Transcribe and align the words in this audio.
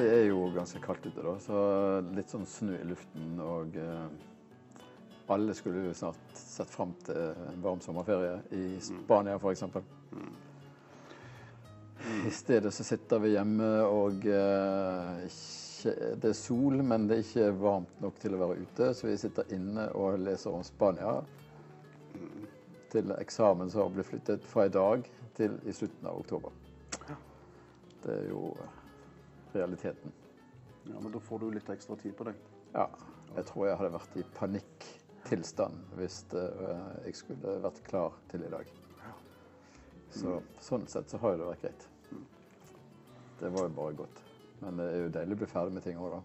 det 0.00 0.10
er 0.16 0.26
jo 0.30 0.48
ganske 0.54 0.80
kaldt 0.82 1.06
ute, 1.06 1.22
da. 1.22 1.36
Så 1.44 1.62
litt 2.16 2.32
sånn 2.32 2.46
snø 2.48 2.76
i 2.78 2.86
luften. 2.88 3.32
Og 3.44 3.76
eh, 3.76 4.84
alle 5.30 5.54
skulle 5.54 5.84
jo 5.84 5.96
snart 5.96 6.38
sett 6.38 6.70
fram 6.72 6.94
til 7.06 7.18
en 7.50 7.60
varm 7.64 7.82
sommerferie 7.84 8.38
i 8.56 8.78
Spania 8.82 9.36
f.eks. 9.38 9.66
Mm. 10.10 10.32
I 12.26 12.32
stedet 12.32 12.72
så 12.74 12.84
sitter 12.86 13.20
vi 13.20 13.34
hjemme, 13.34 13.68
og 13.84 14.24
eh, 14.24 15.26
ikke, 15.28 15.94
det 16.22 16.32
er 16.32 16.38
sol, 16.38 16.80
men 16.82 17.06
det 17.08 17.18
er 17.18 17.26
ikke 17.26 17.52
varmt 17.60 18.00
nok 18.02 18.18
til 18.22 18.34
å 18.36 18.40
være 18.46 18.64
ute. 18.64 18.90
Så 18.96 19.10
vi 19.10 19.20
sitter 19.20 19.54
inne 19.54 19.90
og 20.00 20.18
leser 20.24 20.56
om 20.56 20.64
Spania 20.66 21.18
til 22.90 23.12
eksamen 23.20 23.70
som 23.70 23.84
har 23.84 23.94
blitt 23.94 24.08
flyttet 24.08 24.50
fra 24.50 24.66
i 24.66 24.74
dag 24.74 25.06
til 25.36 25.60
i 25.62 25.76
slutten 25.76 26.10
av 26.10 26.18
oktober. 26.24 26.56
Det 28.00 28.16
er 28.16 28.30
jo 28.32 28.48
realiteten. 29.54 30.12
Ja, 30.88 31.00
Men 31.00 31.12
da 31.12 31.20
får 31.20 31.38
du 31.38 31.50
litt 31.54 31.68
ekstra 31.70 31.96
tid 32.00 32.16
på 32.16 32.26
deg. 32.28 32.40
Ja, 32.74 32.88
jeg 33.36 33.46
tror 33.50 33.66
jeg 33.68 33.78
hadde 33.78 33.92
vært 33.94 34.18
i 34.18 34.24
panikktilstand 34.36 35.96
hvis 35.98 36.22
eh, 36.34 36.80
jeg 37.06 37.18
skulle 37.18 37.58
vært 37.64 37.82
klar 37.86 38.16
til 38.32 38.46
i 38.46 38.52
dag. 38.52 38.76
Så, 40.10 40.40
sånn 40.58 40.88
sett 40.90 41.10
så 41.10 41.20
har 41.22 41.36
jo 41.36 41.42
det 41.42 41.50
vært 41.52 41.64
greit. 41.68 41.86
Det 43.40 43.50
var 43.54 43.68
jo 43.68 43.74
bare 43.76 43.96
godt. 44.02 44.24
Men 44.60 44.80
det 44.80 44.88
er 44.90 44.98
jo 45.04 45.12
deilig 45.14 45.36
å 45.36 45.40
bli 45.42 45.48
ferdig 45.48 45.76
med 45.76 45.86
ting 45.86 46.00
òg, 46.00 46.18
da. 46.18 46.20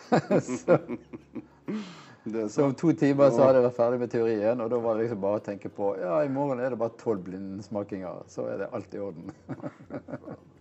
så, 0.60 0.76
så 2.52 2.66
om 2.66 2.76
to 2.78 2.92
timer 2.94 3.32
så 3.32 3.42
hadde 3.42 3.58
jeg 3.58 3.66
vært 3.66 3.78
ferdig 3.80 3.98
med 4.02 4.12
teorien, 4.12 4.62
og 4.62 4.70
da 4.70 4.78
var 4.84 4.94
det 4.94 5.06
liksom 5.06 5.24
bare 5.24 5.40
å 5.40 5.44
tenke 5.48 5.72
på 5.74 5.88
ja, 5.98 6.20
i 6.22 6.30
morgen 6.30 6.62
er 6.62 6.70
det 6.70 6.78
bare 6.78 6.94
tolv 7.00 7.24
blindsmakinger, 7.26 8.22
så 8.30 8.46
er 8.52 8.62
det 8.62 8.70
alt 8.76 8.94
i 8.94 9.02
orden. 9.02 9.34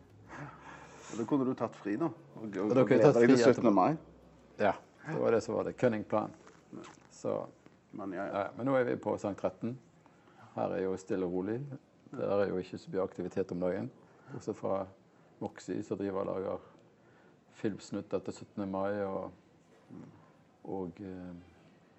Da 1.18 1.26
kunne 1.26 1.46
du 1.46 1.54
tatt 1.58 1.76
fri, 1.76 1.96
da. 1.98 2.10
Og, 2.36 2.44
og, 2.46 2.74
da 2.76 2.84
kunne 2.86 2.98
jeg 2.98 3.06
tatt 3.06 3.18
fri 3.18 3.28
til 3.34 3.54
17. 3.54 3.74
mai. 3.74 3.98
ja, 4.60 4.74
det 5.08 5.20
var 5.22 5.32
det 5.34 5.42
som 5.44 5.56
var 5.56 5.68
det. 5.68 5.74
Cunning 5.80 6.04
plan. 6.04 6.34
Så 7.12 7.46
Men 7.92 8.14
ja, 8.14 8.26
ja. 8.26 8.48
Men 8.58 8.70
nå 8.70 8.76
er 8.78 8.84
vi 8.86 8.96
på 9.02 9.16
sang 9.18 9.36
13. 9.36 9.74
Her 10.56 10.76
er 10.76 10.84
jo 10.84 10.98
stille 10.98 11.26
og 11.26 11.34
rolig. 11.34 11.60
Der 12.12 12.44
er 12.44 12.50
jo 12.50 12.58
ikke 12.62 12.78
så 12.78 12.92
mye 12.94 13.02
aktivitet 13.02 13.52
om 13.52 13.60
dagen. 13.60 13.90
Også 14.38 14.54
fra 14.54 14.86
Moxie, 15.40 15.84
som 15.84 15.98
driver 15.98 16.22
og 16.22 16.28
lager 16.30 16.68
filmsnutter 17.58 18.20
til 18.20 18.34
17. 18.34 18.70
mai. 18.72 19.02
Og, 19.04 19.32
og 20.64 21.02
eh, 21.02 21.34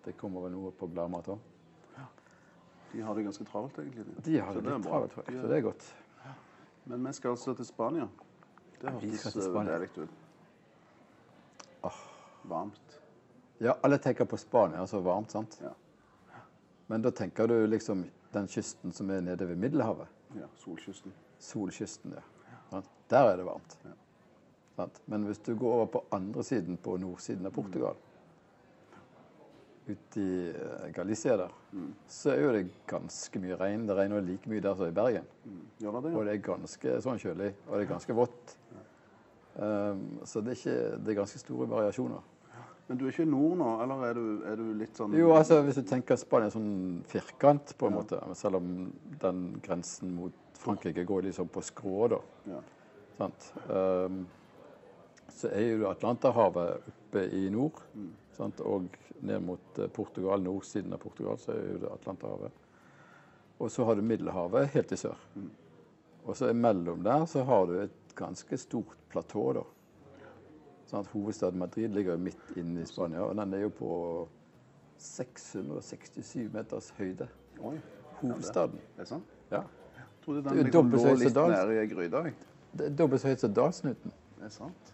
det 0.04 0.16
kommer 0.16 0.46
vel 0.46 0.54
noe 0.54 0.70
på 0.70 0.86
Gladmat 0.86 1.34
òg. 1.34 1.46
De 2.92 3.02
har 3.06 3.14
det 3.14 3.22
ganske 3.22 3.44
travelt, 3.44 3.78
egentlig. 3.78 4.04
De 4.24 4.38
har 4.40 4.54
det 4.54 4.62
litt 4.66 4.86
travelt, 4.86 5.12
Så 5.26 5.46
det 5.46 5.56
er 5.56 5.62
godt. 5.62 5.84
Men 6.90 7.06
vi 7.06 7.12
skal 7.12 7.36
altså 7.36 7.54
til 7.54 7.66
Spania. 7.66 8.08
Det 8.80 8.90
hørtes 8.96 9.34
deilig 9.34 9.90
ut. 9.98 10.18
Varmt. 12.42 13.00
Ja, 13.58 13.76
alle 13.80 13.98
tenker 13.98 14.24
på 14.24 14.36
Spania, 14.36 14.86
så 14.86 15.00
varmt, 15.00 15.30
sant? 15.30 15.58
Ja. 15.62 15.74
Men 16.86 17.02
da 17.02 17.10
tenker 17.10 17.46
du 17.46 17.66
liksom 17.66 18.04
den 18.32 18.48
kysten 18.48 18.92
som 18.92 19.10
er 19.10 19.20
nede 19.20 19.46
ved 19.46 19.56
Middelhavet. 19.56 20.08
ja. 20.40 20.46
Solkysten. 20.56 21.12
Solkysten, 21.38 22.14
ja. 22.16 22.22
ja. 22.70 22.82
Der 23.08 23.32
er 23.32 23.36
det 23.36 23.44
varmt. 23.44 23.78
Ja. 23.84 24.86
Men 25.04 25.24
hvis 25.28 25.38
du 25.38 25.54
går 25.54 25.72
over 25.72 25.86
på 25.86 26.04
andre 26.10 26.44
siden, 26.44 26.76
på 26.76 26.96
nordsiden 26.96 27.46
av 27.46 27.50
Portugal, 27.50 27.94
ute 29.86 30.20
i 30.20 30.48
eh, 30.48 30.88
Galicia 30.94 31.36
der, 31.36 31.52
så 32.08 32.30
er 32.32 32.40
jo 32.40 32.52
det 32.54 32.64
ganske 32.88 33.42
mye 33.42 33.58
regn. 33.60 33.86
Det 33.88 33.96
regner 33.96 34.24
like 34.24 34.48
mye 34.50 34.64
der 34.64 34.74
som 34.74 34.88
i 34.88 34.96
Bergen. 34.96 35.28
Mm. 35.44 35.66
Ja, 35.78 35.90
det 35.90 36.02
det? 36.08 36.16
Og 36.16 36.24
det 36.24 36.34
er 36.34 36.42
ganske 36.48 36.96
sånn 37.04 37.20
kjølig, 37.20 37.52
og 37.66 37.76
det 37.76 37.84
er 37.84 37.92
ganske 37.92 38.16
vått. 38.16 38.56
Um, 39.60 40.20
så 40.24 40.40
det 40.40 40.54
er, 40.54 40.58
ikke, 40.58 40.98
det 41.04 41.12
er 41.12 41.18
ganske 41.18 41.40
store 41.42 41.66
variasjoner. 41.68 42.28
Men 42.88 42.98
du 42.98 43.04
er 43.04 43.12
ikke 43.12 43.28
nord 43.28 43.58
nå, 43.60 43.66
eller 43.84 44.04
er 44.08 44.16
du, 44.16 44.24
er 44.50 44.56
du 44.58 44.70
litt 44.74 44.96
sånn 44.98 45.12
Jo, 45.14 45.28
altså 45.36 45.60
hvis 45.62 45.76
du 45.78 45.84
tenker 45.86 46.18
Spania 46.18 46.48
er 46.48 46.54
sånn 46.56 46.72
firkant, 47.06 47.74
på 47.78 47.86
en 47.86 47.98
måte, 48.00 48.18
selv 48.34 48.58
om 48.58 48.88
den 49.22 49.44
grensen 49.62 50.16
mot 50.16 50.58
Frankrike 50.58 51.04
går 51.06 51.28
liksom 51.28 51.52
på 51.52 51.62
skrå, 51.62 52.08
da. 52.10 52.18
Ja. 52.50 52.62
Sant? 53.20 53.46
Um, 53.68 54.24
så 55.30 55.52
er 55.54 55.68
jo 55.68 55.86
Atlanterhavet 55.90 56.90
oppe 56.90 57.28
i 57.36 57.44
nord, 57.52 57.78
sant? 58.34 58.58
og 58.66 58.88
ned 59.20 59.44
mot 59.44 59.78
eh, 59.78 59.88
Portugal, 59.92 60.42
nordsiden 60.42 60.96
av 60.96 61.04
Portugal, 61.04 61.38
så 61.38 61.52
er 61.54 61.62
jo 61.74 61.78
det 61.84 61.92
Atlanterhavet. 61.92 62.66
Og 63.60 63.70
så 63.70 63.84
har 63.84 63.96
du 63.96 64.02
Middelhavet 64.08 64.72
helt 64.74 64.92
i 64.96 64.98
sør. 64.98 65.20
Og 66.24 66.36
så 66.36 66.48
imellom 66.50 67.04
der 67.04 67.26
så 67.28 67.44
har 67.44 67.66
du 67.68 67.74
et 67.82 67.99
ganske 68.16 68.58
stort 68.58 68.96
platå, 69.12 69.52
da. 69.56 69.62
Sånn 70.90 71.04
at 71.04 71.10
hovedstaden 71.12 71.58
Madrid 71.60 71.94
ligger 71.94 72.16
jo 72.16 72.22
midt 72.24 72.56
inne 72.58 72.82
i 72.82 72.88
Spania, 72.88 73.22
og 73.22 73.36
den 73.38 73.54
er 73.54 73.64
jo 73.66 73.70
på 73.70 73.90
667 75.00 76.48
meters 76.52 76.90
høyde. 76.98 77.28
Oi, 77.60 77.76
Hovedstaden. 78.20 78.80
er 78.96 79.04
det 79.04 79.08
sant? 79.08 79.36
Ja. 79.50 79.62
Jeg 79.96 80.06
trodde 80.24 80.42
er 80.50 80.54
den 80.54 80.64
liksom 80.66 80.90
lå 80.90 81.14
litt 81.20 81.90
gryta. 81.94 82.24
Det 82.76 82.86
er 82.86 82.96
dobbelt 82.96 83.22
så 83.22 83.30
høyt 83.30 83.40
som 83.40 83.54
Dalsnuten. 83.54 84.12
Det 84.38 84.44
er 84.48 84.52
sant. 84.54 84.92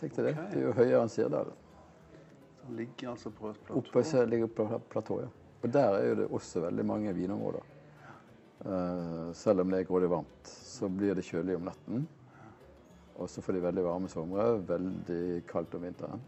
Tenk 0.00 0.14
deg 0.16 0.24
det. 0.28 0.32
Okay. 0.36 0.50
Det 0.52 0.60
er 0.60 0.66
jo 0.66 0.72
høyere 0.76 1.02
enn 1.02 1.12
Sirdalen. 1.12 1.58
Den 2.62 2.76
ligger 2.78 3.10
altså 3.10 3.30
på 3.34 3.50
et 3.50 3.58
platå. 3.66 3.78
Oppe 3.80 4.26
ligger 4.30 4.46
pla- 4.46 5.20
ja. 5.22 5.28
Og 5.62 5.72
der 5.72 5.96
er 5.98 6.08
jo 6.08 6.14
det 6.14 6.28
også 6.30 6.60
veldig 6.60 6.84
mange 6.86 7.12
vinområder. 7.14 7.62
Eh, 8.64 9.32
selv 9.34 9.60
om 9.60 9.70
det 9.70 9.80
er 9.82 9.88
grådig 9.88 10.10
varmt, 10.10 10.46
så 10.46 10.88
blir 10.88 11.16
det 11.18 11.24
kjølig 11.26 11.56
om 11.58 11.66
natten. 11.66 12.04
Og 13.18 13.30
så 13.30 13.42
får 13.42 13.56
de 13.56 13.64
veldig 13.64 13.84
varme 13.84 14.10
somre, 14.10 14.44
veldig 14.68 15.42
kaldt 15.50 15.74
om 15.78 15.86
vinteren. 15.86 16.22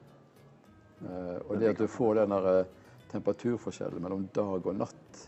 Eh, 1.05 1.39
og 1.47 1.61
det 1.61 1.75
at 1.75 1.79
du 1.83 1.87
får 1.91 2.19
den 2.21 2.35
der 2.35 2.49
eh, 2.51 2.73
temperaturforskjellen 3.13 4.03
mellom 4.03 4.27
dag 4.35 4.67
og 4.67 4.77
natt 4.79 5.23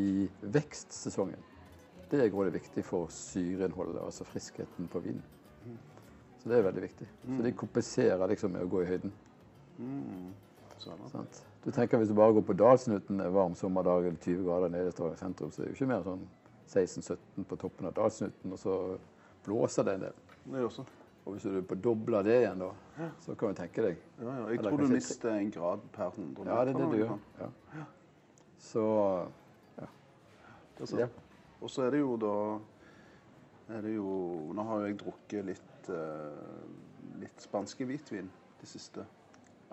i 0.00 0.26
vekstsesongen, 0.40 1.46
det 2.10 2.24
er 2.24 2.32
grådig 2.32 2.56
viktig 2.58 2.82
for 2.82 3.10
syreinnholdet, 3.14 4.00
altså 4.02 4.26
friskheten 4.26 4.88
på 4.90 5.02
vinen. 5.04 5.22
Så 6.40 6.48
det 6.50 6.56
er 6.56 6.64
veldig 6.66 6.82
viktig. 6.82 7.06
Så 7.36 7.44
de 7.44 7.52
kompenserer 7.52 8.30
liksom 8.32 8.54
med 8.56 8.64
å 8.64 8.70
gå 8.72 8.82
i 8.82 8.88
høyden. 8.88 9.12
Mm. 9.78 10.30
Sånn. 10.80 11.28
Du 11.64 11.70
tenker 11.70 11.98
Hvis 12.00 12.08
du 12.08 12.14
bare 12.14 12.32
går 12.32 12.44
på 12.48 12.56
Dalsnuten 12.56 13.20
en 13.20 13.34
varm 13.34 13.54
sommerdag 13.54 14.06
eller 14.06 14.18
20 14.18 14.44
grader 14.46 14.68
nede 14.72 14.88
i 14.88 14.94
Stavanger 14.94 15.16
sentrum, 15.20 15.50
så 15.50 15.62
er 15.62 15.66
det 15.66 15.74
jo 15.74 15.76
ikke 15.76 15.90
mer 15.90 16.06
sånn 16.06 16.22
16-17 16.70 17.44
på 17.50 17.58
toppen 17.60 17.90
av 17.90 17.94
Dalsnuten, 17.98 18.54
og 18.54 18.58
så 18.58 18.76
blåser 19.44 19.84
det 19.84 19.94
en 19.98 20.04
del. 20.06 20.18
Det 20.44 20.62
gjør 20.62 20.70
også. 20.70 20.84
Og 21.24 21.36
hvis 21.36 21.44
du 21.44 21.74
dobler 21.84 22.24
det 22.24 22.36
igjen, 22.40 22.62
da, 22.62 23.08
så 23.20 23.34
kan 23.36 23.52
du 23.52 23.60
tenke 23.60 23.84
deg 23.84 23.98
Ja, 24.22 24.32
ja. 24.38 24.46
Jeg 24.54 24.62
tror 24.64 24.80
du 24.80 24.94
mister 24.94 25.34
en 25.34 25.50
grad 25.52 25.84
per 25.92 26.14
100 26.16 26.48
Ja, 26.48 26.64
det 26.64 26.72
er 26.72 26.78
det 26.78 26.88
du 26.90 26.96
gjør. 26.96 27.16
Ja. 27.40 27.86
Så. 28.60 28.84
Ja. 30.96 31.08
Og 31.60 31.68
så 31.68 31.84
er 31.84 31.90
det 31.92 32.00
jo 32.00 32.14
da 32.16 32.34
er 33.76 33.82
det 33.84 33.94
jo, 33.94 34.12
Nå 34.56 34.64
har 34.66 34.80
jo 34.80 34.86
jeg 34.88 34.98
drukket 35.02 35.46
litt, 35.46 35.90
eh, 35.92 37.18
litt 37.20 37.44
spanske 37.44 37.86
hvitvin 37.86 38.30
det 38.60 38.68
siste. 38.68 39.04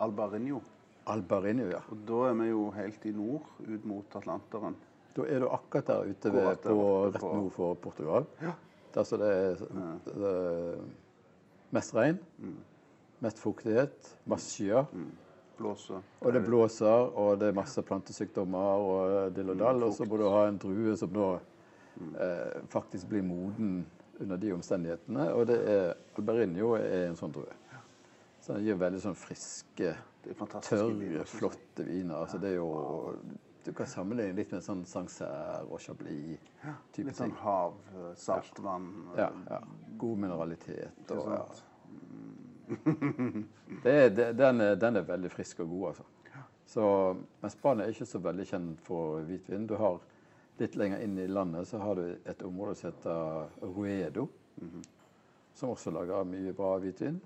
Albarinho. 0.03 0.59
Albarinho, 1.07 1.67
ja. 1.71 1.81
Og 1.91 1.99
da 2.07 2.21
er 2.29 2.37
vi 2.41 2.47
jo 2.49 2.69
helt 2.75 3.05
i 3.07 3.13
nord, 3.15 3.49
ut 3.63 3.85
mot 3.87 4.15
Atlanteren. 4.19 4.75
Da 5.17 5.25
er 5.25 5.41
du 5.41 5.47
akkurat 5.49 5.87
der 5.87 6.09
ute 6.11 6.31
ved, 6.33 6.47
der 6.47 6.71
på, 6.71 6.87
rett 7.07 7.23
nord 7.23 7.51
for 7.55 7.77
Portugal. 7.81 8.27
Der 8.93 9.05
som 9.07 9.21
det 9.21 9.29
er 9.29 9.63
det 10.05 10.31
er 10.31 10.81
mest 11.73 11.95
regn, 11.95 12.19
mest 13.23 13.39
fuktighet, 13.41 14.11
masse 14.29 14.51
skyer. 14.53 14.85
Blåser. 15.57 16.03
Og 16.21 16.33
det 16.33 16.43
blåser, 16.45 17.07
og 17.17 17.39
det 17.41 17.49
er 17.49 17.57
masse 17.57 17.81
plantesykdommer 17.81 18.83
og 18.89 19.35
dill 19.35 19.55
og 19.55 19.59
dall. 19.59 19.83
Og 19.87 19.95
så 19.97 20.05
må 20.05 20.19
du 20.21 20.27
ha 20.29 20.43
en 20.47 20.59
drue 20.61 20.93
som 20.99 21.09
nå 21.13 21.31
eh, 21.33 22.59
faktisk 22.69 23.09
blir 23.09 23.25
moden 23.25 23.79
under 24.21 24.37
de 24.37 24.53
omstendighetene. 24.53 25.31
Og 25.33 25.47
det 25.49 25.57
er 25.71 25.95
Albarinho 26.17 26.75
er 26.77 27.07
en 27.07 27.17
sånn 27.17 27.33
drue. 27.33 27.57
Så 28.41 28.53
den 28.53 28.67
gir 28.67 28.77
veldig 28.79 29.01
sånn 29.01 29.17
friske, 29.17 29.95
Det 29.97 30.06
tørre, 30.61 31.25
flotte 31.25 31.83
viner. 31.87 32.15
Altså 32.15 32.37
det 32.37 32.49
er 32.51 32.55
jo 32.55 33.15
Du 33.67 33.73
kan 33.73 33.85
sammenligne 33.87 34.35
litt 34.37 34.51
med 34.55 34.63
sånn 34.63 34.85
Sancerre 34.87 35.65
og 35.67 35.79
Chablis-type 35.83 37.03
Litt 37.09 37.15
sånn 37.17 37.33
hav, 37.41 37.73
eh, 37.93 38.13
saltvann. 38.15 38.85
eh, 39.13 39.19
Ja, 39.19 39.31
ja. 39.49 39.59
God 39.97 40.17
mineralitet. 40.17 41.11
Og, 41.11 41.27
ja. 41.33 41.45
Det 43.83 44.09
det, 44.15 44.33
den, 44.37 44.61
er, 44.61 44.75
den 44.75 44.95
er 44.95 45.01
veldig 45.07 45.31
frisk 45.31 45.59
og 45.59 45.69
god, 45.69 45.87
altså. 45.87 46.03
Så, 46.67 46.83
men 47.41 47.51
Spania 47.51 47.85
er 47.85 47.89
ikke 47.93 48.05
så 48.05 48.19
veldig 48.19 48.45
kjent 48.45 48.81
for 48.83 49.21
hvitvin. 49.27 49.67
Du 49.67 49.75
har 49.79 49.99
Litt 50.57 50.73
lenger 50.75 51.03
inn 51.05 51.17
i 51.21 51.27
landet 51.29 51.67
så 51.69 51.77
har 51.77 51.95
du 51.99 52.15
et 52.25 52.39
område 52.41 52.73
som 52.75 52.89
heter 52.89 53.49
Ruedo, 53.61 54.23
som 55.53 55.69
også 55.69 55.91
lager 55.93 56.23
mye 56.25 56.53
bra 56.57 56.71
hvitvin. 56.81 57.19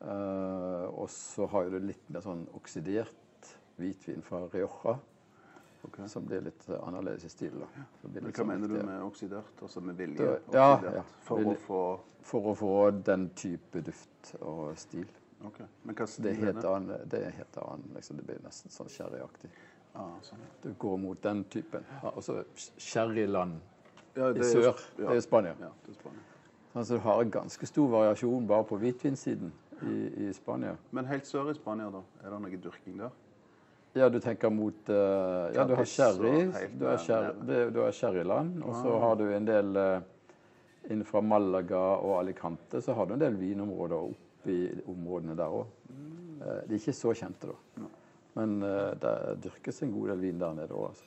Eh, 0.00 0.86
og 0.94 1.08
så 1.10 1.46
har 1.48 1.70
du 1.70 1.78
litt 1.80 2.08
mer 2.12 2.20
sånn 2.24 2.46
oksidert 2.54 3.50
hvitvin 3.78 4.22
fra 4.22 4.46
Rioja. 4.52 4.98
Okay. 5.84 6.06
som 6.08 6.24
blir 6.24 6.40
litt 6.40 6.62
annerledes 6.80 7.24
i 7.24 7.28
stil. 7.28 7.58
da. 7.60 7.66
Så 8.00 8.08
Men 8.08 8.24
Hva 8.24 8.32
sånn 8.32 8.46
mener 8.48 8.68
du 8.68 8.82
med 8.86 9.02
oksidert? 9.02 9.60
Altså 9.62 9.80
med 9.82 9.96
vilje 9.98 10.16
Da- 10.16 10.38
ja, 10.52 10.76
oksidert? 10.76 10.94
ja. 10.94 11.02
For 11.20 11.36
Vilje. 11.38 11.52
å 11.52 11.58
få 11.58 12.00
For 12.22 12.40
å 12.40 12.54
få 12.56 13.02
den 13.04 13.28
type 13.36 13.82
duft 13.82 14.34
og 14.40 14.78
stil. 14.78 15.04
Okay. 15.44 15.66
Men 15.84 15.94
hva 15.94 16.06
Det 16.06 16.08
stil 16.08 16.26
er 16.26 16.30
er 16.30 16.34
helt 16.46 16.60
det? 16.62 16.64
annen, 16.70 17.08
det 17.08 17.22
er 17.26 17.30
helt 17.30 17.56
annen 17.58 17.90
liksom, 17.94 18.16
Det 18.16 18.26
blir 18.26 18.38
nesten 18.42 18.70
sånn 18.70 18.88
sherryaktig. 18.88 19.50
Ah, 19.94 20.08
sånn. 20.22 20.38
Du 20.62 20.72
går 20.72 20.96
mot 20.98 21.20
den 21.22 21.44
typen. 21.44 21.84
Ja, 22.02 22.08
og 22.16 22.22
så 22.22 22.44
sherryland 22.78 23.60
ja, 24.16 24.30
i 24.30 24.32
det 24.32 24.44
sør. 24.44 24.80
Ja, 24.98 25.08
Det 25.08 25.16
er 25.16 25.20
Spania. 25.20 25.54
ja, 25.60 25.68
det 25.86 25.90
er 25.96 26.00
Spania. 26.00 26.20
Altså, 26.74 26.94
du 26.94 27.00
har 27.00 27.20
en 27.20 27.30
ganske 27.30 27.66
stor 27.66 27.88
variasjon 27.88 28.46
bare 28.46 28.64
på 28.64 28.78
hvitvinsiden 28.78 29.52
i, 29.82 30.28
i 30.28 30.32
Spania. 30.32 30.76
Men 30.90 31.04
helt 31.06 31.26
sør 31.26 31.50
i 31.50 31.54
Spania, 31.54 31.90
da? 31.90 32.00
Er 32.24 32.30
det 32.30 32.40
noe 32.40 32.56
dyrking 32.68 32.98
der? 32.98 33.10
Ja, 33.94 34.08
du 34.10 34.18
tenker 34.20 34.50
mot 34.50 34.88
uh, 34.90 35.52
Ja, 35.54 35.64
du 35.64 35.74
har 35.78 35.84
sherry. 35.86 36.50
Du 36.78 36.86
har, 36.86 37.92
sherryland. 37.92 38.62
Og 38.64 38.74
så 38.74 38.90
Ah. 38.90 39.00
har 39.00 39.14
du 39.16 39.24
en 39.32 39.44
del 39.46 39.76
uh, 39.76 40.00
Innenfra 40.90 41.20
Malaga 41.20 41.78
og 42.02 42.18
Alicante 42.18 42.80
så 42.82 42.92
har 42.94 43.06
du 43.06 43.14
en 43.14 43.20
del 43.20 43.36
vinområder 43.40 43.96
oppi 43.96 44.56
områdene 44.86 45.36
der 45.36 45.48
òg. 45.48 45.66
de 46.68 46.74
er 46.74 46.78
ikke 46.78 46.92
så 46.92 47.14
kjente, 47.14 47.46
da. 47.48 47.86
Men 48.34 48.62
eh, 48.62 48.90
det 49.00 49.12
dyrkes 49.44 49.82
en 49.82 49.92
god 49.92 50.08
del 50.08 50.20
vin 50.20 50.38
der 50.38 50.52
nede 50.52 50.74
òg. 50.74 50.88
Altså. 50.88 51.04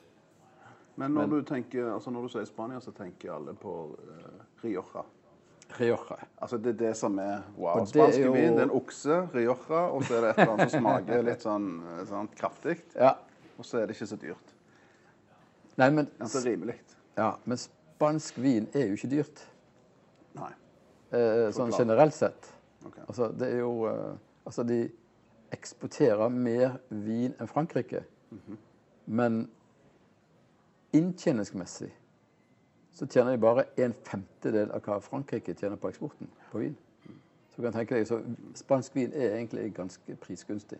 Men 0.96 1.10
når 1.14 1.26
Men- 1.26 1.30
du 1.30 1.42
tenker, 1.42 1.92
altså 1.94 2.10
når 2.10 2.22
du 2.22 2.28
sier 2.28 2.44
Spania, 2.44 2.80
så 2.80 2.90
tenker 2.90 3.32
alle 3.32 3.54
på 3.54 3.74
uh, 3.92 4.64
Rioja. 4.64 5.04
Rioja. 5.76 6.16
Altså 6.40 6.56
Det 6.58 6.70
er 6.74 6.78
det 6.86 6.96
som 6.96 7.18
er 7.18 7.42
wow. 7.56 7.80
Det 7.80 7.88
Spansk 7.88 8.18
jo- 8.18 8.32
vin, 8.32 8.52
det 8.56 8.62
er 8.62 8.68
en 8.70 8.70
okse, 8.70 9.18
Rioja, 9.34 9.80
og 9.92 10.02
så 10.04 10.14
er 10.16 10.20
det 10.20 10.30
et 10.30 10.38
eller 10.38 10.52
annet 10.54 10.70
som 10.70 10.80
smaker 10.80 11.22
litt 11.26 11.42
sånn, 11.44 11.66
eh, 11.98 12.04
sånn 12.08 12.28
kraftig. 12.34 12.78
Ja. 12.94 13.14
Og 13.58 13.64
så 13.64 13.78
er 13.82 13.86
det 13.86 13.96
ikke 13.96 14.06
så 14.08 14.16
dyrt. 14.22 14.54
Nei, 15.78 15.90
men, 15.90 16.08
Altså 16.20 16.40
rimelig. 16.44 16.78
ja, 17.16 17.34
men 17.44 17.56
spansk 17.58 18.38
vin 18.38 18.68
er 18.74 18.86
jo 18.88 18.94
ikke 18.96 19.10
dyrt. 19.10 19.44
Nei. 20.34 20.50
Eh, 21.12 21.50
sånn 21.52 21.70
generelt 21.76 22.14
sett. 22.14 22.52
ok. 22.86 22.98
Altså, 23.08 23.28
det 23.38 23.52
er 23.52 23.58
jo 23.58 23.86
eh, 23.86 24.14
Altså, 24.46 24.62
de 24.66 24.90
eksporterer 25.52 26.28
mer 26.30 26.78
vin 26.90 27.34
enn 27.40 27.46
Frankrike. 27.48 28.02
Men 29.06 29.48
inntjeningsmessig 30.92 31.90
så 32.98 33.06
tjener 33.06 33.36
de 33.36 33.38
bare 33.42 33.64
en 33.78 33.92
femtedel 34.04 34.72
av 34.74 34.82
hva 34.82 34.98
Frankrike 35.04 35.54
tjener 35.54 35.78
på 35.78 35.90
eksporten 35.92 36.28
på 36.50 36.58
vin. 36.64 36.76
Så 37.52 37.60
du 37.60 37.66
kan 37.68 37.72
tenke 37.76 37.94
deg, 37.98 38.06
så 38.10 38.18
Spansk 38.58 38.94
vin 38.98 39.12
er 39.14 39.36
egentlig 39.36 39.68
ganske 39.76 40.16
prisgunstig. 40.22 40.78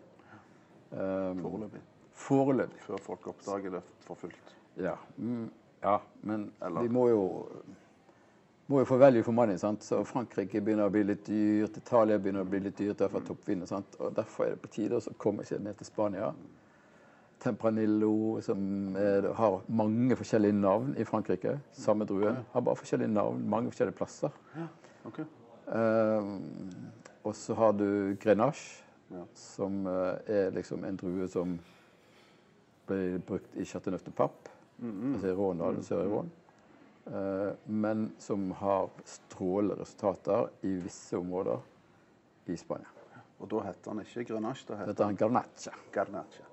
Um, 0.91 1.41
Foreløpig. 1.43 1.81
foreløpig. 2.13 2.81
Før 2.87 3.03
folk 3.05 3.27
oppdager 3.33 3.71
det 3.79 3.83
for 4.07 4.15
fullt. 4.19 4.55
Ja. 4.79 4.95
Mm, 5.17 5.51
ja, 5.83 5.99
men 6.23 6.53
Eller- 6.63 6.83
de 6.83 6.89
må 6.89 7.09
jo 7.09 7.23
må 8.69 8.79
jo 8.83 8.85
få 8.85 8.97
value 9.01 9.23
for 9.23 9.33
money. 9.33 9.57
sant? 9.57 9.83
Så 9.85 10.05
Frankrike 10.05 10.61
begynner 10.61 10.87
å 10.89 10.91
bli 10.93 11.03
litt 11.03 11.27
dyrt, 11.27 11.77
Italia 11.77 12.19
begynner 12.19 12.45
å 12.45 12.49
bli 12.51 12.59
litt 12.61 12.77
dyrt 12.79 12.99
derfor 12.99 13.21
toppvin. 13.21 13.67
sant? 13.67 13.97
Og 14.01 14.15
Derfor 14.17 14.45
er 14.45 14.51
det 14.51 14.63
på 14.63 14.69
tide 14.69 14.97
å 14.97 15.15
komme 15.19 15.45
seg 15.45 15.61
ned 15.61 15.77
til 15.79 15.87
Spania. 15.87 16.33
Tempranillo, 17.41 18.41
som 18.43 18.97
er, 18.97 19.29
har 19.39 19.61
mange 19.69 20.17
forskjellige 20.19 20.57
navn 20.59 20.95
i 20.99 21.05
Frankrike. 21.07 21.59
Samme 21.73 22.05
druen. 22.09 22.41
Har 22.53 22.65
bare 22.67 22.77
forskjellige 22.77 23.13
navn 23.13 23.45
mange 23.49 23.71
forskjellige 23.71 23.97
plasser. 24.01 24.35
Ok. 25.07 25.21
Ehm, 25.75 26.35
og 27.25 27.35
så 27.37 27.55
har 27.55 27.73
du 27.79 28.17
Grenache, 28.21 28.85
Ja. 29.11 29.23
som 29.35 29.87
uh, 29.87 30.19
er 30.27 30.51
liksom 30.53 30.85
en 30.85 30.97
drue 31.01 31.29
som 31.29 31.55
ble 32.87 33.19
brukt 33.25 33.55
i 33.57 33.65
Chateauneuf 33.65 34.03
de 34.05 34.11
Pape, 34.13 34.51
altså 34.83 35.31
i 35.31 35.33
Råndalen 35.33 35.83
sør 35.83 36.03
i 36.05 36.11
Rån. 36.13 36.29
Eh, 37.09 37.53
men 37.65 38.13
som 38.19 38.51
har 38.53 38.91
strålende 39.05 39.79
resultater 39.81 40.51
i 40.63 40.75
visse 40.83 41.17
områder 41.17 41.61
i 42.53 42.57
Spania. 42.57 42.91
Og 43.39 43.49
da 43.49 43.63
heter 43.69 43.95
han 43.95 44.03
ikke 44.03 44.27
Grenache, 44.29 44.67
da 44.69 44.77
heter 44.81 44.93
heter 44.93 45.05
han 45.05 45.17
garnacha. 45.17 45.73
han 45.73 45.93
Garnache. 45.95 46.45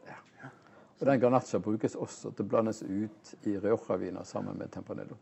Og 0.99 1.07
den 1.09 1.19
garnacha 1.19 1.59
brukes 1.59 1.95
også 1.99 2.31
til 2.31 2.45
å 2.45 2.49
blandes 2.49 2.81
ut 2.83 3.31
i 3.43 3.57
Rioja-viner 3.59 4.23
sammen 4.23 4.57
med 4.57 4.71
Tempranillo. 4.71 5.17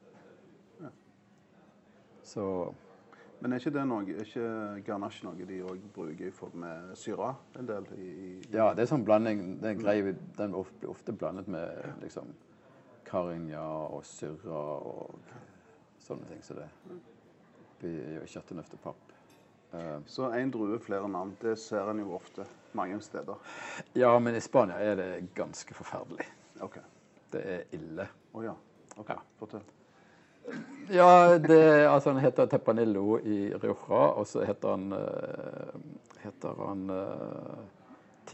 Så 2.24 2.74
Men 3.40 3.52
er 3.52 3.60
ikke 3.60 3.74
det 3.76 3.82
noe, 3.90 4.06
er 4.08 4.24
ikke 4.24 4.84
Garnache 4.88 5.26
noe 5.26 5.46
de 5.48 5.58
òg 5.68 5.82
bruker 5.92 6.30
i 6.30 6.32
forhold 6.32 6.62
med 6.62 6.94
syra 6.96 7.34
en 7.60 7.68
del? 7.68 7.88
I, 8.00 8.06
i, 8.08 8.30
Ja, 8.54 8.70
det 8.72 8.86
er 8.86 8.92
sånn 8.94 9.04
blanding. 9.04 9.42
Den, 9.60 9.82
greier, 9.82 10.14
den 10.38 10.56
blir 10.56 10.94
ofte 10.94 11.12
blandet 11.12 11.50
med 11.52 11.98
liksom 12.00 12.32
Carinha 13.04 13.66
og 13.90 14.06
Syrra 14.08 14.62
og 14.80 15.20
sånne 16.00 16.30
ting. 16.30 16.40
Så 16.46 16.56
det 16.56 16.70
blir 17.82 18.24
Chateauneuf 18.32 18.72
de 18.72 18.80
Pape. 18.86 19.10
Eh, 19.10 19.63
Så 20.06 20.30
én 20.38 20.52
drue, 20.54 20.80
flere 20.80 21.08
navn. 21.10 21.36
Det 21.42 21.56
ser 21.60 21.90
en 21.90 22.00
jo 22.04 22.14
ofte 22.16 22.46
mange 22.78 23.00
steder. 23.02 23.36
ja, 23.98 24.20
men 24.20 24.36
i 24.36 24.42
Spania 24.42 24.76
er 24.80 24.96
det 24.96 25.08
ganske 25.36 25.74
forferdelig. 25.74 26.28
OK. 26.62 26.78
Det 27.34 27.42
er 27.42 27.64
ille. 27.74 28.08
Å 28.34 28.44
ja. 28.44 28.54
Ok, 28.98 29.10
Ja. 29.10 29.22
Fortell. 29.40 29.64
Ja, 30.92 31.38
det, 31.40 31.88
altså 31.88 32.12
han 32.12 32.20
heter 32.20 32.46
Tepanillo 32.52 33.18
i 33.24 33.54
Rioja, 33.56 34.02
og 34.20 34.28
så 34.28 34.44
heter 34.44 34.74
han, 34.76 34.92
eh, 34.92 35.78
heter 36.26 36.60
han 36.68 36.90
eh, 36.92 37.62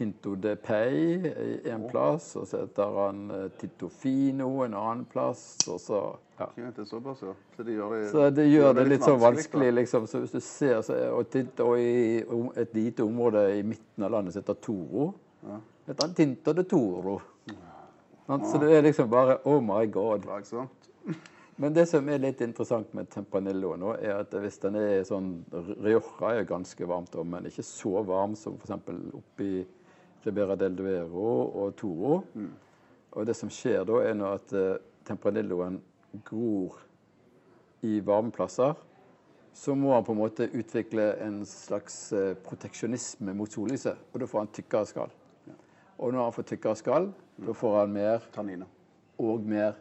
Tinto 0.00 0.32
de 0.40 0.54
Pei 0.56 1.28
en 1.68 1.82
plass, 1.90 2.30
og 2.40 2.46
så 2.48 2.62
heter 2.62 2.94
han 2.96 3.18
eh, 3.36 3.48
Tito 3.60 3.90
Fino 3.92 4.62
en 4.64 4.72
annen 4.72 5.02
plass, 5.04 5.58
og 5.68 5.76
så 5.76 5.98
ja. 6.40 6.46
Det 6.76 6.86
såpass, 6.88 7.20
ja. 7.22 7.34
Så 7.56 7.66
de 7.68 7.74
gjør 7.74 7.90
det, 7.92 8.06
Så 8.08 8.30
det 8.32 8.46
gjør 8.48 8.72
det 8.78 8.84
litt 8.88 9.04
sånn 9.04 9.18
da. 9.18 9.26
vanskelig, 9.26 9.74
liksom. 9.76 10.06
Så 10.08 10.22
hvis 10.22 10.32
du 10.32 10.40
ser, 10.40 10.78
så, 10.86 10.96
og, 11.12 11.26
Tinto 11.28 11.74
i 11.76 12.22
et 12.62 12.72
lite 12.72 13.04
område 13.04 13.42
i 13.58 13.60
midten 13.60 14.06
av 14.06 14.14
landet 14.14 14.32
som 14.32 14.40
heter 14.40 14.56
Toro, 14.64 15.10
heter 15.84 16.00
han 16.06 16.14
Tinto 16.16 16.54
de 16.56 16.64
Toro. 16.70 17.18
Så 18.24 18.60
det 18.62 18.70
er 18.78 18.86
liksom 18.86 19.10
bare 19.12 19.36
Oh 19.44 19.60
my 19.60 19.84
God. 19.92 20.24
Men 21.60 21.76
det 21.76 21.84
som 21.90 22.08
er 22.08 22.22
litt 22.22 22.40
interessant 22.40 22.94
med 22.96 23.10
Tempanillo 23.12 23.74
nå, 23.76 23.92
er 24.00 24.22
at 24.22 24.32
hvis 24.32 24.56
den 24.62 24.80
er 24.80 25.04
sånn 25.04 25.42
Rioja 25.52 26.32
er 26.38 26.48
ganske 26.48 26.88
varmt, 26.88 27.18
men 27.20 27.50
ikke 27.50 27.66
så 27.68 28.00
varm 28.08 28.32
som 28.38 28.56
f.eks. 28.56 28.78
oppi 29.18 29.50
Ribera 30.24 30.56
del 30.56 30.76
Duero 30.76 31.30
og 31.64 31.74
Toro. 31.76 32.22
Og 33.10 33.26
det 33.26 33.34
som 33.36 33.50
skjer 33.50 33.84
da, 33.88 34.02
er 34.06 34.14
nå 34.14 34.28
at 34.36 34.52
eh, 34.54 34.76
Tempranilloen 35.08 35.80
gror 36.26 36.76
i 37.82 38.00
varme 38.04 38.30
plasser. 38.30 38.74
Så 39.56 39.74
må 39.74 39.94
han 39.94 40.04
på 40.06 40.12
en 40.14 40.20
måte 40.20 40.46
utvikle 40.54 41.08
en 41.24 41.40
slags 41.48 42.12
eh, 42.12 42.34
proteksjonisme 42.46 43.34
mot 43.34 43.50
sollyset, 43.50 43.98
og 44.12 44.20
da 44.22 44.28
får 44.30 44.44
han 44.44 44.52
tykkere 44.54 44.86
skall. 44.86 45.16
Og 46.00 46.14
når 46.14 46.28
han 46.28 46.36
får 46.36 46.46
tykkere 46.52 46.78
skall, 46.78 47.10
da 47.40 47.56
får 47.56 47.74
han 47.80 47.92
mer 47.92 48.28
Tanniner. 48.32 48.68
og 49.18 49.42
mer 49.44 49.74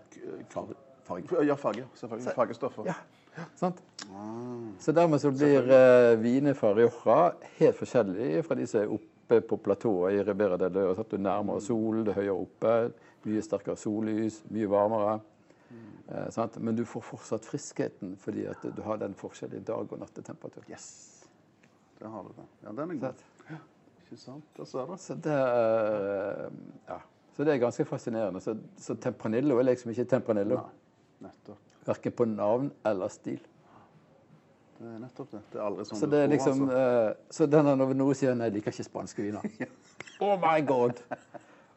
farge. 1.06 1.46
Ja, 1.46 1.56
farge. 1.56 1.86
Selvfølgelig. 1.96 2.34
Fargestoffer. 2.36 2.90
Ja, 2.90 2.96
sant? 3.56 3.80
Så 4.80 4.92
dermed 4.92 5.22
så 5.22 5.32
blir 5.32 5.70
eh, 5.72 6.18
viner 6.20 6.58
fra 6.58 6.74
Rioja 6.76 7.32
helt 7.60 7.78
forskjellige 7.78 8.44
fra 8.44 8.58
de 8.58 8.68
som 8.68 8.82
er 8.82 8.92
oppe 9.30 9.42
på 9.48 9.58
platået 9.58 10.14
i 10.14 10.24
Ribera 10.24 10.58
del 10.58 10.96
sant? 10.96 11.12
Du 11.12 11.18
nærmer 11.18 11.60
solen, 11.62 12.06
det 12.06 12.16
er 12.16 12.22
høyere 12.24 12.38
oppe, 12.46 12.74
mye 13.26 13.42
sterkere 13.46 13.78
sollys, 13.78 14.42
mye 14.50 14.70
varmere. 14.70 15.20
Eh, 16.10 16.30
sant? 16.34 16.58
Men 16.58 16.76
du 16.76 16.86
får 16.86 17.06
fortsatt 17.06 17.46
friskheten 17.46 18.16
fordi 18.18 18.48
at 18.50 18.64
du 18.64 18.82
har 18.82 18.98
den 18.98 19.14
forskjellige 19.14 19.62
dag- 19.68 19.94
og 19.94 20.00
nattetemperatur. 20.00 20.64
Yes. 20.70 21.26
Det 22.00 22.10
har 22.10 22.24
du 22.24 22.34
da. 22.38 22.48
Ja, 22.64 22.72
den 22.72 22.92
er 22.92 22.96
god. 22.96 23.24
Sant? 23.46 23.62
Ikke 24.02 24.18
sant? 24.18 24.46
Der 24.58 24.66
ser 24.66 24.86
du. 24.86 24.98
Så 24.98 25.16
det, 25.16 25.38
er, 25.38 26.50
ja. 26.88 27.00
så 27.36 27.44
det 27.44 27.54
er 27.54 27.62
ganske 27.62 27.86
fascinerende. 27.86 28.42
Så, 28.42 28.58
så 28.78 28.96
Tempranillo 28.96 29.60
er 29.60 29.70
liksom 29.70 29.92
ikke 29.92 30.08
Tempranillo. 30.10 30.64
Nei, 30.64 31.28
nettopp. 31.28 31.62
Verken 31.86 32.12
på 32.12 32.26
navn 32.26 32.72
eller 32.86 33.08
stil. 33.14 33.40
Det 34.80 34.88
er 34.88 35.00
nettopp 35.04 35.32
det. 35.34 35.40
Det 35.52 35.60
er 35.60 35.66
aldri 35.66 35.86
sånn 35.90 36.00
Så 36.00 36.08
det 36.08 36.20
er 36.24 36.30
liksom 36.32 36.62
altså. 36.66 36.84
eh, 36.84 37.34
Så 37.36 37.48
denne 37.52 37.74
noen 37.80 38.16
sier 38.16 38.36
nei, 38.40 38.48
jeg 38.48 38.60
liker 38.60 38.76
ikke 38.76 38.88
spanske 38.88 39.26
viner. 39.26 39.44
Oh 40.24 40.36
my 40.40 40.60
god! 40.68 40.98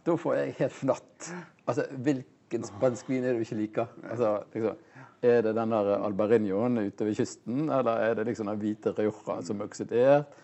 Da 0.03 0.15
får 0.19 0.35
jeg 0.39 0.55
helt 0.59 0.75
fnatt. 0.75 1.29
Altså, 1.71 1.85
hvilken 2.03 2.65
spansk 2.67 3.11
vin 3.11 3.23
er 3.23 3.37
det 3.37 3.43
du 3.43 3.45
ikke 3.47 3.59
liker? 3.61 3.93
Altså, 4.11 4.33
liksom, 4.55 4.81
er 5.23 5.45
det 5.47 5.53
den 5.55 5.75
der 5.77 5.91
albarinioen 6.01 6.81
ute 6.83 7.07
ved 7.07 7.15
kysten, 7.21 7.69
eller 7.71 8.03
er 8.09 8.17
det 8.19 8.25
liksom 8.27 8.51
den 8.51 8.59
hvite 8.59 8.91
Rioja 8.97 9.37
som 9.47 9.63
er 9.63 9.71
oksidert? 9.71 10.35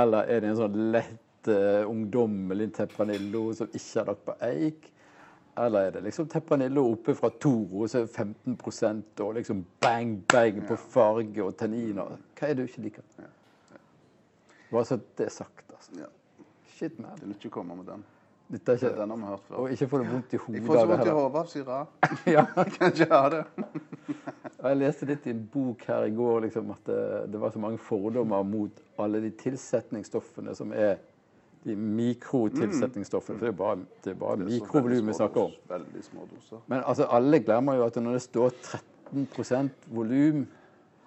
Eller 0.00 0.32
er 0.32 0.40
det 0.40 0.48
en 0.54 0.60
sånn 0.62 0.78
lett 0.94 1.50
uh, 1.52 1.84
ungdommelig 1.92 2.70
Tempranillo 2.78 3.50
som 3.58 3.68
ikke 3.68 4.00
er 4.00 4.08
lagt 4.08 4.24
på 4.30 4.36
eik? 4.48 4.88
Eller 5.58 5.86
er 5.86 5.90
det 5.90 6.02
liksom 6.04 6.28
teppanillo 6.28 6.82
oppe 6.92 7.14
fra 7.16 7.30
Toro, 7.40 7.86
så 7.88 8.02
er 8.02 8.06
det 8.06 8.26
15% 8.50 9.22
og 9.24 9.34
liksom 9.38 9.62
bang, 9.80 10.18
bang 10.32 10.58
på 10.68 10.76
farge 10.76 11.44
og 11.44 11.56
tanniner? 11.56 12.18
Hva 12.36 12.50
er 12.50 12.54
det 12.58 12.66
du 12.66 12.68
ikke 12.68 12.82
liker? 12.90 13.06
Bare 14.70 14.84
så 14.84 14.98
det 15.16 15.26
er 15.30 15.32
sagt, 15.32 15.64
altså. 15.72 16.10
Shit, 16.76 16.98
man. 17.00 17.16
Du 17.20 17.30
er 17.30 17.34
ikke 17.38 17.50
komme 17.50 17.76
med 17.78 17.88
den. 17.88 18.04
Dette 18.52 18.72
er 18.72 18.76
ikke, 18.76 19.00
Den 19.00 19.10
har 19.10 19.16
vi 19.16 19.22
hørt 19.24 19.40
før. 19.48 19.54
og 19.56 19.70
ikke 19.72 19.88
få 19.88 19.98
det 19.98 20.12
vondt 20.12 20.32
i 20.32 20.36
hodet. 20.36 20.58
Jeg 20.60 20.66
får 20.66 20.76
så 20.78 20.86
vondt 20.86 21.06
i 21.06 21.14
hodet 21.16 21.40
av 21.40 21.46
syra. 21.50 21.78
Ja. 22.36 22.44
Kan 22.76 22.92
ikke 22.92 23.08
ha 23.10 23.28
det. 23.32 23.44
Jeg 24.66 24.76
leste 24.76 25.06
litt 25.08 25.26
i 25.26 25.32
en 25.32 25.42
bok 25.52 25.82
her 25.88 26.04
i 26.06 26.12
går 26.14 26.40
liksom, 26.46 26.70
at 26.70 26.86
det, 26.86 27.00
det 27.32 27.40
var 27.40 27.50
så 27.54 27.58
mange 27.62 27.78
fordommer 27.78 28.42
mot 28.46 28.78
alle 28.98 29.20
de 29.24 29.30
tilsetningsstoffene 29.40 30.54
som 30.54 30.72
er 30.72 30.96
de 31.66 31.74
mikrotilsetningsstoffene. 31.76 33.38
For 33.38 33.46
det 33.46 33.52
er 33.52 33.56
bare, 33.58 33.78
det 34.04 34.12
er 34.12 34.18
bare 34.20 34.36
Det 34.40 34.46
er 34.46 34.52
mikrovolum 34.60 35.08
vi 35.10 35.14
snakker 35.18 35.40
om. 35.48 35.54
Veldig 35.68 36.04
små 36.04 36.26
doser. 36.30 36.60
Men 36.66 36.82
altså, 36.86 37.08
alle 37.10 37.40
glemmer 37.42 37.74
jo 37.80 37.86
at 37.86 37.96
når 38.02 38.12
det 38.18 38.22
står 38.22 38.54
13% 39.12 39.90
volum 39.96 40.44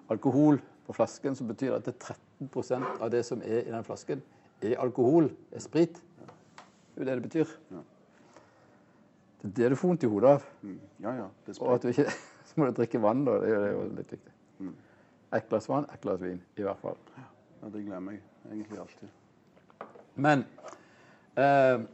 alkohol 0.09 0.59
på 0.87 0.93
flasken, 0.97 1.35
så 1.35 1.47
betyr 1.47 1.71
det 1.71 1.75
at 1.79 1.85
det 1.85 1.95
er 2.09 2.19
13% 2.43 3.01
av 3.01 3.11
det 3.13 3.23
som 3.25 3.41
er 3.45 3.61
i 3.61 3.71
den 3.71 3.83
flasken, 3.87 4.21
er 4.61 4.75
alkohol, 4.83 5.29
er 5.51 5.63
sprit. 5.63 6.01
Det 6.95 6.97
er 6.97 7.05
jo 7.05 7.05
det 7.05 7.15
det 7.21 7.23
betyr. 7.29 7.55
Det 9.39 9.47
er 9.47 9.55
det 9.55 9.69
du 9.71 9.75
får 9.79 9.87
vondt 9.93 10.03
i 10.03 10.07
hodet 10.11 10.29
av. 10.35 10.43
Mm. 10.61 10.79
Ja, 10.99 11.13
ja. 11.15 11.27
Det 11.45 11.55
er 11.55 11.63
Og 11.63 11.73
at 11.77 11.81
du 11.83 11.87
ikke 11.93 12.09
Så 12.49 12.57
må 12.57 12.65
du 12.65 12.71
drikke 12.81 12.99
vann, 13.01 13.25
da. 13.25 13.37
Det 13.39 13.49
er 13.53 13.71
jo- 13.71 13.83
litt 13.95 14.11
viktig. 14.11 14.33
Ett 15.37 15.49
glass 15.49 15.67
vann, 15.69 15.85
ett 15.93 16.01
glass 16.01 16.19
vin, 16.21 16.41
i 16.57 16.61
hvert 16.65 16.79
fall. 16.81 16.97
Ja, 17.61 17.69
det 17.69 17.85
glemmer 17.85 18.11
jeg 18.11 18.21
egentlig 18.51 18.79
alltid. 18.79 19.09
Men 20.19 20.45
eh, 21.37 21.85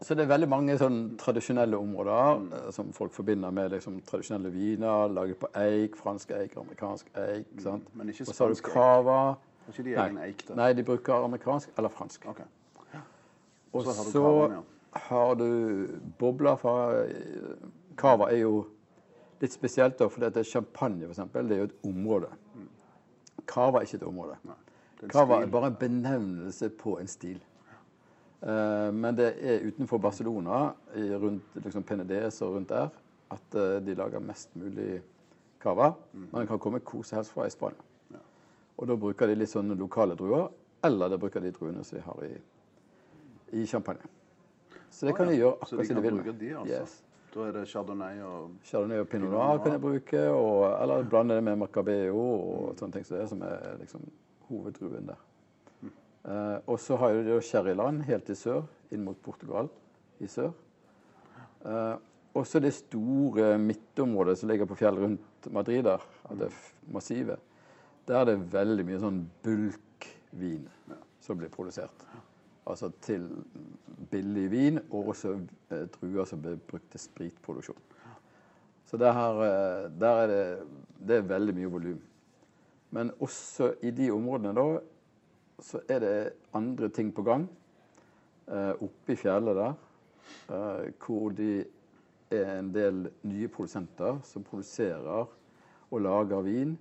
Så 0.00 0.16
det 0.16 0.24
er 0.24 0.30
veldig 0.30 0.48
mange 0.48 0.76
sånn 0.80 1.00
tradisjonelle 1.20 1.76
områder 1.76 2.46
eh, 2.56 2.70
som 2.72 2.92
folk 2.96 3.12
forbinder 3.12 3.52
med 3.54 3.74
liksom, 3.76 4.00
tradisjonelle 4.08 4.52
viner. 4.54 5.12
Laget 5.12 5.40
på 5.42 5.50
eik, 5.60 5.98
fransk 6.00 6.32
eik, 6.38 6.56
amerikansk 6.56 7.12
eik. 7.20 7.52
sant? 7.60 7.88
Men 7.94 8.12
ikke 8.12 8.30
spansk 8.30 8.72
eik. 8.72 9.46
ikke 9.68 9.86
de 9.86 9.94
egen 9.94 10.18
eik 10.24 10.46
da? 10.48 10.56
Nei, 10.62 10.72
de 10.74 10.86
bruker 10.86 11.28
amerikansk 11.28 11.76
eller 11.76 11.92
fransk. 11.94 12.26
Ok. 12.32 12.42
Og 13.70 13.86
så 13.86 14.24
har 14.24 14.52
ja. 14.56 14.62
har 14.92 15.34
du 15.38 15.86
bobler 16.18 16.56
fra 16.58 17.04
Cava 18.00 18.30
er 18.32 18.40
jo 18.42 18.64
litt 19.40 19.52
spesielt, 19.52 19.98
da, 19.98 20.08
for 20.08 20.24
dette 20.24 20.44
champagne 20.44 21.04
for 21.04 21.14
eksempel, 21.14 21.48
det 21.48 21.56
er 21.56 21.62
jo 21.62 21.68
et 21.68 21.86
område. 21.88 22.30
Cava 23.48 23.80
er 23.80 23.88
ikke 23.88 24.00
et 24.00 24.08
område. 24.08 24.36
Er 25.02 25.12
Cava 25.12 25.40
er 25.42 25.46
bare 25.52 25.70
en 25.72 25.78
benevnelse 25.80 26.68
på 26.80 26.98
en 27.00 27.08
stil. 27.08 27.38
Eh, 28.42 28.90
men 28.96 29.16
det 29.16 29.34
er 29.42 29.66
utenfor 29.68 29.98
Barcelona, 29.98 30.72
rundt 30.96 31.56
liksom 31.60 31.84
Penedès 31.84 32.40
og 32.42 32.54
rundt 32.56 32.68
der, 32.72 32.88
at 33.30 33.54
eh, 33.54 33.80
de 33.84 33.94
lager 33.94 34.22
mest 34.24 34.56
mulig 34.56 35.02
cava. 35.60 35.92
Man 36.32 36.46
kan 36.46 36.58
komme 36.58 36.80
hvor 36.80 37.02
som 37.02 37.20
helst 37.20 37.32
fra 37.32 37.46
i 37.46 37.50
Spania. 37.50 37.84
Og 38.80 38.88
da 38.88 38.96
bruker 38.96 39.28
de 39.28 39.36
litt 39.36 39.50
sånne 39.52 39.76
lokale 39.76 40.16
druer, 40.16 40.48
eller 40.84 41.12
da 41.12 41.18
bruker 41.20 41.42
de 41.44 41.52
druene 41.52 41.84
som 41.84 41.98
de 41.98 42.04
har 42.04 42.24
i, 42.24 42.32
i 43.60 43.66
champagne. 43.68 44.08
Så 44.90 45.06
det 45.06 45.14
kan 45.16 45.28
ja. 45.28 45.32
de 45.32 45.42
gjøre 45.42 45.58
akkurat 45.60 45.80
de 45.80 45.86
som 45.86 45.96
de 45.96 46.02
vil. 46.02 46.16
bruke 46.16 46.38
de, 46.40 46.52
altså? 46.56 46.78
Yes. 46.80 47.02
Da 47.30 47.44
er 47.46 47.52
det 47.54 47.68
chardonnay 47.70 48.22
og 48.26 48.54
Chardonnay 48.66 49.04
og 49.04 49.08
pinot 49.08 49.30
noir. 49.30 49.58
kan 49.62 49.72
jeg 49.76 49.80
bruke, 49.80 50.22
og, 50.30 50.82
eller 50.82 51.04
blande 51.12 51.36
det 51.36 51.44
med 51.44 51.60
macabeo 51.60 52.22
og 52.24 52.78
sånne 52.80 52.96
ting 52.96 53.06
som 53.06 53.18
det, 53.18 53.28
som 53.30 53.44
er 53.46 53.76
liksom 53.78 54.08
hoveddruen 54.48 55.12
der. 55.12 55.20
Eh, 56.24 56.58
og 56.66 56.80
så 56.80 56.96
har 57.00 57.16
du 57.24 57.38
sherryland 57.40 58.02
helt 58.08 58.28
i 58.28 58.36
sør, 58.36 58.64
inn 58.92 59.04
mot 59.06 59.18
Portugal 59.24 59.70
i 60.20 60.28
sør. 60.28 60.52
Eh, 61.64 61.96
og 62.36 62.46
så 62.46 62.60
det 62.62 62.74
store 62.76 63.54
midtområdet 63.58 64.36
som 64.38 64.50
ligger 64.50 64.68
på 64.68 64.76
fjellet 64.78 65.02
rundt 65.02 65.48
Madrid 65.50 65.82
der, 65.88 66.04
det 66.38 66.50
massive. 66.92 67.38
Der 68.06 68.20
er 68.20 68.28
det 68.28 68.52
veldig 68.52 68.84
mye 68.86 69.00
sånn 69.00 69.22
bulkvin 69.44 70.68
som 71.24 71.40
blir 71.40 71.50
produsert. 71.52 72.04
Altså 72.68 72.90
til 73.02 73.24
billig 74.12 74.46
vin, 74.52 74.78
og 74.90 75.14
også 75.14 75.38
eh, 75.72 75.88
druer 75.96 76.28
som 76.28 76.42
blir 76.44 76.60
brukt 76.68 76.90
til 76.92 77.02
spritproduksjon. 77.02 77.80
Så 78.90 78.98
der, 78.98 79.14
her, 79.14 79.88
der 80.02 80.20
er 80.20 80.26
det, 80.26 80.44
det 81.06 81.16
er 81.16 81.28
veldig 81.30 81.52
mye 81.54 81.68
volum. 81.70 81.98
Men 82.90 83.12
også 83.22 83.76
i 83.86 83.92
de 83.94 84.08
områdene 84.10 84.54
da, 84.56 84.80
så 85.62 85.80
er 85.88 85.98
det 86.02 86.32
andre 86.54 86.88
ting 86.88 87.12
på 87.14 87.22
gang. 87.22 87.48
Eh, 88.50 88.72
oppe 88.82 89.14
i 89.14 89.18
fjellet 89.18 89.56
der, 89.56 89.74
eh, 90.50 90.92
hvor 90.98 91.30
de 91.30 91.64
er 92.30 92.58
en 92.58 92.72
del 92.74 93.10
nye 93.22 93.48
produsenter 93.48 94.20
som 94.26 94.44
produserer 94.46 95.26
og 95.90 96.00
lager 96.00 96.42
vin 96.46 96.78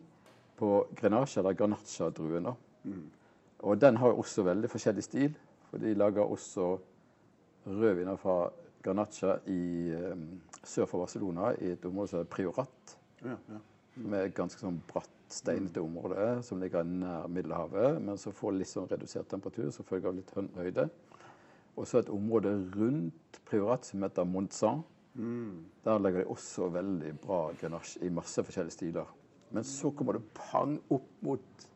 på 0.57 0.87
Grenache, 0.95 1.39
eller 1.39 1.53
Granacha-druen. 1.53 2.49
Mm. 2.83 3.09
Og 3.59 3.81
den 3.81 3.97
har 3.97 4.17
også 4.17 4.43
veldig 4.43 4.69
forskjellig 4.69 5.03
stil, 5.03 5.37
for 5.69 5.77
de 5.77 5.93
lager 5.93 6.21
også 6.23 6.77
rødviner 7.67 8.15
fra 8.15 8.49
Granacha 8.83 9.37
i, 9.45 9.89
eh, 9.93 10.17
sør 10.63 10.85
for 10.85 10.99
Barcelona, 10.99 11.53
i 11.61 11.71
et 11.71 11.85
område 11.85 12.07
som 12.07 12.19
heter 12.19 12.29
Priorat. 12.35 12.97
Ja, 13.23 13.35
ja. 13.49 13.59
Som 13.93 14.13
er 14.13 14.29
ganske 14.29 14.61
sånn 14.61 14.81
bratt, 14.87 15.09
steinete 15.33 15.81
område 15.81 16.43
som 16.45 16.61
ligger 16.61 16.87
nær 16.87 17.27
Middelhavet, 17.31 17.99
men 18.01 18.17
som 18.17 18.35
får 18.35 18.57
litt 18.57 18.71
sånn 18.71 18.89
redusert 18.89 19.29
temperatur 19.31 19.69
som 19.73 19.87
følge 19.87 20.09
av 20.09 20.17
litt 20.17 20.33
høyde. 20.57 20.89
Og 21.79 21.87
så 21.87 22.01
et 22.01 22.11
område 22.11 22.51
rundt 22.75 23.39
Priorat 23.47 23.85
som 23.87 24.03
heter 24.03 24.27
Montsan. 24.27 24.83
Der 25.85 26.01
legger 26.01 26.23
de 26.23 26.31
også 26.33 26.67
veldig 26.73 27.13
bra 27.23 27.39
grenache 27.59 28.01
i 28.05 28.11
masse 28.13 28.43
forskjellige 28.45 28.75
stiler. 28.75 29.07
Men 29.55 29.65
så 29.65 29.91
kommer 29.91 30.17
du 30.17 30.27
pang 30.37 30.75
opp 30.93 31.07
mot 31.25 31.67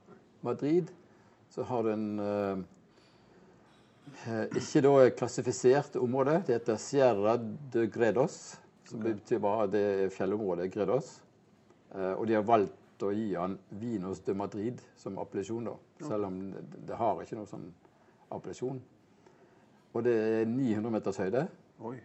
Madrid. 0.46 0.92
Så 1.50 1.64
har 1.64 1.84
du 1.84 1.90
en 1.94 2.20
eh, 2.20 2.58
ikke 4.60 4.84
da 4.86 5.10
klassifisert 5.18 5.96
område. 6.02 6.44
Det 6.46 6.60
heter 6.60 6.78
Sierra 6.82 7.38
de 7.38 7.88
Gredos. 7.88 8.58
Som 8.90 9.00
betyr 9.06 9.40
bare 9.42 9.68
det 9.72 9.88
fjellområdet 10.14 10.72
Gredos. 10.74 11.16
Eh, 11.96 12.14
og 12.14 12.28
de 12.28 12.38
har 12.38 12.46
valgt 12.46 12.78
å 13.02 13.12
gi 13.16 13.34
han 13.34 13.58
Vinos 13.82 14.22
de 14.26 14.36
Madrid 14.38 14.82
som 15.00 15.18
appellasjon, 15.22 15.66
da. 15.72 15.76
Selv 16.06 16.30
om 16.30 16.40
det, 16.54 16.64
det 16.88 16.98
har 17.00 17.22
ikke 17.24 17.40
noe 17.40 17.50
sånn 17.50 17.70
appellasjon. 18.34 18.82
Og 19.94 20.04
det 20.06 20.14
er 20.14 20.46
900 20.50 20.94
meters 20.94 21.20
høyde. 21.22 21.48
Oi. 21.86 21.98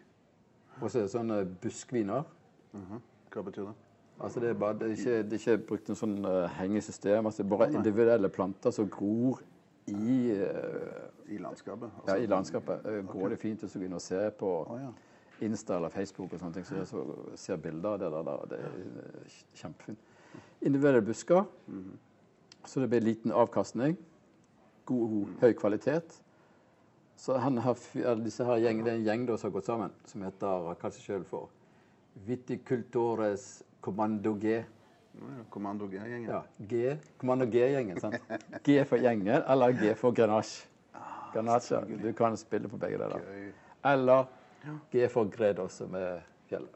Og 0.80 0.90
så 0.90 1.00
er 1.00 1.07
det 1.07 1.12
sånne 1.12 1.42
buskviner. 1.62 2.25
Mhm. 2.73 3.04
Hva 3.33 3.45
betyr 3.45 3.68
det? 3.68 3.76
Altså 4.21 4.40
det, 4.40 4.49
er 4.49 4.54
bare, 4.54 4.75
det, 4.78 4.83
er 4.83 4.90
ikke, 4.90 5.23
det 5.23 5.33
er 5.33 5.38
ikke 5.38 5.66
brukt 5.66 5.88
noe 5.88 5.99
sånn 5.99 6.16
uh, 6.26 6.49
hengesystem. 6.59 7.26
Altså 7.28 7.42
det 7.42 7.47
er 7.47 7.52
bare 7.52 7.68
individuelle 7.71 8.30
planter 8.35 8.75
som 8.75 8.88
gror 8.90 9.38
i, 9.87 10.16
uh, 10.35 11.04
I 11.30 11.38
landskapet? 11.38 11.92
ja, 11.92 12.02
altså? 12.02 12.16
i 12.25 12.26
landskapet. 12.26 12.88
Uh, 12.88 12.99
Går 13.12 13.35
det 13.35 13.38
fint 13.38 13.62
å 13.62 13.71
gå 13.71 13.85
inn 13.87 13.95
og 13.95 14.02
se 14.02 14.25
på 14.40 14.50
oh, 14.64 14.80
ja. 14.80 14.90
Insta 15.47 15.76
eller 15.78 15.95
Facebook 15.95 16.35
og 16.35 16.42
sånne 16.42 16.59
ting, 16.59 16.66
så 16.66 16.80
jeg 16.80 16.90
så, 16.90 17.04
ser 17.38 17.61
bilder 17.62 17.95
av 17.95 18.00
det 18.02 18.11
der. 18.11 18.42
Det 18.50 18.59
er 18.59 19.37
kjempefint. 19.61 20.07
Individuelle 20.60 21.02
busker, 21.06 21.44
så 22.64 22.80
det 22.80 22.88
blir 22.90 23.00
liten 23.00 23.32
avkastning. 23.32 23.96
God, 24.88 25.28
høy 25.40 25.52
kvalitet. 25.54 26.16
Så 27.18 27.36
han 27.42 27.58
har, 27.58 27.78
disse 28.22 28.44
her 28.46 28.60
gjeng, 28.62 28.84
det 28.84 28.92
er 28.92 28.98
en 28.98 29.06
gjeng 29.06 29.26
da 29.26 29.36
som 29.36 29.50
har 29.50 29.54
gått 29.58 29.68
sammen, 29.68 29.94
som 30.06 30.22
heter, 30.22 30.68
Hva 30.78 30.90
seg 30.90 31.02
selv 31.02 31.26
for 31.30 31.48
Viticultores 32.26 33.62
Kommando 33.80 34.34
G. 34.38 34.58
Ja. 35.18 35.44
Kommando 35.50 35.88
G-gjengen? 35.90 36.28
Ja, 36.30 36.42
G, 36.58 36.96
Kommando 37.18 37.46
G-gjengen. 37.50 37.98
sant? 38.00 38.14
G 38.64 38.84
for 38.86 39.02
gjengen, 39.02 39.42
eller 39.50 39.74
G 39.74 39.94
for 39.98 40.14
Grenache. 40.14 40.66
Grenache, 41.34 41.80
Du 42.02 42.12
kan 42.12 42.36
spille 42.36 42.68
på 42.70 42.78
begge 42.78 42.98
deler. 42.98 43.52
Eller 43.84 44.26
G 44.92 45.08
for 45.08 45.24
Gredos, 45.30 45.72
som 45.82 45.94
er 45.98 46.22
fjellet. 46.50 46.74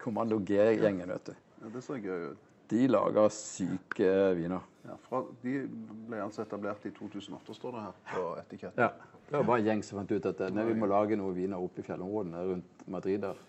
Kommando 0.00 0.38
G-gjengen, 0.40 1.08
vet 1.08 1.26
du. 1.26 1.36
Ja, 1.62 1.68
det 1.74 1.84
så 1.84 2.00
gøy 2.00 2.30
ut. 2.32 2.50
De 2.70 2.86
lager 2.88 3.28
syke 3.34 4.10
viner. 4.38 4.64
Ja, 4.84 4.96
fra, 5.06 5.22
de 5.42 5.56
ble 6.08 6.20
altså 6.20 6.44
etablert 6.44 6.84
i 6.88 6.92
2008, 6.92 7.56
står 7.56 7.76
det 7.76 7.82
her 7.86 7.98
på 8.10 8.24
etiketten. 8.42 8.84
Ja. 8.84 9.14
Det 9.24 9.38
var 9.38 9.46
bare 9.48 9.62
en 9.62 9.68
gjeng 9.70 9.82
som 9.86 9.98
fant 9.98 10.12
ut 10.12 10.26
at 10.28 10.40
eh, 10.44 10.52
nei, 10.52 10.66
vi 10.68 10.76
må 10.76 10.88
lage 10.90 11.16
noen 11.16 11.32
viner 11.36 11.62
oppe 11.64 11.80
i 11.80 11.86
fjellområdene 11.86 12.42
rundt 12.50 12.84
Madrid 12.92 13.22
der. 13.24 13.40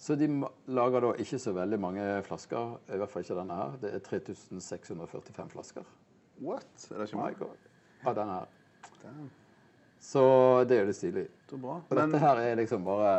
Så 0.00 0.16
de 0.16 0.28
lager 0.72 1.04
da 1.04 1.10
ikke 1.20 1.40
så 1.40 1.52
veldig 1.56 1.78
mange 1.80 2.04
flasker, 2.24 2.76
i 2.88 3.00
hvert 3.00 3.12
fall 3.12 3.24
ikke 3.24 3.36
denne 3.36 3.56
her. 3.56 3.74
Det 3.80 3.92
er 3.96 4.04
3645 4.04 5.50
flasker. 5.52 5.90
What? 6.40 6.68
Er 6.90 7.02
det 7.02 7.08
ikke 7.08 7.20
mange? 7.20 7.50
Av 8.04 8.16
denne 8.16 8.38
her. 8.38 8.56
Damn. 9.02 9.28
Så 10.00 10.22
det 10.68 10.78
er 10.78 10.80
jo 10.80 10.88
litt 10.88 10.96
stilig. 10.96 11.26
Så 11.50 11.58
bra. 11.60 11.82
Og 11.84 11.98
dette 11.98 12.20
her 12.22 12.40
er 12.40 12.56
liksom 12.56 12.84
bare 12.86 13.12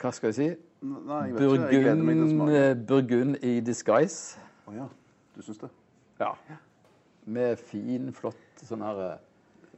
Hva 0.00 0.12
skal 0.16 0.30
jeg 0.30 0.36
si? 0.38 0.48
Nei, 0.80 1.26
jeg 1.28 1.34
vet 1.34 1.42
ikke. 1.44 1.66
Jeg 1.74 1.82
gleder 1.84 2.04
meg 2.06 2.16
til 2.16 2.24
å 2.24 2.28
Burgund, 2.28 2.38
smake. 2.38 2.60
eh, 2.70 2.74
Burgund 2.88 3.44
i 3.44 3.60
disguise. 3.60 4.38
Å 4.70 4.74
ja. 4.78 4.86
Du 5.36 5.42
syns 5.44 5.58
det? 5.60 5.68
Ja. 6.20 6.32
Med 7.30 7.58
fin, 7.60 8.08
flott 8.16 8.64
sånn 8.64 8.82
her 8.84 9.00
eh, 9.04 9.18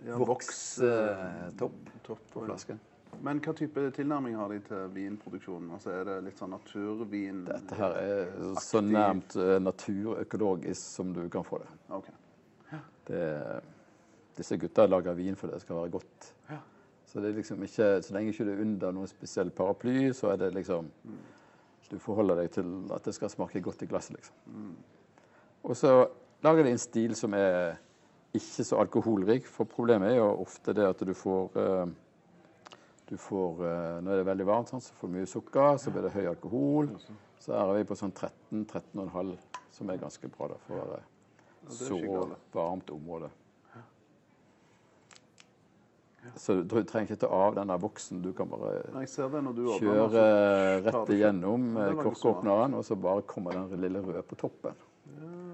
Ja, 0.06 0.16
vokstopp 0.18 1.58
Topp. 2.06 2.22
på 2.32 2.44
flasken. 2.46 2.80
Men 3.22 3.40
hva 3.44 3.52
type 3.54 3.82
tilnærming 3.94 4.34
har 4.38 4.48
de 4.48 4.60
til 4.64 4.86
vinproduksjonen? 4.94 5.68
Altså 5.76 5.90
Er 5.92 6.04
det 6.08 6.16
litt 6.24 6.38
sånn 6.40 6.54
naturvin? 6.54 7.42
Dette 7.44 7.76
her 7.76 7.98
er 8.00 8.30
så 8.62 8.80
nærmt 8.82 9.36
eh, 9.36 9.58
naturøkologisk 9.62 10.80
som 10.96 11.12
du 11.14 11.26
kan 11.30 11.44
få 11.44 11.60
det. 11.62 11.68
Ok. 11.98 12.08
det 13.10 13.26
disse 14.38 14.56
gutta 14.56 14.86
lager 14.88 15.12
vin 15.18 15.36
for 15.36 15.52
det 15.52 15.60
skal 15.60 15.76
være 15.82 15.90
godt. 15.92 16.30
Så 17.12 17.20
det 17.20 17.34
liksom 17.36 17.60
ikke, 17.62 17.86
så 18.02 18.14
lenge 18.14 18.32
ikke 18.32 18.46
du 18.48 18.54
er 18.54 18.60
under 18.64 18.92
noen 18.96 19.10
spesiell 19.10 19.50
paraply, 19.52 20.12
så 20.16 20.30
er 20.32 20.38
det 20.40 20.54
liksom 20.56 20.88
Du 21.90 21.98
forholder 22.00 22.38
deg 22.40 22.50
til 22.54 22.68
at 22.94 23.04
det 23.04 23.12
skal 23.12 23.28
smake 23.28 23.60
godt 23.60 23.82
i 23.84 23.86
glasset, 23.86 24.16
liksom. 24.16 24.34
Og 25.62 25.76
så 25.76 26.06
lager 26.42 26.64
de 26.64 26.70
en 26.70 26.78
stil 26.80 27.12
som 27.14 27.34
er 27.36 27.74
ikke 28.32 28.64
så 28.64 28.78
alkoholrik, 28.80 29.44
for 29.44 29.68
problemet 29.68 30.08
er 30.08 30.16
jo 30.22 30.30
ofte 30.40 30.72
det 30.72 30.86
at 30.88 31.04
du 31.04 31.12
får 31.12 31.58
eh, 31.60 31.90
du 33.10 33.16
får, 33.18 33.60
eh, 33.66 34.00
Når 34.00 34.10
det 34.10 34.20
er 34.20 34.30
veldig 34.30 34.46
varmt, 34.46 34.70
sånn, 34.72 34.80
så 34.80 34.94
får 34.96 35.08
du 35.08 35.14
mye 35.18 35.28
sukker, 35.28 35.76
så 35.76 35.90
blir 35.92 36.06
det 36.06 36.14
høy 36.14 36.26
alkohol. 36.30 36.88
Så 37.38 37.52
her 37.52 37.68
er 37.68 37.82
vi 37.82 37.84
på 37.90 37.98
sånn 37.98 38.12
13-13,5, 38.14 39.34
som 39.70 39.90
er 39.90 40.00
ganske 40.00 40.30
bra 40.32 40.48
da, 40.48 40.56
for 40.64 40.80
å 40.80 40.86
være 40.94 41.02
så 41.76 41.98
varmt 42.54 42.90
område. 42.94 43.28
Så 46.38 46.54
du 46.62 46.76
trenger 46.86 47.10
ikke 47.10 47.20
ta 47.24 47.28
av 47.34 47.56
den 47.56 47.70
der 47.72 47.80
boksen. 47.82 48.20
Du 48.22 48.30
kan 48.32 48.48
bare 48.48 48.76
Nei, 48.94 49.02
Jeg 49.02 49.08
ser 49.10 49.28
det 49.32 49.42
når 49.42 49.56
du 49.56 49.62
åpner. 49.66 49.88
kjøre 49.88 50.08
den, 50.12 50.84
så 50.84 50.86
rett 50.86 51.10
igjennom 51.16 51.64
eh, 51.76 51.92
korkåpneren, 51.98 52.74
og 52.78 52.84
så 52.86 52.96
bare 52.96 53.24
kommer 53.26 53.56
den 53.58 53.80
lille 53.82 54.02
røde 54.04 54.22
på 54.22 54.38
toppen. 54.38 54.76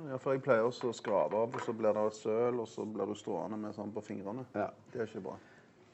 Ja, 0.08 0.16
for 0.16 0.32
jeg 0.32 0.42
pleier 0.44 0.64
også 0.64 0.88
å 0.88 0.96
skrape 0.96 1.37
av, 1.37 1.54
og 1.56 1.64
så 1.64 1.72
blir 1.76 1.92
det 1.96 2.04
søl, 2.16 2.60
og 2.60 2.68
så 2.68 2.84
blir 2.88 3.08
du 3.08 3.14
stående 3.18 3.58
med 3.60 3.75
sånn 3.76 3.90
på 3.92 4.00
fingrene. 4.04 4.44
Ja. 4.54 4.68
Det 4.92 5.02
er 5.02 5.08
ikke 5.10 5.25
bra. 5.25 5.37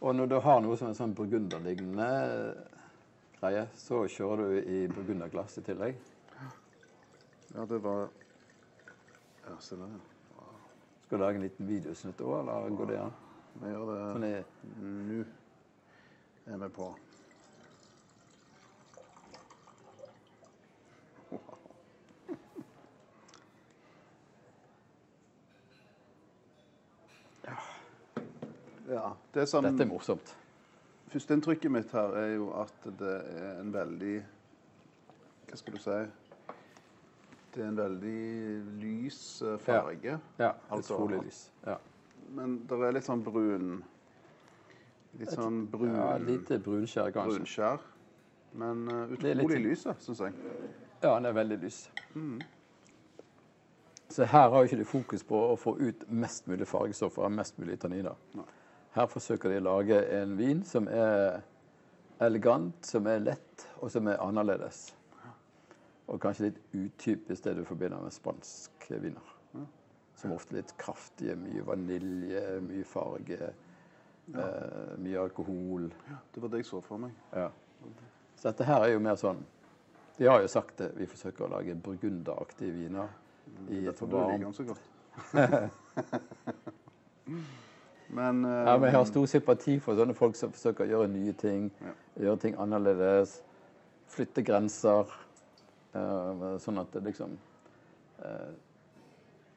Og 0.04 0.14
når 0.14 0.28
du 0.30 0.36
har 0.44 0.60
noe 0.60 0.76
som 0.76 0.90
en 0.90 0.98
sånn 0.98 1.14
burgunderlignende 1.16 2.08
greie, 3.40 3.66
så 3.78 4.04
kjører 4.10 4.52
du 4.52 4.58
i 4.74 4.80
burgunderglass 4.90 5.58
i 5.58 5.64
tillegg. 5.66 5.96
Ja, 7.54 7.64
det 7.70 7.78
var 7.82 8.08
Ja, 9.44 9.54
se 9.60 9.76
der. 9.76 9.98
Skal 11.04 11.18
du 11.18 11.24
lage 11.24 11.36
en 11.36 11.42
liten 11.44 11.66
videosnutt 11.68 12.20
òg, 12.24 12.38
eller 12.40 12.70
går 12.78 12.86
det 12.90 12.98
an? 13.02 13.12
Vi 13.60 13.70
gjør 13.70 13.90
det 13.90 14.20
nå. 14.20 15.24
Er 16.46 16.56
vi 16.60 16.68
på. 16.68 16.88
Ja. 28.88 29.12
Det 29.34 29.46
som 29.48 29.64
Dette 29.64 29.82
er 29.82 29.88
morsomt. 29.88 30.34
Førsteinntrykket 31.14 31.72
mitt 31.72 31.92
her 31.94 32.16
er 32.18 32.34
jo 32.34 32.50
at 32.58 32.86
det 32.98 33.14
er 33.38 33.60
en 33.62 33.72
veldig 33.74 34.14
Hva 35.48 35.58
skal 35.60 35.76
du 35.76 35.80
si? 35.82 35.96
Det 37.54 37.62
er 37.62 37.68
en 37.70 37.78
veldig 37.78 38.22
lys 38.82 39.18
farge. 39.62 40.16
Ja, 40.38 40.44
Ja, 40.44 40.52
Altså, 40.70 40.96
utrolig 40.96 41.20
lys. 41.22 41.44
Ja. 41.66 41.76
Men 42.34 42.56
det 42.68 42.78
er 42.82 42.96
litt 42.96 43.06
sånn 43.06 43.22
brun 43.24 43.76
Litt 45.18 45.30
sånn 45.30 45.64
brun 45.70 45.94
ja, 45.94 46.08
Lite 46.18 46.58
brunskjær, 46.62 47.12
kanskje. 47.14 47.38
brunskjær. 47.38 47.84
Men 48.58 48.82
uh, 48.90 49.12
utrolig 49.14 49.60
lyse, 49.62 49.94
syns 50.02 50.22
jeg. 50.24 50.34
Ja, 51.02 51.12
den 51.14 51.28
er 51.30 51.36
veldig 51.36 51.58
lys. 51.62 51.78
Så 54.14 54.26
her 54.30 54.50
har 54.50 54.66
ikke 54.66 54.78
de 54.78 54.86
fokus 54.86 55.24
på 55.26 55.38
å 55.52 55.56
få 55.58 55.76
ut 55.80 56.04
mest 56.10 56.46
mulig 56.50 56.66
fargestoffer 56.70 57.26
og 57.26 57.34
mest 57.34 57.58
mulig 57.58 57.78
tanniner. 57.82 58.18
Nei. 58.38 58.46
Her 58.94 59.08
forsøker 59.10 59.50
de 59.50 59.58
å 59.58 59.64
lage 59.66 59.98
en 60.14 60.36
vin 60.38 60.60
som 60.66 60.86
er 60.86 61.40
elegant, 62.22 62.76
som 62.86 63.08
er 63.10 63.24
lett, 63.24 63.66
og 63.82 63.90
som 63.90 64.06
er 64.06 64.22
annerledes. 64.22 64.84
Og 66.06 66.20
kanskje 66.22 66.50
litt 66.50 66.60
utypisk 66.76 67.46
det 67.46 67.56
du 67.58 67.64
forbinder 67.66 68.02
med 68.04 68.14
spansk 68.14 68.86
viner. 68.92 69.33
Som 70.24 70.32
ofte 70.32 70.54
er 70.54 70.62
litt 70.62 70.72
kraftige, 70.80 71.34
mye 71.36 71.62
vanilje, 71.66 72.42
mye 72.64 72.84
farge, 72.88 73.50
eh, 74.32 74.92
mye 75.04 75.18
alkohol. 75.20 75.90
Det 76.32 76.42
var 76.42 76.52
det 76.54 76.62
jeg 76.62 76.68
så 76.70 76.80
for 76.84 77.02
meg. 77.02 77.12
Ja. 77.34 77.50
Så 78.38 78.48
dette 78.48 78.64
her 78.64 78.86
er 78.86 78.94
jo 78.94 79.02
mer 79.04 79.18
sånn 79.20 79.42
De 80.16 80.28
har 80.30 80.40
jo 80.40 80.48
sagt 80.48 80.78
det, 80.78 80.92
vi 80.94 81.08
forsøker 81.10 81.44
å 81.44 81.50
lage 81.56 81.74
burgunderaktige 81.74 82.70
viner 82.70 83.08
i 83.68 83.80
et 83.90 84.00
varmt 84.00 84.56
så 84.56 84.62
godt. 84.68 84.84
men, 88.18 88.44
uh, 88.46 88.64
Ja, 88.64 88.76
men 88.78 88.86
jeg 88.88 88.94
har 88.94 89.08
stor 89.10 89.26
sympati 89.26 89.74
for 89.82 89.98
sånne 89.98 90.14
folk 90.14 90.38
som 90.38 90.54
forsøker 90.54 90.86
å 90.86 90.92
gjøre 90.92 91.10
nye 91.10 91.34
ting, 91.34 91.66
Ja. 91.82 91.92
gjøre 92.28 92.40
ting 92.46 92.54
annerledes, 92.62 93.40
flytte 94.06 94.46
grenser, 94.46 95.10
Uh, 95.94 96.56
sånn 96.58 96.80
at 96.80 96.90
det 96.90 97.04
liksom 97.06 97.36
eh, 98.18 98.54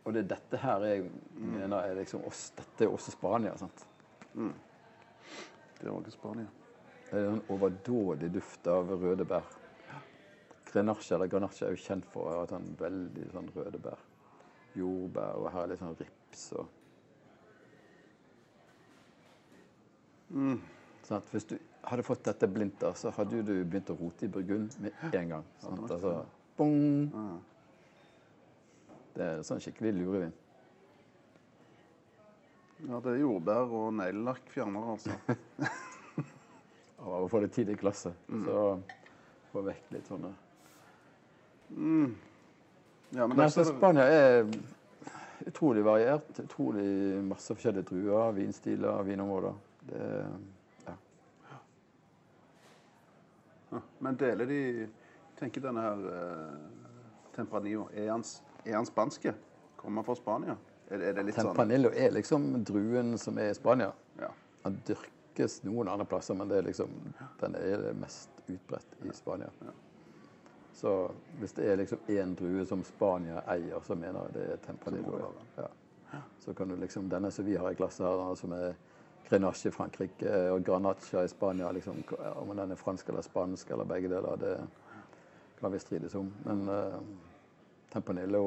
Og 0.08 0.14
det 0.16 0.24
er 0.24 0.28
dette 0.32 0.60
her 0.64 0.84
jeg 0.88 1.08
mener 1.36 1.82
er 1.84 1.98
liksom 2.00 2.24
oss, 2.30 2.46
Dette 2.56 2.86
er 2.86 2.94
også 2.96 3.12
Spania. 3.12 3.58
sant? 3.60 3.86
det 5.82 5.88
er 5.88 5.92
også 5.92 6.14
Spania. 6.16 6.48
Det 7.10 7.20
er 7.20 7.28
en 7.34 7.42
overdådig 7.52 8.30
duft 8.34 8.68
av 8.72 8.88
røde 9.02 9.26
bær. 9.28 9.44
Grenache 10.72 11.16
eller 11.16 11.28
Grenache 11.32 11.66
er 11.66 11.76
jo 11.76 11.84
kjent 11.84 12.08
for 12.14 12.28
å 12.28 12.38
ha 12.38 12.48
sånn 12.48 12.70
veldig 12.80 13.28
sånn 13.34 13.52
røde 13.56 13.82
bær. 13.84 14.00
Jordbær, 14.78 15.42
og 15.42 15.52
her 15.52 15.66
er 15.66 15.72
litt 15.74 15.84
sånn 15.84 16.00
rips 16.00 16.48
og 16.56 16.74
Sånn 21.08 21.22
at 21.22 21.30
hvis 21.32 21.46
du 21.48 21.54
hadde 21.88 22.04
fått 22.04 22.26
dette 22.28 22.48
blindt, 22.52 22.84
så 23.00 23.14
hadde 23.16 23.44
du 23.48 23.54
begynt 23.64 23.92
å 23.94 23.96
rote 23.96 24.28
i 24.28 24.32
Burgund 24.32 24.76
med 24.84 25.06
en 25.16 25.30
gang. 25.36 25.46
Sant? 25.64 25.86
Altså, 25.88 26.18
bong! 26.60 27.14
Det 29.18 29.26
er 29.26 29.40
sånn 29.46 29.62
skikkelig 29.64 29.96
lurevin. 29.98 30.34
Ja, 32.86 33.00
det 33.02 33.16
er 33.16 33.22
jordbær 33.24 33.72
og 33.74 33.88
neglelakkfjerner, 33.98 34.92
altså. 34.94 35.16
Og 37.08 37.14
å 37.24 37.28
få 37.32 37.40
det 37.42 37.50
tidlig 37.56 37.78
i 37.78 37.82
klasse. 37.82 38.12
Så 38.30 38.62
få 39.52 39.62
vekk 39.66 39.92
litt 39.96 40.10
sånne 40.10 40.30
Ja, 41.72 43.26
men 43.28 43.34
Men 43.34 43.40
altså, 43.46 43.64
Spania 43.68 44.04
er 44.12 44.50
utrolig 45.48 45.84
variert. 45.86 46.30
Utrolig 46.44 46.88
masse 47.26 47.56
forskjellige 47.56 47.88
druer, 47.90 48.32
vinstiler, 48.36 49.02
vinområder. 49.08 49.56
Det 49.88 50.04
ja. 50.88 50.96
Ja, 53.72 53.82
Men 54.00 54.16
deler 54.20 54.46
de 54.50 54.62
Tenker 55.38 55.62
denne 55.64 55.84
her 55.86 56.06
eh, 56.12 56.56
Tempranillo 57.36 57.86
Er 57.94 58.10
han, 58.12 58.24
s- 58.26 58.42
er 58.68 58.76
han 58.76 58.86
spanske? 58.86 59.34
Kommer 59.76 60.02
han 60.02 60.08
fra 60.10 60.16
Spania? 60.16 60.58
Er, 60.88 61.02
er 61.02 61.16
det 61.18 61.28
litt 61.28 61.36
sånn 61.36 61.52
Tempanillo 61.52 61.92
er 61.92 62.14
liksom 62.16 62.50
druen 62.68 63.18
som 63.20 63.40
er 63.42 63.52
i 63.52 63.58
Spania. 63.58 63.92
Ja. 64.20 64.30
Han 64.64 64.78
dyrkes 64.88 65.62
noen 65.68 65.90
andre 65.92 66.08
plasser, 66.08 66.38
men 66.40 66.52
det 66.52 66.62
er 66.62 66.70
liksom, 66.70 66.94
den 67.42 67.58
er 67.60 67.84
det 67.90 67.94
mest 68.00 68.32
utbredt 68.48 68.98
i 69.04 69.14
Spania. 69.16 69.52
Så 70.78 70.94
hvis 71.40 71.56
det 71.58 71.66
er 71.72 71.80
liksom 71.82 72.12
én 72.14 72.36
drue 72.38 72.66
som 72.70 72.84
Spania 72.86 73.42
eier, 73.50 73.82
så 73.84 73.98
mener 73.98 74.28
jeg 74.28 74.36
det 74.38 74.46
er 74.54 74.64
Tempanillo. 74.68 75.32
Ja. 75.58 75.72
Så 76.40 76.54
kan 76.54 76.70
du 76.70 76.76
liksom, 76.80 77.10
Denne 77.10 77.32
som 77.32 77.46
vi 77.46 77.58
har 77.58 77.72
i 77.72 77.76
glasset 77.76 78.06
her, 78.06 78.36
som 78.40 78.54
er 78.56 78.76
Grenache 79.28 79.68
i 79.68 79.72
Frankrike 79.76 80.36
og 80.54 80.64
Granacha 80.64 81.24
i 81.26 81.32
Spania, 81.32 81.72
liksom, 81.76 82.04
om 82.36 82.54
den 82.56 82.72
er 82.72 82.80
fransk 82.80 83.10
eller 83.10 83.26
spansk 83.26 83.72
eller 83.76 83.90
begge 83.90 84.12
deler, 84.14 84.38
det 84.40 84.54
kan 85.60 85.74
vi 85.74 85.80
strides 85.80 86.16
om. 86.16 86.30
Men 86.46 86.70
uh, 86.70 87.02
Tempanillo 87.94 88.44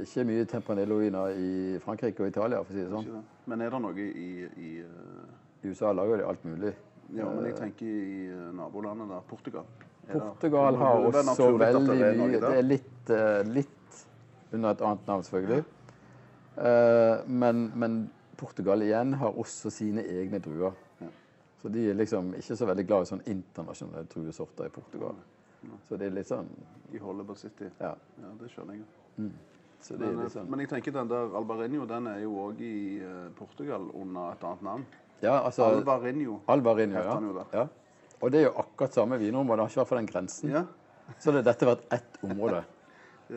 Ikke 0.00 0.22
mye 0.24 0.46
Tempanillo-viner 0.46 1.34
i 1.34 1.78
Frankrike 1.82 2.22
og 2.22 2.30
Italia, 2.30 2.60
for 2.62 2.72
å 2.72 2.76
si 2.76 2.84
det 2.84 2.90
sånn. 2.92 3.22
Men 3.50 3.64
er 3.64 3.72
det 3.74 3.80
noe 3.82 4.04
i, 4.06 4.30
i 4.46 4.72
uh... 4.84 5.38
I 5.60 5.68
USA 5.68 5.92
lager 5.92 6.16
de 6.16 6.24
alt 6.24 6.44
mulig. 6.44 6.72
Ja, 7.12 7.26
men 7.26 7.44
jeg 7.48 7.56
tenker 7.58 7.86
i 7.86 8.28
eh, 8.30 8.46
nabolandet 8.56 9.10
der. 9.10 9.24
Portugal. 9.28 9.66
Portugal 10.10 10.72
det 10.74 10.80
har 10.80 11.02
også 11.08 11.50
veldig 11.58 11.82
det 11.88 12.06
er 12.06 12.16
mye. 12.18 12.38
Det 12.40 12.52
er 12.58 12.64
litt, 12.66 13.10
eh, 13.12 13.40
litt 13.50 14.00
under 14.52 14.70
et 14.72 14.84
annet 14.86 15.10
navn, 15.10 15.26
selvfølgelig. 15.26 15.64
Uh, 16.60 17.22
men, 17.30 17.60
men 17.78 17.98
Portugal 18.36 18.82
igjen 18.82 19.14
har 19.20 19.36
også 19.38 19.70
sine 19.72 20.02
egne 20.02 20.40
druer. 20.42 20.74
Ja. 21.00 21.10
Så 21.62 21.70
de 21.72 21.84
er 21.90 21.96
liksom 21.96 22.32
ikke 22.36 22.56
så 22.58 22.66
veldig 22.68 22.86
glad 22.88 23.06
i 23.06 23.10
sånn 23.12 23.22
internasjonale 23.30 24.08
druesorter 24.10 24.66
i 24.66 24.74
Portugal. 24.74 25.20
Så 25.88 25.98
det 26.00 26.08
er 26.08 26.14
litt 26.16 26.28
sånn 26.30 26.48
De 26.90 27.00
holder 27.02 27.26
på 27.28 27.36
City. 27.38 27.68
Ja. 27.78 27.92
Ja, 28.22 28.32
det 28.40 28.48
skjønner 28.52 28.78
jeg. 28.78 29.30
Så 29.80 29.96
det 29.96 30.10
Men, 30.16 30.30
sånn 30.32 30.48
men 30.50 30.62
jeg 30.64 30.70
tenker 30.72 30.94
den 30.94 31.10
der 31.10 31.36
Albarinho 31.36 31.86
den 31.88 32.08
er 32.10 32.18
jo 32.24 32.34
òg 32.46 32.60
i 32.64 33.00
eh, 33.00 33.28
Portugal 33.36 33.86
under 33.96 34.34
et 34.34 34.42
annet 34.44 34.64
navn. 34.66 34.84
Ja, 35.20 35.38
altså. 35.38 35.68
Alvarinho 35.68 36.40
heter 36.46 37.08
ja. 37.08 37.14
han 37.14 37.28
jo 37.28 37.36
da. 37.36 37.46
ja. 37.54 37.66
Og 38.20 38.32
det 38.32 38.42
er 38.42 38.50
jo 38.50 38.56
akkurat 38.60 38.96
samme 38.96 39.16
vinområde, 39.20 39.64
ikke 39.70 39.80
vært 39.80 39.88
for 39.88 40.00
den 40.00 40.08
grensen. 40.10 40.52
Ja, 40.52 40.66
Så 41.18 41.32
det, 41.32 41.46
dette 41.46 41.64
har 41.64 41.76
vært 41.76 41.86
ett 41.96 42.20
område. 42.26 42.64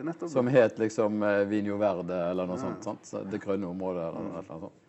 nettopp 0.04 0.30
Som 0.30 0.50
het 0.52 0.78
liksom 0.78 1.24
Vinho 1.48 1.76
Verde 1.80 2.18
eller 2.30 2.48
noe 2.50 2.58
sånt. 2.60 2.84
sant? 2.84 3.06
Så 3.06 3.22
det 3.30 3.40
grønne 3.42 3.68
området 3.70 4.08
eller 4.08 4.26
noe 4.26 4.40
eller 4.40 4.64
sånt. 4.64 4.80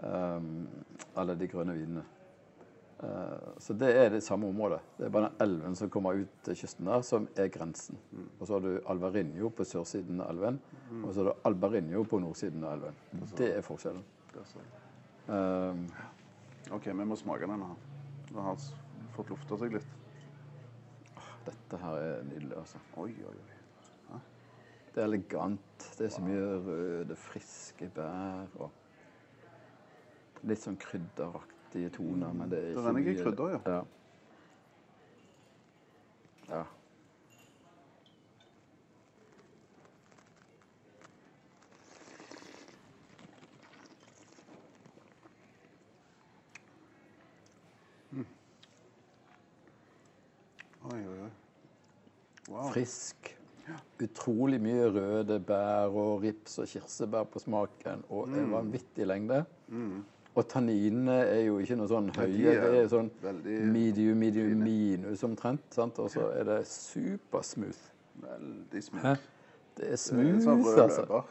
Um, 0.00 0.68
eller 1.20 1.36
de 1.36 1.48
grønne 1.50 1.74
vinene. 1.76 2.02
Eh, 3.02 3.52
så 3.58 3.72
det 3.72 3.90
er 3.96 4.10
det 4.12 4.22
samme 4.24 4.48
området. 4.48 4.80
Det 4.98 5.06
er 5.06 5.12
bare 5.14 5.28
den 5.28 5.44
elven 5.46 5.76
som 5.76 5.90
kommer 5.90 6.18
ut 6.20 6.32
til 6.44 6.56
kysten 6.62 6.88
der, 6.90 7.04
som 7.06 7.28
er 7.36 7.48
grensen. 7.52 7.98
Og 8.38 8.46
så 8.46 8.56
har 8.56 8.64
du 8.64 8.80
Alvarinho 8.92 9.48
på 9.48 9.64
sørsiden 9.64 10.20
av 10.20 10.34
elven, 10.34 10.60
og 11.04 11.14
så 11.14 11.22
har 11.22 11.30
du 11.30 11.46
Albarinho 11.48 12.04
på 12.04 12.20
nordsiden 12.20 12.64
av 12.64 12.76
elven. 12.76 12.98
Det 13.38 13.52
er 13.56 13.64
forskjellen. 13.64 14.04
Um, 15.30 15.86
OK, 16.74 16.90
vi 16.90 17.06
må 17.06 17.16
smake 17.16 17.48
denne 17.48 17.70
her. 17.70 17.86
Den 18.30 18.42
har 18.44 18.60
fått 19.16 19.32
lufta 19.32 19.58
seg 19.60 19.78
litt. 19.78 19.96
Dette 21.46 21.80
her 21.80 21.96
er 22.02 22.28
nydelig, 22.28 22.52
altså. 22.58 22.82
Oi, 23.00 23.14
oi, 23.24 23.38
oi. 23.38 24.20
Det 24.90 25.00
er 25.00 25.06
elegant. 25.06 25.86
Det 25.98 26.08
er 26.08 26.12
så 26.12 26.22
mye 26.24 26.58
røde, 26.66 27.16
friske 27.16 27.88
bær 27.94 28.50
og 28.58 28.70
litt 30.50 30.60
sånn 30.60 30.78
krydderaktige 31.70 31.90
toner, 31.90 32.32
men 32.32 32.50
det 32.50 32.58
er 32.58 32.62
Det 32.62 32.68
ikke 32.70 32.82
renner 32.88 32.98
ikke 32.98 33.22
krydder, 33.22 33.48
ja. 33.48 33.72
ja. 33.72 33.82
Ja. 36.48 36.62
Oi, 50.90 50.98
oi, 51.06 51.18
oi. 51.22 51.30
Wow. 52.48 52.72
Frisk. 52.72 53.36
Utrolig 54.02 54.58
mye 54.60 54.88
røde 54.90 55.36
bær 55.46 55.92
og 55.92 56.22
rips 56.22 56.58
og 56.58 56.66
kirsebær 56.66 57.28
på 57.30 57.38
smaken, 57.38 58.02
og 58.08 58.28
en 58.32 58.50
vanvittig 58.50 59.06
lengde. 59.06 59.44
Og 60.38 60.46
tanninene 60.46 61.16
er 61.26 61.40
jo 61.48 61.56
ikke 61.58 61.76
noe 61.78 61.90
sånn 61.90 62.06
de 62.06 62.14
høye, 62.20 62.52
er 62.54 62.70
det 62.70 62.82
er 62.84 62.90
sånn 62.92 63.08
veldig 63.22 63.56
medium, 63.72 64.18
medium, 64.20 64.60
minus 64.62 65.24
omtrent. 65.26 65.64
sant? 65.74 65.98
Og 65.98 66.10
så 66.12 66.28
er 66.38 66.46
det 66.46 66.60
supersmooth. 66.70 67.80
Veldig 68.22 68.82
smooth. 68.86 69.06
Hæ? 69.08 69.14
Det 69.74 69.86
er 69.86 69.90
Det 69.90 69.92
er 69.96 70.02
smooth, 70.04 70.38
sånn 70.44 70.62
rød 70.66 70.82
altså. 70.84 71.22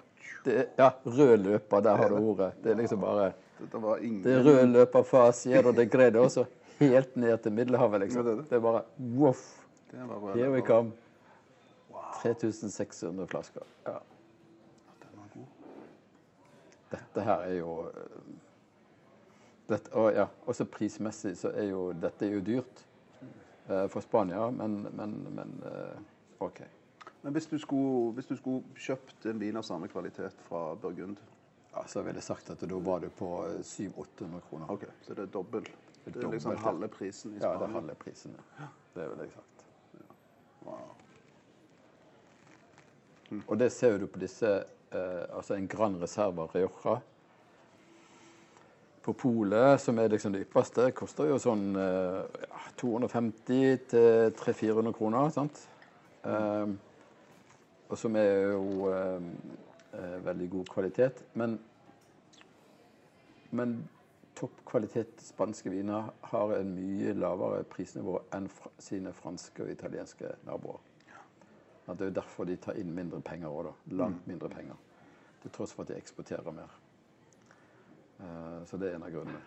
er, 0.45 0.65
ja, 0.77 0.89
rød 1.05 1.45
løper, 1.45 1.83
der 1.85 1.95
har 2.01 2.09
du 2.09 2.17
ordet. 2.17 2.51
Det 2.63 2.71
er 2.73 2.81
liksom 2.81 2.99
bare 3.03 3.31
Dette 3.59 3.81
var 3.83 4.03
ingen 4.03 4.23
Det 4.23 4.33
er 4.33 4.43
rød 4.43 4.67
løper 4.73 5.03
fra 5.03 5.25
det 5.31 5.75
de 5.77 5.85
Grede 5.85 6.19
også, 6.19 6.45
helt 6.79 7.15
ned 7.15 7.37
til 7.43 7.51
Middelhavet, 7.51 8.01
liksom. 8.01 8.25
Det 8.49 8.55
er 8.55 8.59
bare 8.59 8.83
voff. 8.97 9.45
Here 10.35 10.51
we 10.51 10.61
come. 10.61 10.91
3600 12.21 13.27
flasker. 13.27 13.63
Ja. 13.87 13.99
Dette 16.91 17.21
her 17.21 17.45
er 17.45 17.53
jo 17.59 17.85
øh, 17.87 18.48
dette, 19.69 19.91
og 19.93 20.11
ja, 20.15 20.27
Også 20.49 20.65
prismessig 20.65 21.35
så 21.37 21.51
er 21.53 21.69
jo 21.71 21.91
dette 21.93 22.25
er 22.27 22.35
jo 22.37 22.41
dyrt 22.45 22.83
eh, 23.69 23.87
for 23.89 24.01
Spania, 24.05 24.49
men, 24.51 24.81
men, 24.97 25.15
men 25.35 25.55
eh, 25.69 25.99
OK. 26.45 26.61
Men 27.21 27.35
hvis 27.35 27.49
du, 27.51 27.57
skulle, 27.59 28.13
hvis 28.15 28.29
du 28.29 28.35
skulle 28.39 28.79
kjøpt 28.79 29.25
en 29.27 29.39
vin 29.41 29.57
av 29.59 29.65
samme 29.67 29.89
kvalitet 29.91 30.39
fra 30.47 30.73
Burgund 30.79 31.19
Ja, 31.73 31.83
så 31.87 32.01
ville 32.01 32.17
jeg 32.17 32.25
sagt 32.25 32.49
at 32.49 32.63
da 32.65 32.79
var 32.81 33.03
du 33.03 33.09
på 33.13 33.27
700-800 33.61 34.39
kroner. 34.49 34.71
OK, 34.73 34.85
så 35.05 35.13
det 35.13 35.27
er 35.27 35.33
dobbelt. 35.33 35.69
Det 36.05 36.15
er 36.15 36.21
dobbelt, 36.21 36.33
liksom 36.33 36.55
halve 36.63 36.87
prisen 36.87 37.35
i 37.35 37.41
Ja, 37.43 37.51
det 37.59 37.67
er 37.67 37.75
halve 37.75 37.95
prisen. 37.99 38.37
ja. 38.59 38.69
Det 38.95 39.05
ville 39.09 39.27
jeg 39.27 39.35
sagt. 39.35 39.65
Wow. 40.65 40.95
Og 43.47 43.59
det 43.59 43.69
ser 43.71 43.97
du 44.01 44.07
på 44.07 44.19
disse 44.19 44.49
eh, 44.91 45.23
Altså 45.29 45.53
en 45.55 45.67
Gran 45.67 45.95
Reserva 46.01 46.47
Rioja 46.55 46.97
på 49.03 49.13
polet, 49.13 49.81
som 49.81 49.99
er 49.99 50.07
liksom 50.11 50.33
det 50.35 50.41
ypperste, 50.45 50.91
koster 50.97 51.25
jo 51.29 51.37
sånn 51.41 51.75
eh, 51.79 52.23
ja, 52.45 52.59
250-300-400 52.81 54.93
kroner. 54.97 55.29
sant? 55.33 55.55
Eh, 56.27 56.67
og 57.89 57.97
som 57.97 58.15
er 58.19 58.31
jo 58.51 58.63
um, 58.91 59.29
er 59.97 60.25
veldig 60.25 60.49
god 60.49 60.65
kvalitet. 60.73 61.23
Men, 61.33 61.59
men 63.51 63.89
toppkvalitet 64.37 65.23
spanske 65.25 65.71
viner 65.73 66.11
har 66.31 66.53
en 66.55 66.75
mye 66.75 67.15
lavere 67.17 67.63
prisnivå 67.71 68.19
enn 68.35 68.47
fra, 68.53 68.71
sine 68.79 69.13
franske 69.13 69.65
og 69.65 69.73
italienske 69.73 70.35
naboer. 70.47 70.79
At 71.89 71.97
det 71.97 72.05
er 72.05 72.11
jo 72.11 72.19
derfor 72.19 72.45
de 72.45 72.59
tar 72.61 72.77
inn 72.77 72.91
mindre 72.93 73.21
penger 73.25 73.49
òg, 73.49 73.71
da. 73.71 73.73
Langt 74.03 74.27
mindre 74.29 74.49
penger. 74.53 74.77
Til 75.41 75.55
tross 75.55 75.73
for 75.73 75.83
at 75.83 75.89
de 75.89 75.97
eksporterer 75.97 76.53
mer. 76.53 76.69
Eh, 78.19 78.59
Så 78.65 78.77
det 78.77 78.91
er 78.91 78.95
en 78.99 79.03
av 79.03 79.11
grunnene. 79.13 79.41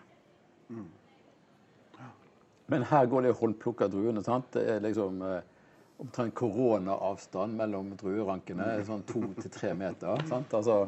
Men 2.71 2.83
her 2.89 3.05
går 3.11 3.21
det 3.25 3.33
å 3.33 3.39
håndplukke 3.41 3.89
druene. 3.91 4.23
sant? 4.23 4.51
Det 4.55 4.63
er 4.69 4.79
liksom 4.83 5.21
eh, 5.21 5.41
omtrent 6.01 6.33
koronaavstand 6.35 7.57
mellom 7.59 7.91
druerankene. 7.99 8.69
Sånn 8.87 9.03
to 9.09 9.21
til 9.41 9.51
tre 9.53 9.73
meter. 9.77 10.23
sant? 10.29 10.53
Altså, 10.53 10.87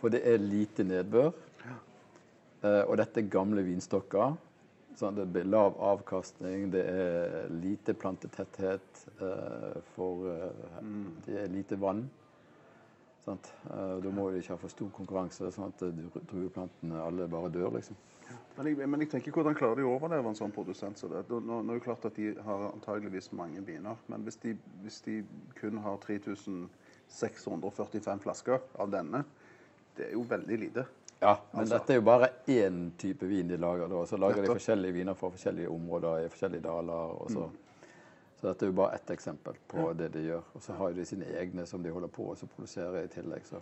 for 0.00 0.08
det 0.14 0.22
er 0.26 0.38
lite 0.38 0.86
nedbør. 0.86 1.32
Eh, 2.62 2.82
og 2.86 2.96
dette 3.02 3.20
er 3.20 3.28
gamle 3.30 3.64
vinstokker. 3.66 4.36
Sånn, 4.96 5.16
det 5.16 5.24
blir 5.32 5.46
lav 5.48 5.78
avkastning, 5.80 6.66
det 6.70 6.82
er 6.84 7.46
lite 7.48 7.94
plantetetthet, 7.96 9.06
eh, 9.24 9.78
for 9.96 10.26
eh, 10.28 10.82
det 11.24 11.38
er 11.42 11.48
lite 11.48 11.78
vann. 11.80 12.02
Sant? 13.24 13.52
Eh, 13.70 14.00
da 14.02 14.10
må 14.10 14.30
de 14.32 14.38
ikke 14.42 14.56
ha 14.56 14.58
for 14.58 14.68
stor 14.72 14.88
konkurranse, 14.90 15.46
sånn 15.54 15.68
at 15.68 15.78
dru- 15.94 16.24
drueplantene 16.26 16.98
alle 17.04 17.28
bare 17.30 17.50
dør, 17.54 17.70
liksom. 17.76 17.94
Men 18.56 18.66
jeg, 18.66 18.88
men 18.88 19.00
jeg 19.00 19.10
tenker, 19.12 19.30
hvordan 19.32 19.54
klarer 19.54 19.76
de 19.76 19.82
å 19.86 19.92
overleve 19.98 20.26
en 20.28 20.34
sånn 20.34 20.50
produsent 20.52 20.98
som 20.98 21.10
det? 21.12 21.22
Nå, 21.30 21.38
nå 21.62 21.70
er 21.70 21.74
det 21.78 21.84
klart 21.84 22.04
at 22.08 22.14
de 22.16 22.32
har 22.42 22.64
antageligvis 22.72 23.30
mange 23.36 23.60
viner, 23.64 23.96
men 24.08 24.22
hvis 24.26 24.36
de, 24.42 24.56
hvis 24.82 25.00
de 25.06 25.20
kun 25.60 25.78
har 25.84 25.96
3645 26.02 28.20
flasker 28.24 28.60
av 28.80 28.90
denne, 28.92 29.22
det 29.96 30.06
er 30.08 30.12
jo 30.16 30.24
veldig 30.28 30.58
lite. 30.58 30.84
Ja, 31.22 31.36
men 31.52 31.60
Altså- 31.62 31.78
dette 31.78 31.90
er 31.92 31.96
jo 32.00 32.02
bare 32.02 32.28
én 32.48 32.90
type 32.98 33.22
vin 33.28 33.48
de 33.48 33.56
lager. 33.56 33.88
da, 33.88 34.04
Så 34.06 34.16
lager 34.18 34.42
de 34.42 34.48
forskjellige 34.48 34.92
viner 34.92 35.14
fra 35.14 35.28
forskjellige 35.30 35.68
områder 35.70 36.24
i 36.24 36.28
forskjellige 36.28 36.62
daler. 36.62 36.92
og 37.22 37.30
så... 37.30 37.50
Så 38.42 38.48
dette 38.48 38.66
er 38.66 38.72
jo 38.72 38.74
bare 38.74 38.96
ett 38.96 39.10
eksempel 39.14 39.54
på 39.70 39.92
det 39.94 40.08
de 40.16 40.24
gjør. 40.24 40.40
Og 40.58 40.62
så 40.64 40.74
har 40.74 40.92
de 40.92 41.04
sine 41.06 41.28
egne 41.38 41.62
som 41.66 41.82
de 41.82 41.92
holder 41.94 42.10
på 42.10 42.24
å 42.26 42.34
produsere 42.56 43.04
i 43.04 43.10
tillegg. 43.12 43.44
Så. 43.46 43.60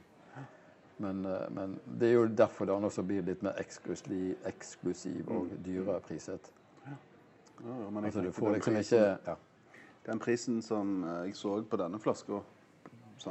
Men, 0.96 1.20
eh, 1.26 1.50
men 1.50 1.74
det 1.84 2.08
er 2.08 2.14
jo 2.14 2.22
derfor 2.28 2.64
det 2.64 2.74
også 2.74 3.04
blir 3.04 3.22
litt 3.22 3.42
mer 3.44 3.60
eksklusiv, 3.60 4.38
eksklusiv 4.48 5.28
og 5.28 5.52
dyrere 5.64 6.00
priset. 6.00 6.48
Ja, 6.86 6.94
ja, 7.60 7.90
men 7.90 8.04
jeg 8.04 8.04
Altså 8.04 8.22
du 8.24 8.32
får 8.32 8.54
liksom 8.54 8.74
prisen- 8.74 9.04
ikke 9.04 9.30
ja. 9.30 9.36
Den 10.06 10.18
prisen 10.18 10.62
som 10.62 11.04
eh, 11.04 11.26
jeg 11.26 11.36
så 11.36 11.62
på 11.62 11.76
denne 11.76 12.00
flaska 12.00 12.40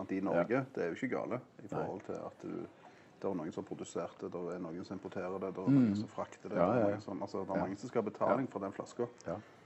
i 0.10 0.20
Norge, 0.20 0.66
det 0.76 0.84
er 0.84 0.88
jo 0.88 0.94
ikke 0.94 1.16
gale 1.16 1.42
i 1.64 1.68
forhold 1.68 2.02
til 2.06 2.14
at 2.14 2.42
du 2.44 2.68
det 3.20 3.28
er 3.28 3.36
noen 3.36 3.52
som 3.52 3.66
produserer 3.68 4.12
det, 4.20 4.32
det 4.32 4.54
er 4.56 4.60
noen 4.60 4.86
som 4.86 4.96
importerer 4.96 5.40
det, 5.40 5.50
det 5.56 5.64
er 5.64 5.72
noen 5.76 5.96
som 5.96 6.08
frakter 6.08 6.50
det. 6.50 6.56
Mm. 6.56 6.74
Det 6.74 6.84
er 6.84 6.92
noen 6.92 7.02
som, 7.02 7.22
altså, 7.26 7.42
det 7.44 7.56
er 7.56 7.60
mange 7.66 7.78
som 7.78 7.90
skal 7.90 8.02
ha 8.04 8.10
betaling 8.10 8.48
for 8.48 8.60
den 8.60 8.72
flaska. 8.72 9.08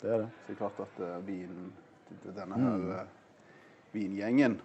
Det 0.03 0.11
er 0.11 0.23
det. 0.25 0.29
Så 0.35 0.47
det 0.47 0.53
er 0.53 0.61
klart 0.61 0.81
at 0.83 1.01
uh, 1.01 1.27
vin, 1.27 1.59
denne 2.27 2.61
her 2.61 2.87
uh, 2.91 3.93
vingjengen. 3.95 4.59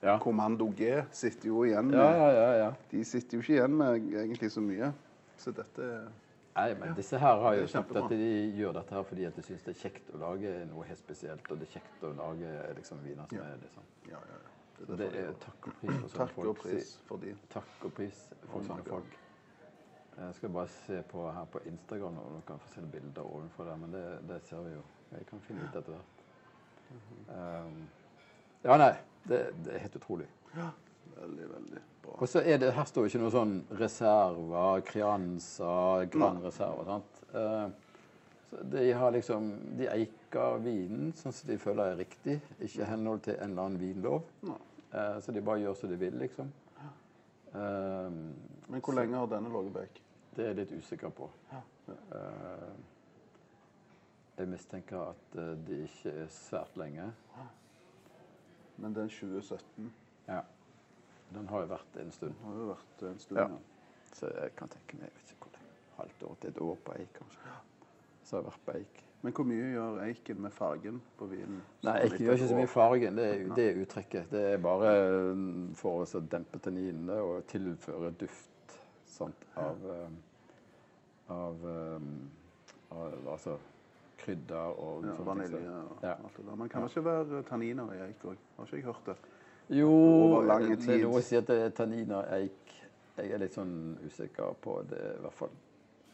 Ja. 0.00 0.16
Kommando 0.22 0.70
G, 0.76 1.02
sitter 1.12 1.50
jo 1.50 1.62
igjen 1.68 1.90
med, 1.90 1.98
Ja, 2.00 2.10
ja, 2.16 2.32
ja. 2.32 2.50
ja. 2.64 2.72
De 2.90 3.04
sitter 3.04 3.36
jo 3.36 3.44
ikke 3.44 3.58
igjen 3.58 3.76
med 3.76 4.10
egentlig 4.22 4.50
så 4.52 4.62
mye. 4.64 4.92
Så 5.40 5.52
dette 5.56 5.92
Nei, 6.50 6.74
men 6.80 6.94
disse 6.96 7.18
her 7.20 7.38
har 7.44 7.54
jo 7.54 7.66
sagt 7.70 7.92
at 7.96 8.10
de 8.10 8.30
gjør 8.58 8.74
dette 8.80 8.94
her 8.96 9.04
fordi 9.06 9.26
at 9.28 9.36
de 9.38 9.44
syns 9.46 9.62
det 9.64 9.74
er 9.74 9.78
kjekt 9.84 10.08
å 10.16 10.20
lage 10.20 10.54
noe 10.72 10.86
helt 10.88 11.00
spesielt. 11.00 11.46
Og 11.46 11.60
det 11.60 11.68
er 11.68 11.76
kjekt 11.78 12.04
å 12.04 12.10
lage 12.18 12.54
liksom, 12.76 13.04
viner 13.06 13.30
som 13.30 13.44
er 13.44 13.60
liksom 13.62 13.86
Ja, 14.10 14.18
ja. 14.18 14.40
ja. 14.40 14.56
Det, 14.80 14.94
er, 14.96 14.98
det 15.12 15.22
er 15.28 15.34
takk 15.44 15.66
og 15.68 15.74
pris 15.78 15.90
for 15.92 16.08
sånne 16.08 16.18
Takk 16.18 16.38
og 16.42 16.60
pris 16.62 16.92
for 17.06 17.22
de. 17.22 17.34
Takk 17.52 17.82
og 17.84 17.92
pris 17.98 18.22
for 18.46 18.64
sånne 18.66 18.86
folk. 18.88 19.18
Jeg 20.20 20.34
skal 20.36 20.52
bare 20.52 20.68
se 20.68 21.02
på 21.08 21.24
her 21.32 21.46
på 21.52 21.62
Instagram 21.70 22.18
om 22.20 22.32
dere 22.34 22.46
kan 22.46 22.58
få 22.60 22.68
se 22.74 22.82
bilder 22.92 23.22
ovenfor 23.24 23.64
der, 23.64 23.76
men 23.80 23.92
det, 23.94 24.04
det 24.28 24.40
ser 24.48 24.60
vi 24.66 24.74
jo. 24.74 24.82
Jeg 25.14 25.26
kan 25.30 25.40
finne 25.46 25.64
ut 25.64 25.76
etter 25.80 25.94
hvert. 25.96 26.24
Mhm. 26.90 27.20
Um, 27.30 27.82
ja, 28.64 28.76
nei. 28.76 28.92
Det, 29.28 29.38
det 29.64 29.74
er 29.74 29.84
helt 29.86 29.96
utrolig. 29.96 30.26
Ja. 30.56 30.68
Veldig, 31.16 31.46
veldig 31.54 31.82
bra. 32.02 32.16
Og 32.20 32.28
så 32.28 32.42
er 32.44 32.60
det, 32.60 32.72
her 32.76 32.88
står 32.88 33.08
ikke 33.08 33.20
noe 33.22 33.32
sånn 33.34 33.54
reserver, 33.80 34.82
Crianza, 34.88 35.72
Gran 36.12 36.42
Reserva. 36.44 36.84
sant? 36.88 37.22
Uh, 37.34 37.70
så 38.50 38.62
de 38.74 38.92
har 38.92 39.12
liksom, 39.14 39.50
de 39.78 39.86
eiker 39.88 40.56
vinen 40.64 41.12
sånn 41.16 41.32
som 41.32 41.48
de 41.48 41.58
føler 41.62 41.92
er 41.92 42.00
riktig, 42.02 42.40
ikke 42.58 42.82
i 42.82 42.88
henhold 42.88 43.22
til 43.26 43.36
en 43.36 43.52
eller 43.52 43.68
annen 43.68 43.78
vinlov. 43.80 44.24
Eh, 44.90 45.18
så 45.22 45.32
de 45.32 45.42
bare 45.46 45.62
gjør 45.62 45.76
som 45.78 45.92
de 45.92 45.98
vil, 46.00 46.16
liksom. 46.18 46.48
Eh, 47.54 48.08
Men 48.70 48.82
hvor 48.82 48.96
lenge 48.98 49.20
har 49.20 49.30
denne 49.30 49.52
ligget 49.54 49.76
back? 49.76 50.00
Det 50.36 50.44
er 50.44 50.48
jeg 50.52 50.56
litt 50.60 50.72
usikker 50.78 51.12
på. 51.14 51.26
Eh, 51.90 52.70
jeg 54.38 54.48
mistenker 54.48 55.10
at 55.10 55.36
eh, 55.38 55.52
de 55.66 55.82
ikke 55.84 56.12
er 56.22 56.30
svært 56.32 56.76
lenge. 56.80 57.10
Men 58.80 58.94
den 58.96 59.08
2017 59.08 59.92
Ja. 60.28 60.40
Den 61.34 61.46
har 61.48 61.60
jo 61.60 61.66
vært 61.70 61.96
en 62.02 62.10
stund. 62.10 62.34
har 62.44 62.54
jo 62.54 62.70
vært 62.72 63.02
en 63.10 63.18
stund. 63.18 63.38
Ja. 63.38 63.48
Ja. 63.48 63.58
Så 64.14 64.26
jeg 64.26 64.54
kan 64.56 64.68
tenke 64.68 64.96
meg 64.98 65.10
jeg 65.10 65.18
vet 65.18 65.34
ikke 65.34 65.44
hvor 65.44 65.52
lenge. 65.58 65.76
Halvt 65.98 66.22
år 66.22 66.38
til 66.40 66.50
et 66.50 66.60
år 66.60 66.80
på 66.84 66.96
eik, 66.98 67.12
kanskje. 67.18 67.52
Så 68.24 68.36
har 68.36 68.42
jeg 68.42 68.46
vært 68.50 68.64
på 68.66 68.76
eik. 68.78 69.04
Men 69.22 69.34
hvor 69.36 69.44
mye 69.44 69.66
gjør 69.74 69.98
eiken 70.06 70.40
med 70.40 70.52
fargen 70.56 71.02
på 71.18 71.26
vinen? 71.28 71.60
Nei, 71.84 71.96
Eiken 72.06 72.24
gjør 72.24 72.38
ikke 72.38 72.48
så 72.48 72.56
mye 72.56 72.70
fargen. 72.72 73.18
Det 73.20 73.26
er, 73.28 73.42
det 73.58 73.66
er 73.66 73.80
uttrekket. 73.82 74.30
Det 74.32 74.44
er 74.54 74.62
bare 74.64 74.94
mm, 75.36 75.74
for 75.76 76.06
å 76.06 76.22
dempe 76.32 76.58
tanninene 76.64 77.18
og 77.20 77.44
tilføre 77.52 78.14
duft 78.22 78.48
av, 79.56 79.90
eh, 79.90 81.34
av 81.34 81.66
eh, 81.68 82.00
av 82.90 83.28
altså 83.34 83.56
krydder 84.20 84.74
og 84.78 85.04
Ja, 85.06 85.14
vanilje 85.24 85.60
og 85.82 85.98
Ja. 86.02 86.12
alt 86.12 86.36
det 86.36 86.46
der. 86.46 86.54
Men 86.56 86.68
kan 86.68 86.82
det 86.82 86.90
ikke 86.90 87.04
være 87.04 87.42
tanniner 87.42 87.92
i 87.92 88.00
eik 88.08 88.24
òg? 88.24 88.36
Har 88.56 88.64
ikke 88.64 88.76
jeg 88.76 88.84
hørt 88.84 89.06
det? 89.06 89.16
Jo, 89.70 90.42
det 90.42 90.88
er 90.88 91.04
noe 91.06 91.20
å 91.20 91.22
si 91.22 91.36
at 91.36 91.46
det 91.46 91.58
er 91.62 91.70
tanniner 91.70 92.26
eik. 92.34 92.74
Jeg 93.16 93.30
er 93.32 93.38
litt 93.38 93.54
sånn 93.54 93.98
usikker 94.06 94.54
på 94.60 94.82
det, 94.90 94.98
i 95.18 95.20
hvert 95.22 95.32
fall. 95.32 95.50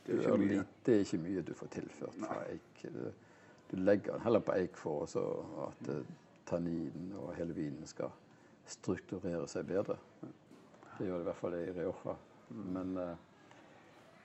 Det 0.07 0.14
er 0.14 0.20
ikke 0.20 0.38
mye. 0.38 0.49
lite, 0.49 0.66
det 0.85 0.94
er 0.94 1.01
ikke 1.05 1.18
mye 1.22 1.42
du 1.42 1.55
får 1.55 1.66
tilført 1.66 2.14
fra 2.20 2.42
eik. 2.51 2.83
Du, 2.92 3.12
du 3.70 3.77
legger 3.77 4.12
den 4.12 4.20
heller 4.20 4.40
på 4.40 4.53
eik 4.55 4.77
for 4.77 5.03
også 5.07 5.22
at 5.66 5.88
eh, 5.88 6.03
tanninen 6.46 7.12
og 7.18 7.35
hele 7.35 7.55
vinen 7.55 7.87
skal 7.87 8.11
strukturere 8.66 9.46
seg 9.49 9.66
bedre. 9.66 9.96
Det 10.99 11.07
gjør 11.07 11.16
det 11.18 11.20
i 11.20 11.29
hvert 11.31 11.37
fall 11.40 11.55
i 11.55 11.64
Rioja. 11.72 12.16
Mm. 12.49 12.65
Men 12.73 12.97
eh, 13.03 13.17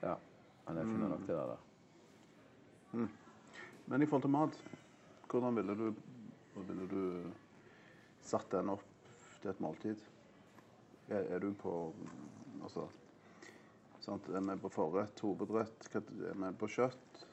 ja, 0.02 0.16
men 0.66 0.78
jeg 0.82 0.86
finner 0.92 1.14
nok 1.14 1.28
det 1.28 1.38
der. 1.40 1.68
Men 3.86 4.02
i 4.02 4.06
forhold 4.06 4.22
til 4.22 4.34
mat, 4.34 4.58
hvordan 5.32 5.56
ville 5.56 5.76
du, 5.76 5.94
ville 6.56 6.88
du 6.92 7.04
satt 8.22 8.52
den 8.52 8.74
opp 8.74 8.84
til 9.42 9.52
et 9.52 9.62
måltid? 9.64 10.02
Er, 11.10 11.24
er 11.36 11.40
du 11.40 11.54
på 11.60 11.94
Altså 12.62 12.86
sant? 14.04 14.28
Er 14.30 14.44
vi 14.46 14.58
på 14.62 14.70
forrett, 14.70 15.20
hovedrett? 15.20 15.88
Er 15.96 16.36
vi 16.44 16.52
på 16.60 16.70
kjøtt? 16.70 17.24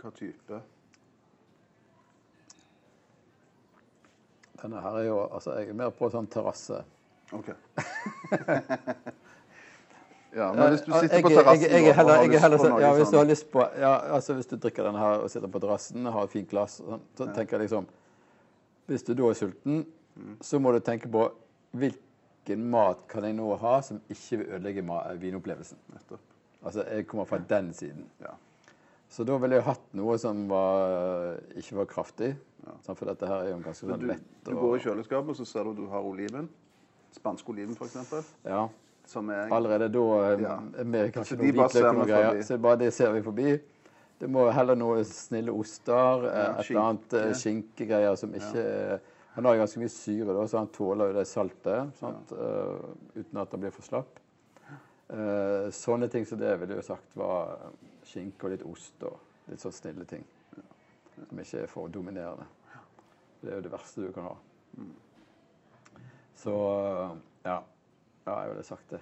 Hva 0.00 0.12
type? 0.16 0.60
Denne 4.62 4.80
her 4.80 4.98
er 5.02 5.06
jo 5.10 5.18
Altså, 5.26 5.58
jeg 5.58 5.74
er 5.74 5.78
mer 5.82 5.92
på 5.92 6.08
sånn 6.12 6.30
terrasse. 6.32 6.80
OK. 7.36 7.52
ja, 10.34 10.52
men 10.52 10.70
hvis 10.74 10.82
du 10.86 10.92
sitter 10.92 11.22
på 11.22 11.30
terrassen 11.30 11.74
er 11.78 11.88
og 11.88 11.98
har 11.98 12.24
lyst 12.26 12.42
heller 12.42 12.58
på 12.58 12.64
sånn, 12.64 12.72
noe 12.74 12.80
ja, 12.82 12.92
Hvis 12.94 13.10
du 13.10 13.16
har 13.16 13.24
sånn 13.24 13.30
lyst 13.30 13.50
på 13.52 13.66
ja, 13.80 13.92
altså 14.16 14.34
Hvis 14.38 14.48
du 14.50 14.56
drikker 14.56 14.88
denne 14.88 14.98
her 15.02 15.24
og 15.24 15.30
sitter 15.30 15.52
på 15.52 15.60
terrassen 15.62 16.06
og 16.06 16.12
har 16.16 16.32
fint 16.32 16.48
glass, 16.50 16.80
sånn, 16.80 17.04
så 17.18 17.28
tenker 17.34 17.58
jeg 17.58 17.68
liksom 17.68 17.86
Hvis 18.90 19.06
du 19.06 19.14
da 19.14 19.28
er 19.30 19.38
sulten, 19.38 19.84
Mm. 20.14 20.36
så 20.46 20.60
må 20.62 20.70
du 20.70 20.78
tenke 20.78 21.08
på 21.10 21.24
hvilken 21.74 22.66
mat 22.70 23.00
kan 23.10 23.24
jeg 23.26 23.34
nå 23.34 23.48
ha 23.58 23.80
som 23.82 24.00
ikke 24.10 24.38
vil 24.38 24.52
ødelegge 24.54 24.84
vinopplevelsen. 25.18 25.78
Altså, 26.62 26.84
Jeg 26.86 27.06
kommer 27.06 27.24
fra 27.24 27.38
den 27.38 27.72
siden. 27.74 28.04
Ja. 28.20 28.36
Så 29.08 29.24
da 29.26 29.36
ville 29.38 29.56
jeg 29.56 29.64
hatt 29.66 29.82
noe 29.92 30.16
som 30.18 30.46
var, 30.48 31.36
ikke 31.56 31.76
var 31.76 31.86
kraftig. 31.90 32.36
Ja. 32.64 32.94
For 32.94 33.06
dette 33.06 33.26
her 33.26 33.42
er 33.42 33.50
jo 33.50 33.58
ganske 33.64 33.88
sånn 33.90 34.06
lett. 34.06 34.22
du 34.44 34.54
går 34.54 34.76
i 34.76 34.84
kjøleskapet, 34.86 35.34
og 35.34 35.36
så 35.36 35.46
ser 35.46 35.64
du 35.64 35.70
at 35.70 35.76
du 35.82 35.86
har 35.90 36.06
oliven. 36.06 36.48
Spansk 37.14 37.48
oliven, 37.48 37.76
f.eks. 37.78 38.32
ja, 38.44 38.68
er 39.04 39.52
Allerede 39.52 39.88
da 39.92 40.32
eh, 40.32 40.40
Ja. 40.42 40.58
med 40.84 41.12
kanskje 41.12 41.36
Så 41.36 41.36
noe 41.36 41.52
hvitløk 41.52 41.96
og 41.96 42.06
greier. 42.08 42.42
Så 42.42 42.58
bare 42.58 42.76
det 42.78 42.92
ser 42.94 43.12
vi 43.12 43.22
forbi. 43.22 43.58
Det 44.20 44.30
må 44.30 44.50
heller 44.50 44.74
noe 44.74 45.04
snille 45.04 45.52
oster, 45.52 46.24
eh, 46.28 46.36
Ja, 46.38 46.50
et 46.60 46.70
eller 46.70 46.80
annet 46.80 47.12
eh, 47.12 47.32
skinkegreier 47.34 48.16
som 48.16 48.34
ikke 48.34 48.64
eh, 48.94 48.98
Han 49.34 49.44
har 49.44 49.56
ganske 49.56 49.80
mye 49.80 49.90
syre, 49.90 50.30
da, 50.32 50.46
så 50.46 50.58
han 50.58 50.68
tåler 50.70 51.10
jo 51.10 51.14
det 51.18 51.26
saltet 51.26 52.02
eh, 52.04 52.84
uten 53.16 53.40
at 53.40 53.50
han 53.50 53.60
blir 53.60 53.72
for 53.74 53.82
slapp. 53.82 54.20
Uh, 55.04 55.68
sånne 55.70 56.08
ting 56.08 56.24
som 56.24 56.38
det 56.40 56.54
ville 56.60 56.78
jo 56.78 56.82
sagt 56.82 57.16
var 57.18 57.50
skinke 58.08 58.46
og 58.46 58.54
litt 58.54 58.62
ost 58.64 59.02
og 59.04 59.18
litt 59.50 59.60
sånn 59.60 59.74
snille 59.74 60.06
ting. 60.08 60.22
Som 61.28 61.42
ikke 61.42 61.60
er 61.64 61.66
for 61.66 61.90
dominerende. 61.92 62.46
Det 63.42 63.50
er 63.50 63.58
jo 63.58 63.66
det 63.66 63.72
verste 63.74 64.06
du 64.06 64.12
kan 64.14 64.30
ha. 64.30 64.36
Så 66.40 66.54
ja. 67.44 67.58
Ja, 68.24 68.38
jeg 68.40 68.50
ville 68.50 68.62
sagt 68.62 68.90
det. 68.90 69.00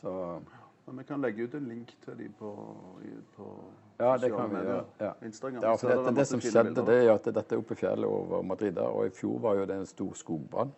Så 0.00 0.40
Men 0.86 0.98
vi 0.98 1.04
kan 1.04 1.20
legge 1.20 1.44
ut 1.44 1.54
en 1.54 1.66
link 1.68 1.90
til 2.04 2.16
de 2.18 2.28
på, 2.38 2.50
på 3.36 3.48
Ja, 3.98 4.16
det 4.16 4.30
kan 4.32 4.50
vi 4.50 4.62
gjøre. 4.62 4.84
Ja. 5.00 5.12
Instagram. 5.22 5.62
Ja, 5.62 5.74
for 5.76 5.92
er 5.92 6.02
det, 6.02 6.14
det, 6.16 6.26
som 6.26 6.40
skjedde, 6.40 6.84
det 6.86 6.96
er 7.04 7.10
at 7.12 7.26
dette 7.28 7.54
er 7.54 7.60
oppe 7.60 7.76
i 7.76 7.80
fjellet 7.80 8.08
over 8.08 8.42
Madrid, 8.42 8.78
og 8.78 9.06
i 9.06 9.12
fjor 9.12 9.38
var 9.42 9.58
jo 9.58 9.66
det 9.68 9.76
en 9.82 9.90
stor 9.90 10.14
skogbrann 10.16 10.72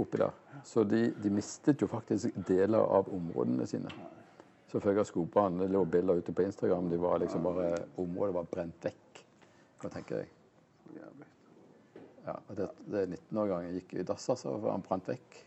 oppi 0.00 0.18
der. 0.18 0.30
Så 0.64 0.84
de, 0.84 1.10
de 1.22 1.30
mistet 1.30 1.82
jo 1.82 1.88
faktisk 1.90 2.36
deler 2.48 2.80
av 2.80 3.10
områdene 3.12 3.66
sine. 3.68 3.92
Så 4.70 4.80
følge 4.80 5.02
av 5.02 5.08
skogbrannen. 5.08 5.64
Det 5.64 5.72
lå 5.74 5.84
bilder 5.84 6.22
ute 6.22 6.32
på 6.32 6.42
Instagram. 6.46 6.88
De 6.90 6.96
var 6.96 7.18
liksom 7.18 7.42
bare, 7.42 7.74
Området 7.98 8.34
var 8.34 8.46
brent 8.52 8.86
vekk, 8.86 9.24
hva 9.82 9.90
tenker 9.92 10.22
jeg. 10.22 10.30
Ja, 12.24 12.36
det, 12.54 12.68
det 12.86 13.06
19-årgangen 13.08 13.74
gikk 13.78 13.94
i 13.98 14.06
dass, 14.06 14.28
altså, 14.30 14.54
han 14.68 14.84
brant 14.86 15.08
vekk. 15.08 15.40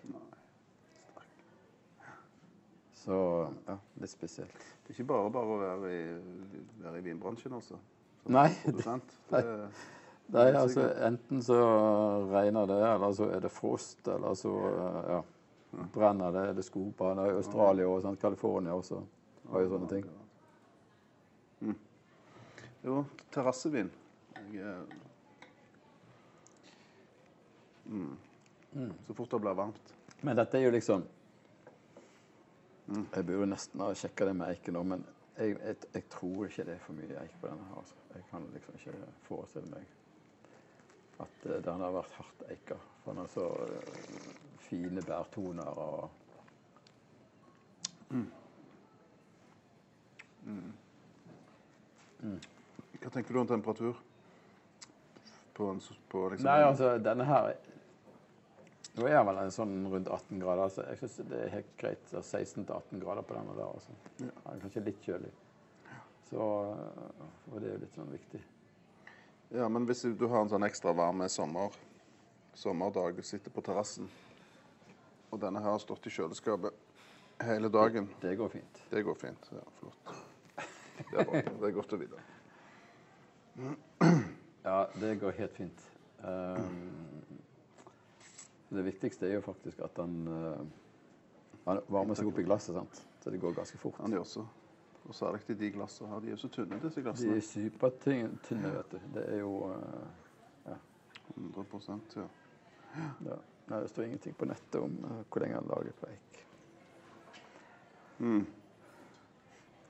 Så 3.04 3.16
ja, 3.68 3.76
litt 4.00 4.12
spesielt. 4.12 4.54
Det 4.84 4.94
er 4.94 4.96
ikke 4.96 5.10
bare 5.10 5.32
bare 5.34 5.56
å 5.56 5.60
være 5.60 5.90
i, 5.92 6.04
være 6.84 7.02
i 7.02 7.04
vinbransjen, 7.10 7.56
altså. 7.58 7.80
Nei, 8.32 8.48
Det. 8.64 9.00
Det, 10.24 10.40
Nei, 10.40 10.54
altså 10.56 10.86
enten 11.04 11.42
så 11.44 11.58
regner 12.32 12.66
det, 12.70 12.78
eller 12.88 13.12
så 13.14 13.26
er 13.36 13.42
det 13.44 13.50
frost, 13.52 14.08
eller 14.08 14.38
så 14.40 14.54
ja, 15.10 15.18
brenner 15.94 16.32
det. 16.32 16.46
Er 16.50 16.56
det 16.56 16.64
skogbrann 16.64 17.20
i 17.26 17.34
Australia 17.36 17.90
og 17.92 18.00
sånn, 18.06 18.16
California 18.22 18.72
også. 18.74 19.02
Har 19.52 19.66
jo 19.66 19.74
sånne 19.74 19.90
ting. 19.92 20.08
Mm. 21.60 21.76
Jo, 22.88 23.02
terrassevin. 23.36 23.92
Er- 24.56 24.96
mm. 27.92 28.16
Så 29.08 29.14
fort 29.20 29.36
det 29.36 29.42
blir 29.44 29.60
varmt. 29.60 29.94
Men 30.24 30.40
dette 30.40 30.58
er 30.58 30.70
jo 30.70 30.74
liksom 30.74 31.04
Jeg 32.88 33.26
burde 33.26 33.50
nesten 33.50 33.82
ha 33.82 33.92
sjekka 33.96 34.28
det 34.28 34.36
med 34.38 34.50
eiken 34.52 34.76
nå, 34.76 34.84
men 34.84 35.06
jeg, 35.38 35.56
jeg, 35.58 35.76
jeg 35.94 36.08
tror 36.14 36.46
ikke 36.46 36.66
det 36.68 36.76
er 36.76 36.82
for 36.84 36.98
mye 36.98 37.22
eik 37.24 37.36
på 37.42 37.50
denne. 37.50 37.68
her, 37.70 37.78
Altså. 37.82 38.00
Jeg 38.14 38.24
kan 38.30 38.44
liksom 38.54 38.76
ikke 38.78 39.14
forestille 39.26 39.70
meg 39.72 39.86
at 41.24 41.46
uh, 41.46 41.56
den 41.66 41.82
har 41.82 41.94
vært 41.96 42.18
hardt 42.18 42.44
eika. 42.52 42.78
For 43.04 43.14
den 43.14 43.24
har 43.24 43.32
så 43.34 43.48
uh, 43.50 44.60
fine 44.68 45.02
bærtoner 45.02 45.80
og 45.88 46.12
Hva 53.04 53.10
tenker 53.10 53.34
du 53.34 53.40
om 53.40 53.48
temperatur? 53.48 53.98
På 55.54 55.72
på 56.10 56.30
liksom 56.30 56.48
Nei, 56.48 56.62
altså, 56.64 56.98
denne 56.98 57.26
her 57.26 57.54
Nå 58.94 59.08
er 59.08 59.16
den 59.16 59.26
vel 59.26 59.40
en 59.42 59.54
sånn 59.54 59.72
rundt 59.90 60.10
18 60.14 60.42
grader, 60.42 60.70
så 60.70 60.84
jeg 60.86 61.00
syns 61.02 61.16
det 61.32 61.38
er 61.42 61.54
helt 61.56 61.72
greit. 61.82 62.12
16-18 62.14 63.00
grader 63.02 63.26
på 63.26 63.34
denne 63.38 63.56
der. 63.58 63.72
Altså. 63.72 63.96
Ja. 64.22 64.58
kanskje 64.62 64.84
litt 64.86 65.02
kjølig. 65.08 65.32
Så 66.30 66.42
Og 66.44 67.56
det 67.62 67.70
er 67.70 67.74
jo 67.74 67.80
litt 67.82 67.98
sånn 67.98 68.14
viktig. 68.14 68.42
Ja, 69.54 69.68
men 69.70 69.86
hvis 69.90 70.06
du 70.18 70.28
har 70.30 70.42
en 70.44 70.50
sånn 70.50 70.66
ekstra 70.66 70.94
varm 70.98 71.22
sommer, 71.30 71.74
sommerdag, 72.58 73.18
og 73.22 73.26
sitter 73.26 73.54
på 73.54 73.62
terrassen, 73.66 74.10
og 75.34 75.42
denne 75.42 75.62
her 75.62 75.74
har 75.74 75.82
stått 75.82 76.06
i 76.10 76.14
kjøleskapet 76.14 76.78
hele 77.42 77.70
dagen, 77.74 78.10
Det 78.22 78.36
går 78.38 78.50
fint. 78.50 78.82
det 78.90 79.04
går 79.04 79.16
fint. 79.16 79.50
Ja, 79.52 79.66
flott. 79.80 80.14
Det 81.10 81.20
er, 81.20 81.50
det 81.50 81.68
er 81.68 81.74
godt 81.74 81.94
å 81.94 81.98
vite. 81.98 82.22
Ja, 84.64 84.88
det 85.00 85.16
går 85.22 85.32
helt 85.38 85.56
fint. 85.58 85.82
Um, 86.24 86.94
det 88.78 88.86
viktigste 88.86 89.28
er 89.28 89.38
jo 89.38 89.46
faktisk 89.46 89.80
at 89.86 89.96
den 89.98 90.28
uh, 90.28 90.60
han 91.64 91.80
varmer 91.88 92.18
seg 92.20 92.28
opp 92.28 92.40
i 92.42 92.46
glasset, 92.48 92.76
sant? 92.76 93.02
så 93.24 93.32
det 93.32 93.40
går 93.40 93.56
ganske 93.56 93.78
fort. 93.80 94.02
Han 94.04 94.12
gjør 94.12 94.26
så. 94.28 94.44
Og 95.04 95.16
særlig 95.16 95.56
de 95.60 95.70
glassene 95.72 96.10
her. 96.12 96.20
De 96.24 96.28
er 96.28 96.36
jo 96.36 96.42
så 96.42 96.50
tynne, 96.52 96.80
disse 96.84 97.04
glassene. 97.04 97.36
De 97.36 97.40
er 97.40 97.46
supertynne, 97.48 98.72
vet 98.78 98.92
du. 98.92 98.98
Det 99.16 99.24
er 99.32 99.40
jo 99.40 99.54
uh, 99.72 100.76
100% 101.34 102.18
ja. 102.20 102.28
ja. 103.26 103.38
Nei, 103.68 103.80
Det 103.80 103.90
står 103.90 104.04
ingenting 104.04 104.36
på 104.36 104.48
nettet 104.48 104.80
om 104.82 104.98
uh, 105.06 105.22
hvor 105.30 105.44
lenge 105.44 105.60
han 105.60 105.72
lager 105.72 105.96
på 106.00 106.12
eik. 106.12 106.42
Mm. 108.20 108.44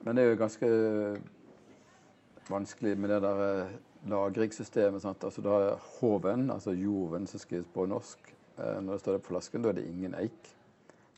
Men 0.04 0.16
det 0.16 0.24
er 0.24 0.30
jo 0.34 0.40
ganske 0.40 0.70
vanskelig 2.50 2.98
med 3.00 3.10
det 3.10 3.22
der 3.24 3.42
eh, 3.44 3.76
lagringssystemet. 4.10 5.02
Sant? 5.02 5.24
Altså, 5.24 5.42
da 5.42 5.50
har 5.50 5.84
hoven, 6.00 6.50
altså 6.52 6.72
joven 6.72 7.28
som 7.28 7.40
skrives 7.40 7.68
på 7.74 7.86
norsk, 7.86 8.20
eh, 8.30 8.43
når 8.58 8.92
det 8.92 9.00
står 9.02 9.18
det 9.18 9.24
på 9.26 9.34
flasken, 9.34 9.64
da 9.64 9.72
er 9.72 9.80
det 9.80 9.88
ingen 9.90 10.14
eik. 10.20 10.50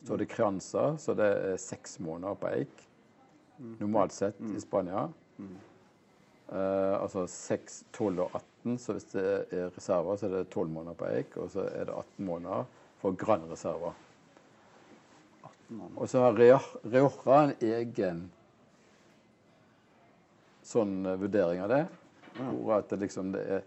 Så 0.05 0.13
er 0.13 0.21
det 0.21 0.29
kransa, 0.31 0.83
så 1.01 1.15
det 1.17 1.25
er 1.25 1.61
seks 1.61 1.97
måneder 2.03 2.37
på 2.39 2.51
eik. 2.53 2.83
Normalt 3.79 4.13
sett 4.13 4.39
i 4.53 4.61
Spania. 4.61 5.07
Uh, 6.45 7.01
altså 7.01 7.23
6, 7.27 7.85
12 7.93 8.19
og 8.21 8.35
18, 8.37 8.77
så 8.77 8.93
hvis 8.93 9.07
det 9.15 9.23
er 9.25 9.71
reserver, 9.73 10.17
så 10.19 10.27
er 10.27 10.33
det 10.35 10.49
12 10.53 10.69
måneder 10.69 10.97
på 10.99 11.07
eik. 11.09 11.37
Og 11.41 11.49
så 11.55 11.65
er 11.71 11.87
det 11.89 11.95
18 11.95 12.25
måneder 12.27 12.67
for 13.01 13.17
Gran 13.17 13.47
reserver. 13.49 13.97
18 15.43 15.77
måneder. 15.77 16.01
Og 16.01 16.09
så 16.09 16.21
har 16.21 16.37
Rioja 16.37 17.39
en 17.41 17.55
egen 17.65 18.21
sånn 20.65 20.99
eh, 21.05 21.17
vurdering 21.21 21.63
av 21.65 21.73
det. 21.73 21.83
Hvor 22.37 22.77
at 22.77 22.91
det 22.91 23.01
liksom 23.05 23.33
det 23.33 23.43
er 23.57 23.65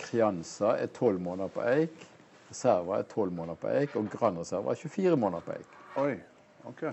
Crianza 0.00 0.74
er 0.78 0.88
12 0.88 1.20
måneder 1.22 1.52
på 1.52 1.64
eik 1.68 2.08
reserver 2.54 3.00
er 3.00 3.08
12 3.10 3.32
måneder 3.34 3.58
på 3.60 3.72
eik, 3.74 3.96
og 3.98 4.06
granreserver 4.12 4.70
er 4.70 4.84
24 4.86 5.16
måneder 5.16 5.44
på 5.44 5.58
eik. 5.58 5.80
Oi, 6.04 6.14
ok. 6.70 6.86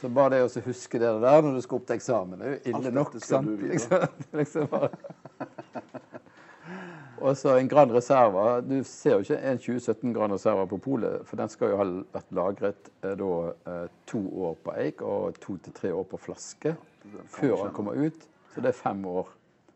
Så 0.00 0.08
bare 0.08 0.36
det 0.36 0.44
å 0.46 0.62
huske 0.64 0.98
det 1.00 1.08
der 1.20 1.42
når 1.44 1.58
du 1.58 1.60
skal 1.64 1.80
opp 1.80 1.88
til 1.88 1.98
eksamen, 1.98 2.40
det 2.40 2.46
er 2.46 2.54
jo 2.54 2.76
ille 2.78 2.92
nok. 2.96 3.16
sant? 3.20 3.50
Liksom, 3.60 4.06
liksom 4.40 4.68
og 7.20 7.36
så 7.36 7.58
en 7.58 7.68
Grand 7.68 7.92
Reserva. 7.92 8.60
Du 8.64 8.78
ser 8.88 9.18
jo 9.18 9.24
ikke 9.26 9.36
en 9.44 9.58
2017 9.60 10.14
Grand 10.16 10.32
Reserva 10.32 10.64
på 10.68 10.78
polet, 10.80 11.20
for 11.28 11.36
den 11.36 11.52
skal 11.52 11.74
jo 11.74 11.80
ha 11.80 11.86
vært 12.14 12.32
lagret 12.36 12.88
eh, 13.02 13.12
da 13.20 13.34
eh, 13.68 13.90
to 14.08 14.22
år 14.46 14.56
på 14.64 14.76
eik 14.80 15.04
og 15.04 15.36
to 15.42 15.58
til 15.60 15.76
tre 15.76 15.92
år 15.92 16.06
på 16.08 16.20
flaske 16.28 16.72
før 17.28 17.66
den 17.66 17.74
kommer 17.76 18.00
ut. 18.00 18.24
Så 18.54 18.64
det 18.64 18.72
er 18.72 18.78
fem 18.78 19.04
år. 19.04 19.28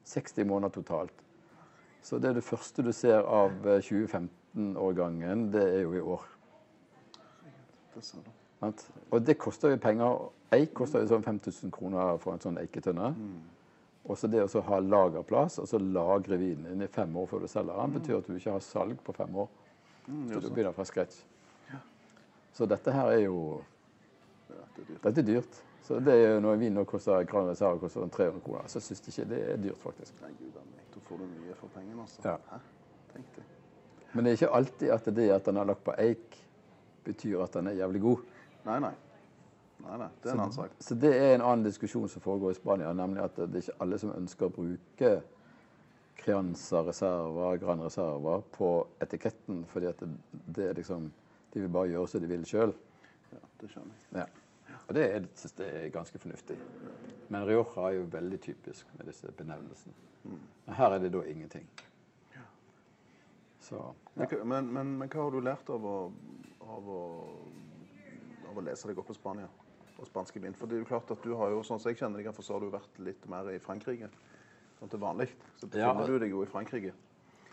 60 0.09 0.45
måneder 0.49 0.73
totalt. 0.73 1.21
Så 2.05 2.19
det 2.21 2.29
er 2.31 2.35
det 2.37 2.45
første 2.45 2.83
du 2.85 2.93
ser 2.93 3.25
av 3.25 3.53
eh, 3.65 3.81
2015 3.85 4.29
år 4.55 4.93
gangen, 4.93 5.49
det 5.53 5.63
er 5.63 5.83
jo 5.83 5.95
i 5.95 6.01
år. 6.01 6.27
Og 9.11 9.27
det 9.27 9.39
koster 9.39 9.75
jo 9.75 9.81
penger. 9.83 10.23
Eik 10.55 10.73
koster 10.75 11.03
jo 11.03 11.11
sånn 11.11 11.27
5000 11.27 11.73
kroner 11.75 12.17
for 12.23 12.35
en 12.35 12.43
sånn 12.43 12.59
eiketønne. 12.63 13.11
Mm. 13.19 13.43
Og 14.05 14.19
så 14.21 14.29
det 14.29 14.43
å 14.45 14.63
ha 14.69 14.79
lagerplass, 14.85 15.59
altså 15.63 15.81
lagre 15.81 16.37
vinen 16.37 16.67
din 16.69 16.85
i 16.85 16.91
fem 16.93 17.15
år 17.17 17.29
før 17.31 17.45
du 17.45 17.49
selger 17.49 17.73
den, 17.73 17.93
mm. 17.93 17.95
betyr 17.99 18.19
at 18.19 18.27
du 18.29 18.35
ikke 18.37 18.57
har 18.57 18.65
salg 18.65 18.99
på 19.05 19.15
fem 19.17 19.39
år. 19.45 19.49
Mm, 20.07 20.27
så 20.33 20.41
du 20.45 20.51
begynner 20.51 20.77
fra 20.77 20.85
scratch. 20.85 21.23
Så 22.55 22.69
dette 22.71 22.93
her 22.95 23.11
er 23.11 23.25
jo 23.25 23.39
Dette 25.03 25.21
er 25.21 25.27
dyrt. 25.27 25.57
Så 25.85 25.99
det 26.01 26.15
er 26.15 26.35
jo 26.35 26.43
når 26.45 26.61
vin 26.63 26.79
koster 26.89 27.27
Gran 27.29 27.49
Reserve 27.51 27.81
koster 27.83 28.05
sånn 28.05 28.13
300 28.15 28.45
kroner, 28.45 28.69
så 28.73 28.81
syns 28.83 29.03
de 29.05 29.13
ikke 29.13 29.27
det 29.33 29.41
er 29.53 29.59
dyrt, 29.61 29.81
faktisk. 29.83 30.15
Nei, 30.23 30.31
gud. 30.39 30.55
Da 30.95 31.03
får 31.09 31.21
du 31.21 31.27
mye 31.29 31.59
for 31.59 31.75
pengene, 31.75 32.07
altså. 32.07 32.23
Ja. 32.25 32.39
Hæ? 32.53 32.61
Tenk 33.13 33.37
det. 33.37 33.45
Men 34.15 34.25
det 34.25 34.31
er 34.33 34.39
ikke 34.39 34.55
alltid 34.55 34.91
at 34.95 35.09
det 35.17 35.31
at 35.35 35.47
han 35.51 35.57
er 35.57 35.65
lagt 35.73 35.85
på 35.85 35.95
eik, 35.99 36.37
betyr 37.05 37.43
at 37.45 37.55
han 37.59 37.67
er 37.67 37.79
jævlig 37.81 38.01
god. 38.01 38.19
Nei, 38.65 38.79
nei. 38.81 38.93
Nei, 39.85 39.97
nei. 40.01 40.09
Det 40.23 40.31
er 40.31 40.35
en 40.37 40.41
annen 40.41 40.55
sak. 40.57 40.71
Så 40.81 40.95
det 40.97 41.11
er 41.19 41.35
en 41.35 41.43
annen 41.45 41.65
diskusjon 41.67 42.09
som 42.09 42.23
foregår 42.25 42.55
i 42.55 42.59
Spania, 42.59 42.93
nemlig 42.97 43.25
at 43.25 43.37
det 43.37 43.59
er 43.59 43.65
ikke 43.67 43.81
alle 43.85 43.99
som 44.01 44.15
ønsker 44.17 44.47
å 44.47 44.55
bruke 44.55 45.11
Crianza 46.17 46.81
reserver, 46.87 47.57
Gran 47.61 47.83
reserver 47.85 48.41
på 48.55 48.71
etiketten, 49.03 49.65
fordi 49.69 49.87
at 49.91 50.01
det, 50.01 50.09
det 50.57 50.69
er 50.71 50.79
liksom 50.79 51.11
De 51.55 51.61
vil 51.61 51.69
bare 51.71 51.87
gjøre 51.93 52.09
som 52.11 52.21
de 52.25 52.27
vil 52.31 52.47
sjøl. 52.49 52.73
Ja, 53.31 53.39
det 53.61 53.69
skjønner 53.71 53.93
jeg. 53.95 54.23
Ja. 54.23 54.79
Og 54.89 54.95
det 54.97 55.05
er- 55.15 55.27
synes 55.39 55.55
jeg 55.59 55.85
er 55.85 55.91
ganske 55.95 56.19
fornuftig. 56.19 56.57
Men 57.29 57.45
Rioja 57.47 57.85
er 57.89 57.93
jo 57.95 58.07
veldig 58.11 58.41
typisk 58.41 58.87
med 58.99 59.07
disse 59.07 59.31
benevnelsene. 59.33 59.93
Men 60.25 60.75
her 60.75 60.91
er 60.91 60.99
det 60.99 61.13
da 61.13 61.21
ingenting. 61.23 61.69
Så 63.65 63.81
Men, 64.15 64.27
hva- 64.29 64.45
men, 64.45 64.67
men, 64.77 64.91
men 65.01 65.09
hva 65.09 65.23
har 65.25 65.31
du 65.35 65.41
lært 65.41 65.71
av 65.73 65.85
å, 65.89 65.97
av 66.61 66.89
å, 66.93 66.99
av 68.51 68.59
å 68.61 68.65
lese 68.67 68.91
deg 68.91 68.99
opp 69.01 69.09
på 69.09 69.17
Spania 69.17 69.49
og 69.97 70.07
spanske 70.09 70.41
vin? 70.43 70.55
For 70.59 70.69
det 70.69 70.77
er 70.77 70.83
jo 70.85 70.89
klart 70.91 71.11
at 71.15 71.23
du 71.25 71.33
har 71.39 71.51
jo, 71.55 71.63
sånn 71.65 71.81
som 71.81 71.91
jeg 71.93 71.99
kjenner 72.03 72.21
deg, 72.21 72.29
for 72.37 72.45
så 72.45 72.57
har 72.59 72.65
du 72.67 72.69
vært 72.75 73.01
litt 73.07 73.25
mer 73.31 73.49
i 73.55 73.59
Frankrike. 73.63 74.11
Sånn 74.81 74.91
til 74.93 75.01
vanlig. 75.01 75.31
Så 75.63 75.71
Ja. 75.79 75.93
du 76.05 76.19
deg 76.19 76.31
jo 76.35 76.43
i 76.45 76.51
Frankrike. 76.51 76.93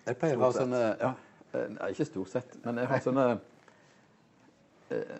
Jeg 0.05 0.17
pleier 0.19 0.37
å 0.41 0.47
ha 0.47 0.51
sånne 0.55 0.83
ja, 0.99 1.13
eh, 1.53 1.67
Nei, 1.77 1.91
ikke 1.93 2.05
stort 2.09 2.29
sett, 2.33 2.57
men 2.65 2.77
jeg 2.81 2.87
har 2.89 2.99
sånne 3.05 3.25
eh, 4.91 5.17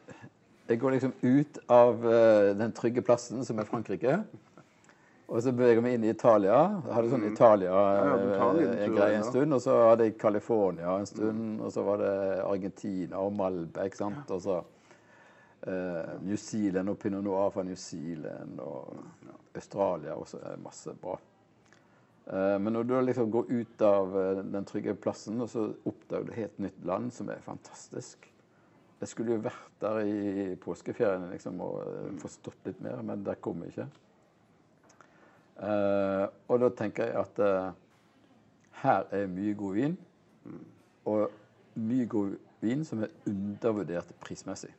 Jeg 0.72 0.80
går 0.82 0.92
liksom 0.96 1.14
ut 1.22 1.58
av 1.70 2.06
eh, 2.08 2.52
den 2.58 2.72
trygge 2.78 3.02
plassen 3.06 3.46
som 3.46 3.60
er 3.60 3.68
Frankrike. 3.70 4.22
Og 5.32 5.40
så 5.46 5.52
beveger 5.56 5.80
vi 5.86 5.94
inn 5.96 6.04
i 6.04 6.10
Italia. 6.12 6.58
Jeg 6.84 6.94
hadde 6.98 7.10
sånn 7.14 7.22
Mm. 7.24 8.32
En 8.52 8.58
liten 8.60 8.98
eh, 9.14 9.16
en 9.16 9.24
stund. 9.30 9.54
Og 9.56 9.62
så 9.64 9.76
hadde 9.90 10.04
jeg 10.10 10.18
California 10.20 10.98
en 11.00 11.06
stund. 11.08 11.62
Og 11.64 11.72
så 11.72 11.84
var 11.88 12.02
det 12.04 12.12
Argentina 12.44 13.22
og 13.24 13.32
Malbec. 13.38 13.96
sant? 13.96 14.32
Og 14.36 14.42
så 14.44 14.58
eh, 15.68 16.18
New 16.22 16.36
Zealand 16.36 16.90
og 16.90 17.00
Pinot 17.00 17.24
Noir 17.24 17.50
fra 17.56 17.64
New 17.64 17.76
Zealand. 17.80 18.60
Og 18.60 18.98
Australia 19.56 20.18
også 20.20 20.42
er 20.44 20.60
masse 20.64 20.94
bra. 21.02 21.16
Eh, 22.28 22.58
Men 22.60 22.74
når 22.74 22.84
du 22.84 23.02
liksom 23.02 23.32
går 23.32 23.46
ut 23.52 23.82
av 23.82 24.20
eh, 24.20 24.44
den 24.44 24.66
trygge 24.66 24.96
plassen, 24.96 25.40
og 25.42 25.50
så 25.50 25.70
oppdager 25.86 26.26
du 26.28 26.32
et 26.32 26.42
helt 26.44 26.60
nytt 26.60 26.86
land 26.86 27.12
som 27.14 27.30
er 27.30 27.40
fantastisk. 27.46 28.28
Jeg 29.02 29.08
skulle 29.08 29.34
jo 29.34 29.42
vært 29.48 29.80
der 29.82 30.04
i 30.06 30.56
påskeferien 30.62 31.30
liksom, 31.32 31.62
og 31.62 31.82
eh, 31.88 32.12
forstått 32.22 32.66
litt 32.68 32.82
mer, 32.82 33.02
men 33.02 33.24
der 33.24 33.40
kom 33.42 33.64
jeg 33.64 33.70
ikke. 33.78 33.88
Eh, 35.62 36.26
og 36.50 36.62
da 36.64 36.70
tenker 36.74 37.12
jeg 37.12 37.18
at 37.22 37.42
uh, 37.46 37.74
her 38.82 39.10
er 39.14 39.28
mye 39.30 39.54
god 39.58 39.78
vin, 39.78 39.98
og 41.06 41.36
mye 41.78 42.08
god 42.10 42.36
vin 42.62 42.86
som 42.86 43.04
er 43.06 43.14
undervurdert 43.30 44.14
prismessig 44.22 44.72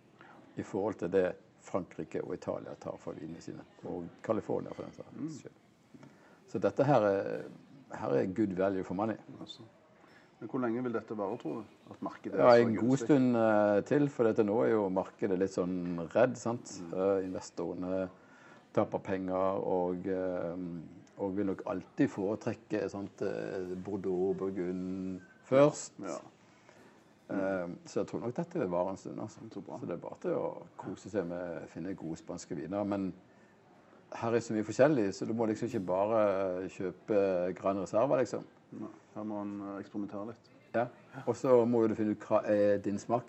i 0.58 0.64
forhold 0.66 0.98
til 1.00 1.12
det 1.12 1.26
Frankrike 1.62 2.22
og 2.24 2.34
Italia 2.34 2.74
tar 2.82 2.98
for 3.00 3.14
vinene 3.18 3.40
sine, 3.42 3.62
og 3.86 4.08
California 4.26 4.74
for 4.74 4.88
den 4.88 4.96
saks 4.96 5.38
skyld. 5.38 6.08
Så 6.50 6.60
dette 6.60 6.84
her 6.84 7.06
er, 7.08 7.46
her 7.94 8.16
er 8.18 8.34
good 8.34 8.56
value 8.58 8.84
for 8.84 8.98
money. 8.98 9.16
Altså. 9.40 9.62
Men 10.40 10.50
hvor 10.50 10.60
lenge 10.64 10.82
vil 10.82 10.96
dette 10.96 11.14
vare, 11.16 11.36
tror 11.38 11.60
du? 11.60 11.76
At 11.94 12.02
markedet 12.02 12.38
Ja, 12.42 12.56
en 12.58 12.74
god 12.76 12.96
stund 12.98 13.36
uh, 13.38 13.78
til, 13.86 14.08
for 14.10 14.26
dette 14.26 14.42
nå 14.44 14.56
er 14.64 14.72
jo 14.74 14.88
markedet 14.90 15.38
litt 15.38 15.54
sånn 15.54 16.02
redd. 16.10 16.34
sant? 16.40 16.74
Eh, 16.90 17.22
investorene 17.28 18.08
taper 18.74 18.98
penger 19.04 19.62
og, 19.68 20.06
eh, 20.06 20.66
og 21.22 21.36
vil 21.36 21.46
nok 21.46 21.62
alltid 21.66 22.08
foretrekke 22.08 22.88
sånt, 22.88 23.22
eh, 23.22 23.74
Bordeaux, 23.84 24.36
Burgund 24.38 25.20
først. 25.48 25.98
Ja. 26.00 26.20
Eh, 27.32 27.68
så 27.86 28.00
jeg 28.00 28.06
tror 28.08 28.20
nok 28.20 28.36
dette 28.36 28.58
vil 28.58 28.70
vare 28.70 28.90
en 28.90 28.96
stund. 28.96 29.20
altså. 29.20 29.40
Så 29.52 29.60
bra. 29.60 29.78
Så 29.80 29.86
det 29.86 29.94
er 29.94 30.06
bare 30.08 30.20
til 30.20 30.30
å 30.36 30.66
kose 30.76 31.10
seg 31.10 31.26
med 31.26 31.62
å 31.62 31.68
finne 31.68 31.94
gode 31.94 32.16
spanske 32.20 32.56
viner. 32.56 32.84
Men 32.84 33.12
her 34.12 34.34
er 34.34 34.40
så 34.44 34.54
mye 34.54 34.66
forskjellig, 34.66 35.14
så 35.14 35.26
du 35.26 35.32
må 35.32 35.46
liksom 35.48 35.68
ikke 35.68 35.86
bare 35.86 36.68
kjøpe 36.68 37.54
Gran 37.56 37.80
Reserva, 37.80 38.18
liksom. 38.20 38.44
Nei, 38.80 38.88
Her 39.14 39.28
må 39.28 39.44
eh, 39.44 39.78
eksperimentere 39.80 40.32
litt. 40.32 40.50
Ja. 40.74 40.86
Og 41.26 41.36
så 41.36 41.64
må 41.68 41.86
du 41.86 41.94
finne 41.94 42.16
ut 42.16 42.26
hva 42.28 42.42
er 42.48 42.78
din 42.84 42.98
smak. 42.98 43.28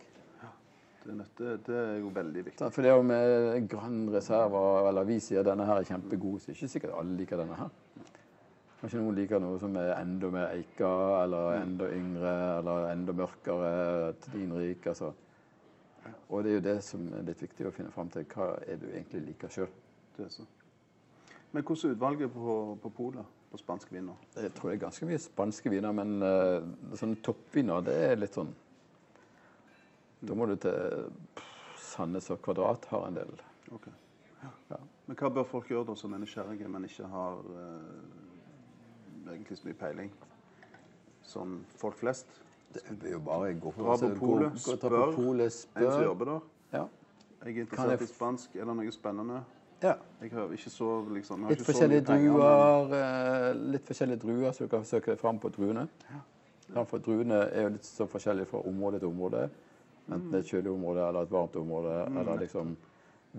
Det, 1.03 1.65
det, 1.67 1.75
er 1.75 1.97
jo 1.99 2.11
veldig 2.15 2.45
viktig. 2.45 2.69
For 2.71 2.85
det 2.85 2.91
er 2.91 2.95
jo 2.95 3.07
med 3.07 3.65
grønn 3.71 4.05
reserve, 4.13 4.61
eller 4.87 5.07
vi 5.07 5.17
sier 5.23 5.43
denne 5.43 5.65
her 5.67 5.81
er 5.81 5.87
kjempegod, 5.89 6.39
så 6.39 6.49
er 6.49 6.53
det 6.53 6.61
ikke 6.61 6.73
sikkert 6.77 6.95
alle 6.99 7.17
liker 7.19 7.41
denne 7.41 7.57
her. 7.59 7.73
Kanskje 8.79 8.99
noen 8.99 9.15
liker 9.15 9.39
noe 9.43 9.59
som 9.59 9.75
er 9.79 9.93
enda 9.97 10.29
mer 10.31 10.55
eika, 10.55 10.93
eller 11.23 11.59
enda 11.59 11.89
yngre, 11.95 12.33
eller 12.59 12.89
enda 12.91 13.15
mørkere, 13.15 13.75
tanninrik. 14.25 14.87
Altså. 14.91 15.13
Og 16.29 16.43
det 16.43 16.51
er 16.51 16.57
jo 16.57 16.65
det 16.69 16.79
som 16.87 17.05
er 17.15 17.27
litt 17.27 17.43
viktig 17.43 17.67
å 17.67 17.75
finne 17.75 17.93
fram 17.95 18.11
til. 18.11 18.27
Hva 18.33 18.53
er 18.67 18.79
du 18.79 18.89
egentlig 18.89 19.23
liker 19.29 19.51
sjøl? 19.51 19.71
Men 21.53 21.63
hvordan 21.63 21.89
er 21.89 21.95
utvalget 21.95 22.33
på, 22.33 22.57
på 22.81 22.91
polet 22.95 23.39
på 23.51 23.59
spanske 23.61 23.93
viner? 23.93 24.19
Jeg 24.35 24.51
tror 24.55 24.71
det 24.71 24.75
er 24.77 24.85
ganske 24.87 25.07
mye 25.07 25.21
spanske 25.21 25.71
viner, 25.71 25.95
men 25.95 26.15
uh, 26.23 26.95
sånne 26.97 27.19
toppviner, 27.23 27.83
det 27.85 27.97
er 28.07 28.19
litt 28.19 28.35
sånn 28.35 28.51
Da 30.27 30.35
må 30.37 30.45
du 30.47 30.55
til 30.55 31.09
Sandnes 31.79 32.29
og 32.31 32.41
Kvadrat 32.45 32.85
har 32.91 33.07
en 33.07 33.17
del. 33.17 33.33
Ok. 33.75 33.89
Ja. 34.43 34.77
Men 35.07 35.17
hva 35.19 35.29
bør 35.35 35.47
folk 35.47 35.67
gjøre 35.71 35.87
da 35.91 35.95
som 35.99 36.13
er 36.15 36.21
nysgjerrige, 36.23 36.67
men 36.71 36.87
ikke 36.87 37.07
har 37.11 37.41
eh, 37.63 39.33
egentlig 39.33 39.57
så 39.59 39.67
mye 39.67 39.79
peiling? 39.79 40.11
Som 41.27 41.59
folk 41.79 41.97
flest? 41.99 42.39
Det 42.73 42.83
er 43.05 43.11
jo 43.15 43.19
bare 43.23 43.51
å 43.53 43.59
gå 43.59 43.71
på, 43.75 43.83
på 43.85 44.09
polet, 44.19 44.59
spør, 44.59 45.11
pole, 45.15 45.49
spør. 45.53 45.83
En 45.85 45.91
som 45.91 46.05
jobber 46.07 46.31
der? 46.31 46.47
Ja. 46.73 46.85
Jeg 47.43 47.57
er 47.57 47.65
interessert 47.67 48.01
jeg 48.01 48.09
i 48.09 48.13
spansk. 48.13 48.55
Er 48.55 48.69
det 48.69 48.77
noe 48.79 48.95
spennende? 48.95 49.43
ja. 49.83 49.93
Jeg 50.21 50.31
har 50.31 50.51
ikke 50.55 50.71
så 50.71 50.89
liksom 51.11 51.41
jeg 51.41 51.43
har 51.43 51.51
Litt 51.51 51.59
ikke 51.59 51.65
så 51.65 51.71
forskjellige 51.73 52.01
mye 52.01 52.07
penger, 52.07 52.31
men- 52.31 52.39
druer, 52.39 52.93
eh, 52.99 53.55
litt 53.73 53.87
forskjellige 53.89 54.19
druer, 54.21 54.51
så 54.51 54.63
du 54.63 54.69
kan 54.71 54.85
søke 54.87 55.11
deg 55.11 55.19
fram 55.19 55.39
på 55.39 55.49
druene. 55.51 55.87
Ja, 56.73 56.83
for 56.83 56.97
druene 57.03 57.41
er 57.51 57.63
jo 57.67 57.69
litt 57.75 57.85
så 57.85 58.07
forskjellige 58.07 58.47
fra 58.47 58.61
område 58.67 58.99
til 58.99 59.07
område. 59.09 59.49
Enten 60.09 60.31
det 60.31 60.41
er 60.41 60.43
et 60.43 60.51
kjølig 60.51 60.71
område 60.73 61.07
eller 61.07 61.25
et 61.25 61.31
varmt 61.31 61.55
område, 61.55 61.95
eller 62.19 62.41
liksom 62.41 62.75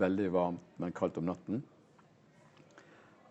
veldig 0.00 0.28
varmt, 0.32 0.62
men 0.80 0.94
kaldt 0.96 1.18
om 1.20 1.28
natten. 1.28 1.62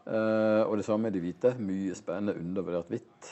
Uh, 0.03 0.67
og 0.67 0.75
det 0.77 0.85
samme 0.85 1.07
med 1.07 1.15
de 1.15 1.21
hvite. 1.23 1.53
Mye 1.63 1.95
spennende 1.95 2.35
undervurdert 2.39 2.91
hvitt. 2.91 3.29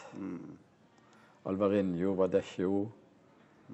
Alvarinho, 1.50 2.14
Vadecchio, 2.16 2.86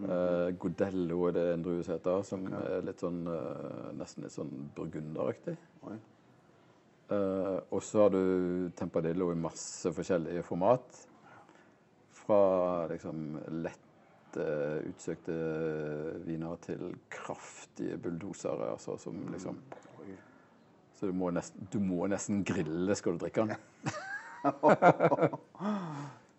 uh, 0.01 0.49
Godello 0.57 1.27
er 1.27 1.35
det 1.37 1.47
en 1.53 1.65
drue 1.65 1.85
som 1.85 1.97
heter, 1.97 2.23
som 2.25 2.47
er 2.57 2.85
litt 2.87 3.03
sånn 3.03 3.21
uh, 3.29 3.89
nesten 3.97 4.25
litt 4.25 4.33
sånn 4.33 4.53
burgunderaktig. 4.77 5.57
Og 7.07 7.79
så 7.87 8.01
har 8.01 8.09
du 8.11 8.67
Tempadillo 8.75 9.29
i 9.31 9.39
masse 9.39 9.93
forskjellige 9.95 10.41
format. 10.43 10.97
Fra 12.17 12.39
liksom 12.91 13.37
lett 13.63 13.86
utsøkte 14.89 15.33
viner 16.25 16.55
til 16.63 16.95
kraftige 17.13 17.97
bulldosere. 18.01 18.71
Altså, 18.73 18.97
som 19.01 19.19
liksom 19.33 19.59
Så 20.97 21.07
du 21.07 21.13
må, 21.13 21.29
nesten, 21.29 21.67
du 21.73 21.79
må 21.79 22.07
nesten 22.09 22.43
grille 22.43 22.95
skal 22.97 23.13
du 23.13 23.17
drikke 23.25 23.41
den. 23.45 23.55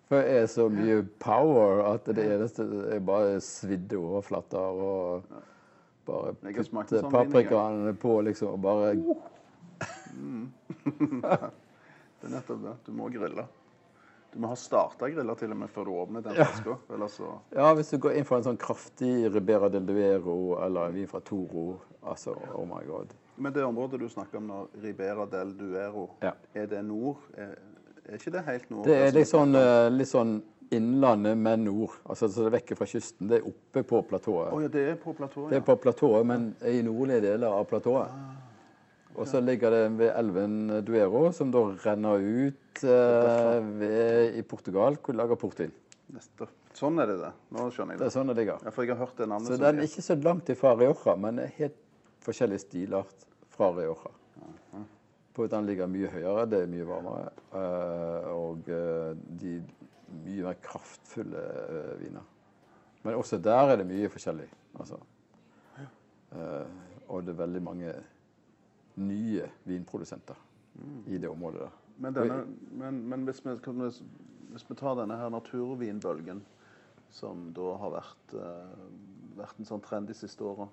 For 0.09 0.17
det 0.17 0.37
er 0.41 0.47
så 0.49 0.69
mye 0.73 1.03
power 1.21 1.83
at 1.93 2.07
det 2.17 2.25
eneste 2.25 2.65
er 2.89 3.01
bare 3.05 3.41
svidde 3.45 3.97
overflater 4.01 4.59
og 4.59 5.29
Bare 6.09 6.33
putte 6.41 7.03
sånn 7.03 7.13
paprikaene 7.13 7.91
på, 8.01 8.15
liksom, 8.25 8.55
og 8.57 8.61
bare 8.65 8.95
Det 12.19 12.27
er 12.27 12.33
nettopp 12.33 12.63
det. 12.65 12.75
Du 12.87 12.95
må 12.97 13.11
grille. 13.13 13.45
Du 14.33 14.39
må 14.43 14.49
ha 14.49 14.55
starta 14.61 15.09
grilla 15.09 15.35
til 15.41 15.51
og 15.55 15.57
med 15.57 15.71
før 15.73 15.85
du 15.89 15.91
åpner 16.03 16.23
den 16.23 16.35
Ja. 16.37 16.45
flaska. 16.45 16.77
Ja. 16.91 17.09
så 17.09 17.31
Ja, 17.55 17.75
hvis 17.75 17.91
du 17.91 17.99
går 17.99 18.17
inn 18.19 18.25
for 18.25 18.37
en 18.37 18.45
sånn 18.45 18.59
kraftig 18.59 19.33
Ribera 19.35 19.69
del 19.69 19.87
Duero 19.87 20.59
eller 20.65 20.87
en 20.89 20.95
vin 20.95 21.07
fra 21.07 21.21
Toro, 21.21 21.81
altså 22.05 22.37
Oh 22.55 22.65
my 22.67 22.85
god. 22.87 23.15
Men 23.37 23.53
det 23.53 23.65
området 23.65 24.01
du 24.01 24.09
snakker 24.09 24.37
om 24.39 24.47
nå, 24.47 24.67
Ribera 24.83 25.27
del 25.27 25.57
Duero, 25.57 26.11
Ja. 26.23 26.33
er 26.55 26.67
det 26.67 26.85
nord? 26.85 27.17
Er, 27.37 27.55
er 28.09 28.15
ikke 28.19 28.33
det 28.33 28.45
helt 28.45 28.71
nord? 28.71 28.85
Det 28.85 28.95
er 28.97 29.05
Altså, 29.07 29.19
litt 29.19 29.29
sånn, 29.29 29.55
eh, 29.57 29.91
litt 29.91 30.09
sånn 30.09 30.43
innlandet, 30.71 31.37
men 31.39 31.65
nord. 31.65 31.91
Altså 32.05 32.29
så 32.29 32.45
det 32.45 32.53
er 32.53 32.59
vekk 32.61 32.77
fra 32.77 32.87
kysten. 32.87 33.29
Det 33.29 33.39
er 33.43 33.47
oppe 33.49 33.83
på 33.83 34.03
platået. 34.07 34.53
Oh, 34.53 34.61
ja, 34.63 34.69
det 34.69 34.89
er 34.91 34.95
på 34.97 35.15
platået, 35.17 35.51
Det 35.51 35.57
er 35.57 35.61
på 35.65 35.77
platået, 35.81 36.27
men 36.27 36.55
i 36.63 36.83
nordlige 36.83 37.21
deler 37.23 37.49
av 37.49 37.65
platået. 37.65 38.11
Og 39.19 39.27
så 39.27 39.41
ligger 39.43 39.75
det 39.75 39.83
ved 39.99 40.13
elven 40.15 40.57
Duero, 40.87 41.25
som 41.35 41.51
da 41.55 41.65
renner 41.83 42.23
ut 42.23 42.85
eh, 42.87 43.57
ved, 43.81 44.37
i 44.39 44.45
Portugal, 44.47 44.97
hvor 45.03 45.15
de 45.17 45.19
lager 45.19 45.41
portvin. 45.41 45.73
Nettopp. 46.15 46.55
Sånn 46.79 47.01
er 47.03 47.11
det 47.11 47.17
det. 47.19 47.33
Nå 47.57 47.65
skjønner 47.75 47.97
jeg 47.97 47.99
Det 47.99 48.05
det. 48.05 48.11
er 48.13 48.15
sånn 48.15 48.31
det 48.31 48.37
ligger. 48.39 48.63
Ja, 48.63 48.73
for 48.75 48.87
jeg 48.87 48.95
har 48.95 49.01
hørt 49.03 49.19
det 49.19 49.27
navnet. 49.29 49.51
Så 49.51 49.59
den 49.59 49.81
er 49.83 49.89
ikke 49.89 50.05
så 50.07 50.17
langt 50.23 50.53
ifra 50.55 50.77
Rioja, 50.79 51.17
men 51.19 51.41
er 51.43 51.51
helt 51.57 51.79
forskjellig 52.23 52.61
stilart 52.63 53.27
fra 53.55 53.73
Rioja. 53.75 54.15
På 55.35 55.47
at 55.47 55.53
den 55.55 55.67
ligger 55.69 55.91
mye 55.91 56.09
høyere, 56.11 56.47
det 56.51 56.61
er 56.65 56.71
mye 56.71 56.87
varmere, 56.87 57.29
eh, 57.55 58.31
og 58.35 58.71
eh, 58.75 59.13
de 59.43 59.53
mye 60.25 60.47
mer 60.49 60.57
kraftfulle 60.65 61.43
eh, 61.67 61.93
viner. 62.01 62.25
Men 63.07 63.19
også 63.19 63.39
der 63.43 63.75
er 63.75 63.79
det 63.79 63.87
mye 63.87 64.11
forskjellig, 64.11 64.49
altså. 64.79 64.99
Og 67.09 67.23
det 67.25 67.33
er 67.33 67.39
veldig 67.39 67.61
mange 67.65 67.93
nye 68.99 69.49
vinprodusenter 69.69 70.37
i 71.07 71.19
det 71.19 71.29
området 71.29 71.67
der. 71.67 71.77
Men, 71.99 72.15
denne, 72.15 72.39
men, 72.71 73.01
men 73.11 73.25
hvis, 73.27 73.41
vi, 73.47 73.57
hvis 74.53 74.67
vi 74.69 74.77
tar 74.79 74.95
denne 75.01 75.17
her 75.19 75.33
naturvinbølgen, 75.35 76.45
som 77.11 77.49
da 77.57 77.73
har 77.83 77.95
vært, 77.97 78.35
eh, 78.39 78.83
vært 79.39 79.59
en 79.59 79.69
sånn 79.69 79.83
trend 79.83 80.11
de 80.11 80.15
siste 80.15 80.45
åra, 80.45 80.69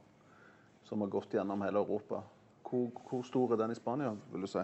som 0.86 1.02
har 1.02 1.10
gått 1.10 1.34
gjennom 1.34 1.64
hele 1.66 1.82
Europa, 1.82 2.22
hvor, 2.66 2.90
hvor 3.10 3.24
stor 3.26 3.56
er 3.56 3.64
den 3.64 3.74
i 3.74 3.78
Spania, 3.78 4.12
vil 4.34 4.46
du 4.46 4.50
si? 4.52 4.64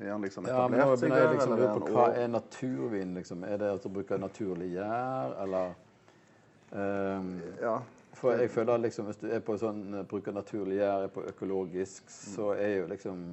Er 0.00 0.10
den 0.10 0.24
liksom 0.24 0.46
Ja, 0.48 0.64
etablert 0.64 0.98
seg 0.98 1.10
begynner 1.10 1.20
der, 1.20 1.34
liksom 1.34 1.52
eller 1.54 1.68
er 1.68 1.92
hva 1.94 2.06
er 2.18 2.30
naturvin, 2.32 3.12
liksom? 3.18 3.44
Er 3.46 3.60
det 3.60 3.68
at 3.76 3.84
du 3.84 3.92
bruker 3.94 4.18
naturlig 4.18 4.72
gjær, 4.74 5.36
eller 5.44 5.76
um, 6.72 7.30
Ja. 7.60 7.76
For 8.14 8.32
jeg 8.38 8.50
føler 8.50 8.78
liksom 8.78 9.04
hvis 9.08 9.16
du 9.20 9.28
er 9.30 9.40
på 9.44 9.56
sånn, 9.58 10.06
bruker 10.08 10.32
naturlig 10.32 10.78
gjær, 10.78 11.04
er 11.06 11.12
på 11.12 11.24
økologisk, 11.28 12.08
så 12.10 12.52
er 12.54 12.78
jo 12.80 12.86
liksom 12.90 13.24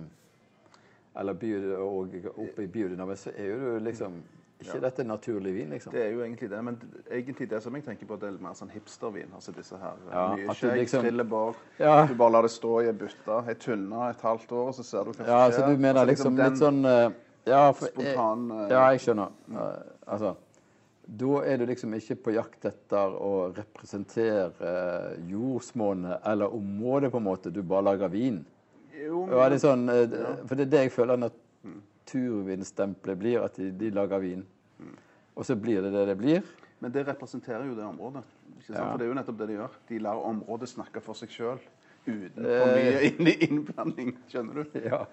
Eller 1.19 1.33
bio, 1.35 1.57
og 1.83 2.13
oppe 2.39 2.63
i 2.63 2.67
biodynamisk, 2.71 3.23
så 3.23 3.31
er 3.35 3.49
jo 3.51 3.57
du 3.59 3.79
liksom 3.83 4.21
Ikke 4.61 4.79
dette 4.79 5.03
naturlig 5.03 5.53
vin, 5.55 5.69
liksom. 5.73 5.91
Det 5.93 6.03
er 6.05 6.11
jo 6.13 6.21
egentlig 6.21 6.49
det, 6.49 6.63
men 6.63 6.77
egentlig 7.11 7.49
det 7.49 7.63
som 7.63 7.75
jeg 7.75 7.83
tenker 7.83 8.05
på, 8.05 8.15
det 8.21 8.27
er 8.29 8.35
mer 8.43 8.53
sånn 8.53 8.69
hipstervin. 8.69 9.31
Altså 9.33 9.51
disse 9.51 9.77
her 9.81 9.97
eh, 10.05 10.11
Ja, 10.13 10.25
mye 10.35 10.55
skjegg, 10.55 10.75
liksom- 10.77 11.01
trillebår. 11.07 11.55
Ja. 11.79 12.05
Du 12.05 12.13
bare 12.15 12.31
lar 12.31 12.41
det 12.45 12.51
stå 12.51 12.75
i 12.81 12.85
ei 12.85 12.93
bytte, 12.93 13.39
ei 13.49 13.55
tynne, 13.55 14.09
et 14.09 14.21
halvt 14.21 14.51
år, 14.51 14.67
og 14.67 14.75
så 14.77 14.83
ser 14.85 15.03
du 15.03 15.09
hva 15.11 15.15
som 15.17 15.25
Ja, 15.25 15.49
skjer. 15.49 15.57
så 15.57 15.65
du 15.67 15.77
mener 15.77 15.99
Altså, 15.99 16.11
liksom 16.11 16.35
den 16.37 16.49
litt 16.53 16.61
sånn 16.61 16.85
uh, 16.85 17.11
Ja, 17.45 17.71
for 17.71 17.87
spontan 17.87 18.51
uh, 18.51 18.69
ja, 18.69 18.85
jeg 18.91 18.99
skjønner. 19.07 19.33
Uh, 19.51 19.81
altså 20.07 20.35
Da 21.11 21.41
er 21.43 21.57
du 21.59 21.65
liksom 21.67 21.91
ikke 21.97 22.15
på 22.23 22.31
jakt 22.37 22.63
etter 22.69 23.15
å 23.19 23.31
representere 23.55 24.51
eh, 24.63 25.17
jordsmonnet 25.31 26.21
eller 26.31 26.53
området, 26.55 27.09
på 27.11 27.19
en 27.19 27.25
måte. 27.27 27.51
Du 27.51 27.61
bare 27.67 27.83
lager 27.89 28.07
vin. 28.13 28.37
Jo, 28.95 29.25
Ja, 29.31 29.49
det 29.51 29.59
sånn, 29.63 29.89
eh, 29.91 30.07
For 30.47 30.55
det 30.55 30.67
er 30.67 30.71
det 30.71 30.83
jeg 30.85 30.93
føler 30.95 31.19
naturvinstempelet 31.25 33.17
blir, 33.19 33.41
at 33.43 33.55
de, 33.59 33.71
de 33.75 33.89
lager 33.95 34.19
vin. 34.23 34.45
Og 35.35 35.45
så 35.47 35.55
blir 35.55 35.81
det 35.83 35.91
det 35.93 36.05
det 36.11 36.17
blir. 36.19 36.41
Men 36.81 36.91
det 36.95 37.03
representerer 37.07 37.65
jo 37.67 37.75
det 37.77 37.85
området. 37.85 38.23
Ja. 38.69 38.75
For 38.91 38.97
det 38.97 39.05
er 39.05 39.11
jo 39.11 39.17
nettopp 39.19 39.37
det 39.41 39.47
de 39.51 39.55
gjør. 39.59 39.75
De 39.91 39.99
lar 40.07 40.23
området 40.31 40.69
snakke 40.71 41.01
for 41.03 41.13
seg 41.17 41.29
sjøl. 41.33 41.59
Uten 42.07 42.45
Eh. 42.45 42.59
for 42.59 42.67
mye 42.73 43.01
inn- 43.11 43.41
innblanding. 43.49 44.15
Skjønner 44.31 44.53
du? 44.63 44.79
Ja, 44.87 45.03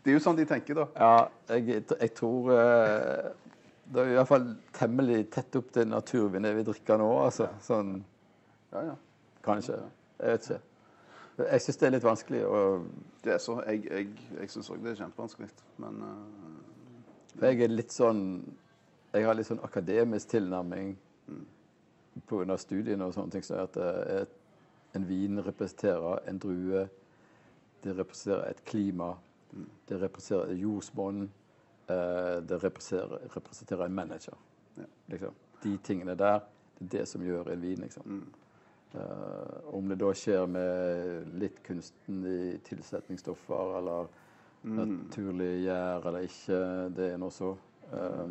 Det 0.00 0.08
er 0.08 0.14
jo 0.16 0.20
sånn 0.24 0.36
de 0.38 0.46
tenker, 0.48 0.74
da. 0.78 0.86
ja 0.96 1.56
jeg, 1.58 1.82
jeg 2.00 2.12
tror 2.16 2.46
eh, 2.54 3.26
Det 3.90 4.02
er 4.02 4.12
i 4.12 4.18
hvert 4.20 4.30
fall 4.30 4.48
temmelig 4.76 5.24
tett 5.34 5.56
opp 5.58 5.70
til 5.74 5.88
naturvinet 5.90 6.54
vi 6.54 6.66
drikker 6.68 7.00
nå, 7.00 7.08
altså. 7.24 7.48
Sånn 7.64 7.96
Ja, 8.70 8.84
ja. 8.92 8.96
kanskje. 9.42 9.80
Jeg 10.20 10.34
vet 10.34 10.46
ikke. 10.46 10.60
Jeg 11.40 11.62
syns 11.64 11.78
det 11.80 11.86
er 11.86 11.94
litt 11.94 12.04
vanskelig 12.04 12.40
å 12.46 12.60
Det 13.24 13.32
er 13.34 13.38
så, 13.42 13.56
jeg 13.66 13.86
jeg, 13.88 14.10
jeg 14.36 14.52
syns 14.52 14.70
òg 14.70 14.82
det 14.84 14.92
er 14.92 15.00
kjempevanskelig. 15.00 15.48
Men 15.82 16.02
uh, 16.04 17.40
jeg 17.40 17.62
er 17.64 17.72
litt 17.72 17.94
sånn 17.94 18.22
Jeg 19.14 19.26
har 19.26 19.34
litt 19.34 19.48
sånn 19.48 19.62
akademisk 19.66 20.30
tilnærming 20.36 20.94
pga. 22.28 22.56
studiene 22.58 23.08
og 23.08 23.14
sånne 23.14 23.34
ting. 23.34 23.42
Så 23.42 23.58
at 23.58 23.76
eh, 23.76 24.20
et, 24.22 24.36
en 24.94 25.06
vin 25.08 25.42
representerer 25.42 26.28
en 26.30 26.38
drue. 26.38 26.86
Det 27.82 27.96
representerer 27.98 28.50
et 28.50 28.64
klima. 28.64 29.16
Det 29.88 29.98
representerer 29.98 30.54
jordsmonn. 30.54 31.24
Eh, 31.90 32.36
det 32.46 32.60
representerer, 32.62 33.28
representerer 33.34 33.84
en 33.86 33.94
manager. 33.94 34.38
Ja. 34.76 34.88
Liksom. 35.12 35.34
De 35.62 35.76
tingene 35.84 36.14
der, 36.14 36.40
det 36.78 36.86
er 36.86 36.92
det 36.98 37.08
som 37.08 37.24
gjør 37.24 37.52
en 37.52 37.62
vin, 37.62 37.84
liksom. 37.84 38.22
Eh, 38.92 39.74
om 39.74 39.88
det 39.88 40.00
da 40.00 40.10
skjer 40.16 40.46
med 40.50 41.34
litt 41.38 41.60
kunsten 41.66 42.24
i 42.26 42.42
tilsetningsstoffer 42.66 43.76
eller 43.78 44.08
naturlig 44.66 45.62
gjær 45.64 46.06
eller 46.08 46.26
ikke, 46.26 46.60
det 46.96 47.12
er 47.14 47.20
nå 47.20 47.30
så. 47.32 47.54
Uh, 47.90 48.28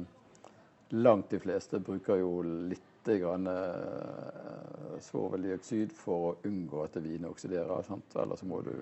langt 0.95 1.33
de 1.33 1.39
fleste 1.41 1.81
bruker 1.83 2.21
jo 2.21 2.43
litt 2.43 2.85
grann 3.09 3.49
uh, 3.49 4.93
svoveldioksid 5.03 5.95
for 5.97 6.29
å 6.29 6.35
unngå 6.47 6.83
at 6.85 6.99
vinet 7.01 7.31
oksiderer. 7.31 7.81
Sant? 7.87 8.15
Eller 8.15 8.39
så 8.39 8.47
må 8.49 8.61
du 8.63 8.73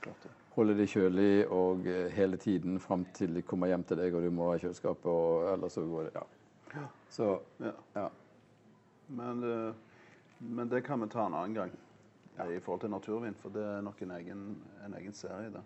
klart 0.00 0.24
det. 0.24 0.32
Holde 0.54 0.74
det 0.78 0.86
kjølig 0.88 1.46
og 1.50 1.86
eh, 1.86 2.10
hele 2.14 2.36
tiden 2.36 2.78
fram 2.80 3.04
til 3.14 3.34
de 3.34 3.42
kommer 3.42 3.66
hjem 3.72 3.82
til 3.84 3.96
deg 3.98 4.14
og 4.14 4.22
du 4.22 4.30
må 4.30 4.50
ha 4.52 4.58
kjøleskapet, 4.58 5.06
og 5.10 5.48
ellers 5.54 5.72
så 5.78 5.84
går 5.90 6.02
det 6.10 6.12
Ja. 6.74 6.86
Så 7.10 7.40
Ja. 7.60 7.72
ja. 7.94 8.08
Men, 9.08 9.42
eh, 9.44 9.74
men 10.40 10.68
det 10.68 10.84
kan 10.84 11.00
vi 11.00 11.06
ta 11.08 11.26
en 11.26 11.34
annen 11.34 11.54
gang 11.54 11.70
ja. 12.38 12.44
i 12.50 12.60
forhold 12.60 12.80
til 12.80 12.90
naturvin. 12.90 13.34
For 13.34 13.48
det 13.50 13.62
er 13.62 13.80
nok 13.80 14.02
en 14.02 14.10
egen, 14.10 14.56
en 14.86 14.94
egen 14.94 15.12
serie, 15.12 15.50
det. 15.50 15.62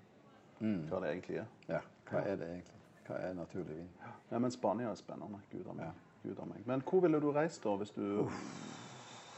Hva 0.60 1.00
det 1.00 1.10
egentlig 1.12 1.36
er. 1.38 1.46
ja. 1.68 1.80
Hva 2.10 2.18
er 2.24 2.36
det 2.36 2.46
egentlig? 2.48 2.74
Hva 3.06 3.14
er 3.28 3.34
naturlig 3.34 3.76
vin? 3.76 3.88
Ja, 4.32 4.38
men 4.38 4.50
Spania 4.50 4.90
er 4.90 4.94
spennende. 4.94 5.38
Gud 5.52 5.66
av 5.68 5.76
meg. 5.76 5.84
Ja. 5.86 5.92
Gud 6.28 6.38
av 6.40 6.48
meg. 6.48 6.66
Men 6.66 6.80
hvor 6.82 7.00
ville 7.00 7.20
du 7.20 7.30
reist 7.32 7.62
da, 7.64 7.76
hvis 7.76 7.90
du 7.90 8.00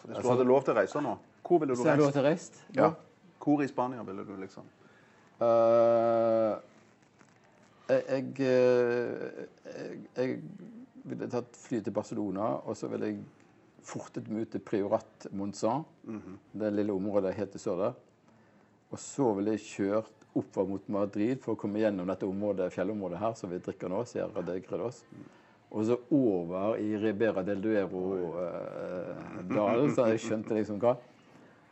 Hvis 0.02 0.06
du 0.06 0.14
Altså- 0.14 0.30
hadde 0.32 0.44
lov 0.44 0.62
til 0.64 0.74
å 0.74 0.76
reise 0.76 1.00
nå? 1.00 1.16
Hvor 1.48 1.58
ville 1.60 1.74
du 1.76 1.82
reist? 1.82 2.12
til 2.12 2.22
reist? 2.22 2.64
Ja. 2.74 2.92
Hvor 3.44 3.60
i 3.62 3.66
Spania 3.66 4.02
ville 4.02 4.24
du 4.24 4.36
liksom 4.36 4.64
jeg, 7.90 8.02
jeg, 8.10 8.24
eh, 8.44 9.44
jeg, 9.70 9.88
jeg 10.16 10.28
ville 11.10 11.28
tatt 11.32 11.56
fly 11.56 11.78
til 11.84 11.96
Barcelona, 11.96 12.46
og 12.64 12.72
så 12.76 12.84
ville 12.92 13.06
jeg 13.10 13.18
fortet 13.86 14.28
meg 14.28 14.40
ut 14.44 14.52
til 14.54 14.62
Priorat 14.64 15.26
Monsan. 15.32 15.84
Det 16.52 16.72
lille 16.74 16.92
området 16.92 17.38
helt 17.38 17.52
til 17.56 17.62
sør 17.62 17.76
der. 17.80 17.94
Og 18.90 18.98
så 18.98 19.34
ville 19.36 19.50
jeg 19.56 19.64
kjørt 19.64 20.16
oppover 20.36 20.68
mot 20.70 20.88
Madrid 20.88 21.38
for 21.42 21.52
å 21.54 21.56
komme 21.58 21.78
gjennom 21.82 22.06
dette 22.10 22.26
området, 22.28 22.72
fjellområdet 22.74 23.18
her 23.22 23.34
som 23.38 23.50
vi 23.50 23.58
drikker 23.62 23.88
nå, 23.90 23.98
Sierra 24.06 24.42
de 24.46 24.60
Gredos. 24.62 24.98
Og 25.70 25.84
så 25.86 25.96
over 26.10 26.76
i 26.82 26.96
Ribera 26.98 27.42
del 27.46 27.60
Duero-dalen, 27.62 29.94
så 29.94 30.06
jeg 30.10 30.20
skjønte 30.24 30.54
liksom 30.56 30.78
hva. 30.82 30.92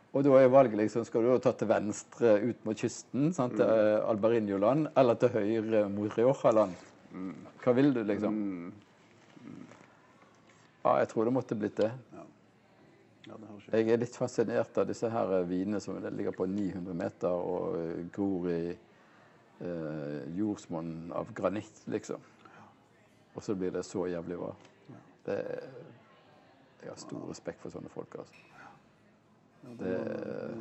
Og 0.09 0.25
da 0.25 0.39
er 0.39 0.49
valget 0.49 0.79
liksom, 0.79 1.03
skal 1.05 1.25
du 1.25 1.35
ta 1.43 1.51
til 1.53 1.69
venstre 1.69 2.31
ut 2.41 2.63
mot 2.65 2.77
kysten, 2.77 3.29
sant, 3.35 3.59
til 3.59 3.65
eh, 3.69 3.99
Albarinho-land, 4.09 4.87
eller 4.97 5.19
til 5.21 5.35
høyre 5.35 5.83
mot 5.93 6.15
Rioja-land? 6.17 6.73
Hva 7.61 7.73
vil 7.77 7.93
du, 7.93 8.01
liksom? 8.07 8.39
Ja, 10.81 10.95
jeg 11.01 11.11
tror 11.11 11.29
det 11.29 11.35
måtte 11.35 11.57
blitt 11.59 11.77
det. 11.77 11.91
Ja, 12.15 13.35
det 13.35 13.51
høres 13.51 13.69
Jeg 13.69 13.93
er 13.93 14.01
litt 14.01 14.17
fascinert 14.17 14.81
av 14.81 14.89
disse 14.89 15.11
her 15.13 15.35
vinene 15.49 15.81
som 15.83 15.99
ligger 16.01 16.33
på 16.33 16.49
900 16.49 16.97
meter 16.97 17.29
og 17.29 17.77
eh, 17.77 18.01
gror 18.15 18.49
i 18.49 18.63
eh, 18.73 20.19
jordsmonn 20.39 21.13
av 21.13 21.29
granitt, 21.37 21.85
liksom. 21.91 22.25
Og 23.35 23.45
så 23.45 23.53
blir 23.53 23.77
det 23.77 23.85
så 23.85 24.07
jævlig 24.09 24.41
bra. 24.41 24.55
Det 25.29 25.39
jeg 26.79 26.87
har 26.89 26.99
stor 26.99 27.25
respekt 27.27 27.61
for 27.61 27.73
sånne 27.73 27.91
folk. 27.91 28.21
altså. 28.23 28.48
Ja, 29.63 29.73
det, 29.79 29.93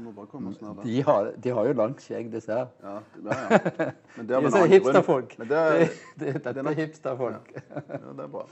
må, 0.02 0.12
det 0.12 0.40
må. 0.42 0.82
De 0.82 1.02
har, 1.06 1.32
de 1.36 1.52
har 1.54 1.68
jo 1.68 1.76
langt 1.78 2.02
skjegg, 2.02 2.30
disse 2.32 2.52
her. 2.52 2.68
Ja, 2.82 2.96
det, 3.14 3.36
ja, 3.36 3.58
ja. 3.78 3.90
Men 4.16 4.28
det 4.28 4.34
De 4.42 4.50
er 4.50 4.54
så 4.56 4.64
hipsterfolk. 4.72 5.36
Det, 5.38 5.48
Det, 5.48 5.62
det, 5.78 5.88
det, 6.20 6.34
dette 6.34 6.52
det 6.56 6.64
er 6.64 6.70
er 6.72 6.78
hipsterfolk. 6.82 7.50
ja, 7.54 8.12
det 8.12 8.26
er 8.26 8.30
bra. 8.32 8.44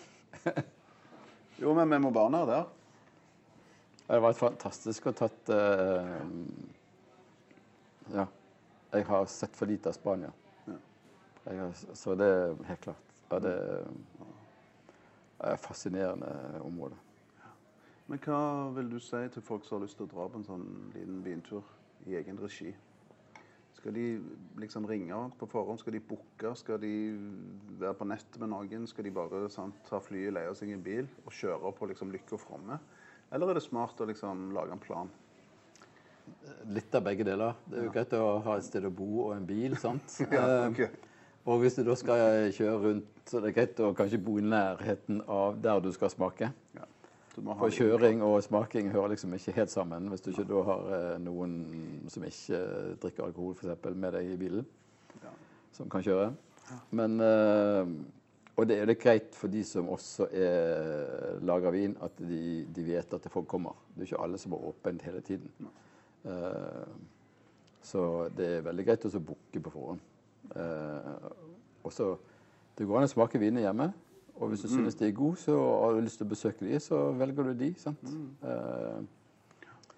Jo, 1.58 1.74
men 1.74 1.90
vi 1.90 1.98
må 2.04 2.10
bare 2.14 2.30
ned 2.30 2.50
der. 2.52 2.66
Det 4.06 4.18
var 4.22 4.36
fantastisk 4.38 5.08
å 5.10 5.14
tatt 5.18 5.50
uh, 5.50 6.16
Ja. 8.14 8.26
Jeg 8.94 9.06
har 9.08 9.26
sett 9.28 9.56
for 9.58 9.66
lite 9.68 9.90
av 9.90 9.96
Spania. 9.96 10.30
Ja. 10.68 10.76
Har, 11.48 11.72
så 11.98 12.14
det 12.14 12.28
er 12.32 12.54
helt 12.68 12.84
klart. 12.86 13.16
Ja, 13.32 13.40
det 13.42 13.56
er 15.42 15.58
fascinerende 15.60 16.30
område. 16.64 16.94
Men 18.06 18.20
hva 18.22 18.40
vil 18.76 18.90
du 18.90 19.00
si 19.02 19.18
til 19.34 19.42
folk 19.42 19.64
som 19.66 19.78
har 19.78 19.86
lyst 19.86 19.98
til 19.98 20.06
å 20.06 20.12
dra 20.12 20.26
på 20.30 20.38
en 20.38 20.46
sånn 20.46 20.66
liten 20.94 21.22
vintur 21.24 21.66
i 22.06 22.14
egen 22.18 22.38
regi? 22.38 22.70
Skal 23.76 23.94
de 23.94 24.04
liksom 24.62 24.86
ringe 24.88 25.18
på 25.38 25.48
forhånd? 25.50 25.82
Skal 25.82 25.96
de 25.96 26.02
booke? 26.02 26.52
Skal 26.58 26.78
de 26.82 26.92
være 27.80 27.98
på 27.98 28.06
nett 28.08 28.38
med 28.42 28.50
noen? 28.50 28.86
Skal 28.90 29.06
de 29.06 29.12
bare 29.14 29.44
sant, 29.52 29.76
ta 29.90 30.00
flyet, 30.02 30.32
leie 30.34 30.54
seg 30.58 30.72
en 30.74 30.84
bil 30.86 31.10
og 31.24 31.34
kjøre 31.34 31.74
på 31.76 31.90
liksom, 31.90 32.14
lykke 32.14 32.38
og 32.38 32.42
fromme? 32.42 32.78
Eller 33.34 33.50
er 33.50 33.58
det 33.58 33.66
smart 33.66 34.00
å 34.00 34.08
liksom 34.08 34.48
lage 34.54 34.74
en 34.74 34.82
plan? 34.82 35.10
Litt 36.70 36.94
av 36.94 37.04
begge 37.06 37.26
deler. 37.26 37.58
Det 37.66 37.78
er 37.78 37.86
jo 37.86 37.92
greit 37.94 38.16
å 38.18 38.24
ha 38.46 38.56
et 38.58 38.66
sted 38.66 38.86
å 38.86 38.94
bo 38.94 39.10
og 39.28 39.36
en 39.36 39.46
bil, 39.46 39.76
sant. 39.82 40.18
Ja, 40.34 40.66
okay. 40.70 40.90
Og 41.46 41.60
hvis 41.62 41.78
du 41.78 41.84
da 41.86 41.94
skal 41.98 42.50
kjøre 42.54 42.78
rundt, 42.82 43.10
så 43.26 43.38
det 43.42 43.52
er 43.52 43.58
greit 43.60 43.82
å 43.82 43.92
kanskje 43.94 44.18
bo 44.18 44.34
i 44.40 44.42
nærheten 44.42 45.20
av 45.30 45.58
der 45.62 45.82
du 45.82 45.92
skal 45.94 46.10
smake. 46.10 46.50
Ja. 46.74 46.86
For 47.36 47.68
kjøring 47.68 48.22
og 48.24 48.38
smaking 48.42 48.88
hører 48.94 49.12
liksom 49.12 49.34
ikke 49.36 49.52
helt 49.58 49.70
sammen 49.70 50.08
hvis 50.08 50.22
du 50.24 50.30
ikke 50.32 50.46
da 50.48 50.60
har 50.64 50.86
eh, 50.96 51.16
noen 51.20 51.56
som 52.08 52.24
ikke 52.24 52.60
drikker 53.02 53.26
alkohol 53.26 53.54
for 53.58 53.66
eksempel, 53.68 53.96
med 53.96 54.14
deg 54.16 54.30
i 54.32 54.38
bilen, 54.40 54.66
Ja. 55.22 55.32
som 55.72 55.90
kan 55.92 56.02
kjøre. 56.02 56.30
Men, 56.96 57.20
eh, 57.20 57.90
og 58.56 58.66
det 58.68 58.78
er 58.80 58.86
det 58.88 58.98
greit 59.02 59.34
for 59.36 59.48
de 59.52 59.62
som 59.64 59.88
også 59.92 60.30
er 60.32 61.38
lager 61.44 61.70
vin, 61.76 61.96
at 62.00 62.16
de, 62.18 62.64
de 62.72 62.86
vet 62.86 63.12
at 63.12 63.28
folk 63.30 63.46
kommer. 63.48 63.76
Det 63.94 64.06
er 64.06 64.08
ikke 64.14 64.22
alle 64.24 64.38
som 64.40 64.52
har 64.56 64.64
åpent 64.72 65.02
hele 65.02 65.20
tiden. 65.20 65.68
Eh, 66.24 66.88
så 67.82 68.06
det 68.34 68.46
er 68.56 68.64
veldig 68.66 68.86
greit 68.88 69.04
å 69.06 69.20
booke 69.20 69.60
på 69.62 69.70
forhånd. 69.76 70.00
Også, 71.84 72.16
Det 72.78 72.86
går 72.86 72.98
an 72.98 73.06
å 73.06 73.12
smake 73.12 73.38
viner 73.38 73.60
hjemme. 73.62 73.92
Og 74.36 74.48
hvis 74.52 74.60
du 74.66 74.68
synes 74.68 74.94
de 74.94 75.06
er 75.08 75.14
gode, 75.16 75.36
så 75.40 75.54
har 75.56 75.94
du 75.96 76.00
lyst 76.04 76.18
til 76.20 76.26
å 76.26 76.32
besøke 76.34 76.66
de, 76.66 76.80
så 76.80 76.98
velger 77.16 77.48
du 77.50 77.54
de. 77.64 77.70
sant? 77.80 78.02
Eh, 78.44 78.98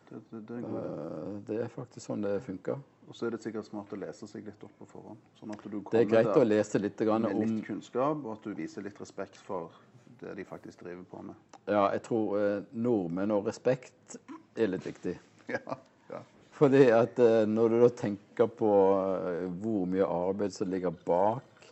Det, 0.08 0.20
det, 0.30 0.38
det 0.48 0.58
er 0.64 0.76
eh, 0.78 1.32
det 1.48 1.56
er 1.64 1.68
faktisk 1.68 2.06
sånn 2.06 2.22
det 2.24 2.38
funker. 2.46 2.78
Og 3.08 3.16
så 3.16 3.26
er 3.26 3.34
det 3.34 3.42
sikkert 3.42 3.66
smart 3.66 3.90
å 3.92 3.98
lese 4.00 4.28
seg 4.28 4.46
litt 4.46 4.62
opp 4.64 4.72
på 4.78 4.86
forhånd. 4.88 5.18
Sånn 5.40 5.52
at 5.52 5.64
du 5.64 5.76
Det 5.90 6.00
er 6.00 6.08
greit 6.08 6.30
å 6.36 6.44
lese 6.46 6.80
litt 6.80 7.00
med 7.00 7.26
om 7.28 7.42
litt 7.42 7.66
kunnskap, 7.66 8.22
og 8.24 8.32
at 8.36 8.46
du 8.46 8.54
viser 8.56 8.84
litt 8.84 9.00
respekt 9.00 9.36
for 9.36 9.72
det 10.20 10.34
de 10.38 10.44
faktisk 10.44 10.80
driver 10.84 11.04
på 11.10 11.22
med. 11.28 11.34
Ja, 11.68 11.90
jeg 11.92 12.02
tror 12.08 12.38
eh, 12.40 12.62
nordmenn 12.72 13.32
og 13.36 13.46
respekt 13.50 14.16
er 14.56 14.72
litt 14.74 14.86
viktig. 14.86 15.18
Ja, 15.48 15.76
ja. 16.10 16.18
Fordi 16.52 16.82
at 16.92 17.18
eh, 17.24 17.44
når 17.48 17.68
du 17.72 17.76
da 17.80 17.88
tenker 17.96 18.48
på 18.52 18.72
eh, 18.98 19.44
hvor 19.62 19.86
mye 19.88 20.04
arbeid 20.04 20.52
som 20.52 20.68
ligger 20.68 20.92
bak, 21.06 21.68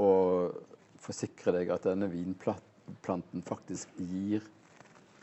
og 0.00 0.54
forsikre 1.04 1.54
deg 1.58 1.72
at 1.74 1.86
denne 1.86 2.08
vinplanten 2.12 3.44
faktisk 3.44 3.92
gir 4.00 4.44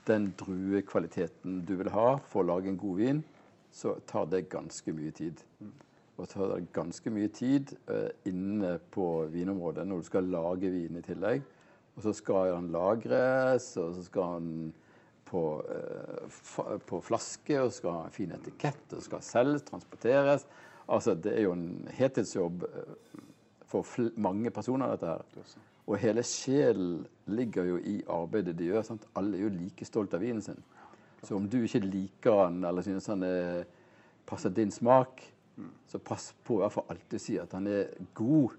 den 0.07 0.31
druekvaliteten 0.37 1.61
du 1.65 1.75
vil 1.79 1.91
ha 1.93 2.15
for 2.29 2.41
å 2.41 2.49
lage 2.55 2.71
en 2.71 2.79
god 2.79 2.99
vin, 3.01 3.23
så 3.71 3.95
tar 4.09 4.27
det 4.31 4.49
ganske 4.51 4.93
mye 4.95 5.13
tid. 5.15 5.41
Og 6.17 6.29
tar 6.29 6.51
det 6.51 6.71
ganske 6.75 7.13
mye 7.13 7.31
tid 7.33 7.71
eh, 7.89 8.09
inne 8.29 8.75
på 8.93 9.07
vinområdet 9.31 9.85
når 9.87 10.01
du 10.01 10.09
skal 10.09 10.29
lage 10.33 10.71
vin 10.73 10.99
i 10.99 11.05
tillegg. 11.05 11.45
Og 11.95 12.05
så 12.05 12.13
skal 12.15 12.51
den 12.53 12.71
lagres, 12.73 13.71
og 13.79 13.95
så 13.95 14.03
skal 14.05 14.41
den 14.41 14.73
på, 15.27 15.43
eh, 15.71 16.77
på 16.87 17.01
flaske, 17.05 17.57
og 17.61 17.73
skal 17.73 17.97
ha 17.97 18.05
en 18.05 18.15
fin 18.15 18.35
etikett, 18.35 18.85
og 18.95 19.03
skal 19.05 19.25
selges, 19.25 19.65
transporteres. 19.67 20.45
Altså, 20.91 21.15
det 21.15 21.37
er 21.37 21.45
jo 21.47 21.55
en 21.55 21.89
heltidsjobb 21.95 22.67
eh, 22.67 22.95
for 23.71 24.11
mange 24.19 24.51
personer, 24.51 24.97
dette 24.97 25.13
her. 25.13 25.67
Og 25.87 25.97
hele 26.01 26.23
sjelen 26.23 27.01
ligger 27.31 27.67
jo 27.71 27.77
i 27.77 27.97
arbeidet 28.11 28.55
de 28.57 28.69
gjør. 28.69 28.85
Sant? 28.85 29.07
Alle 29.17 29.37
er 29.37 29.47
jo 29.47 29.53
like 29.55 29.85
stolt 29.87 30.13
av 30.13 30.23
vinen 30.23 30.43
sin. 30.45 30.59
Så 31.23 31.35
om 31.37 31.45
du 31.49 31.59
ikke 31.61 31.83
liker 31.83 32.47
den, 32.47 32.63
eller 32.65 32.85
synes 32.85 33.09
han 33.11 33.23
er, 33.25 33.63
passer 34.25 34.53
din 34.53 34.71
smak, 34.73 35.21
så 35.89 35.99
pass 36.01 36.31
på 36.45 36.57
i 36.57 36.63
hvert 36.63 36.73
fall 36.73 36.89
alltid 36.89 37.17
å 37.17 37.21
si 37.21 37.37
at 37.41 37.53
han 37.57 37.67
er 37.69 37.91
god. 38.17 38.57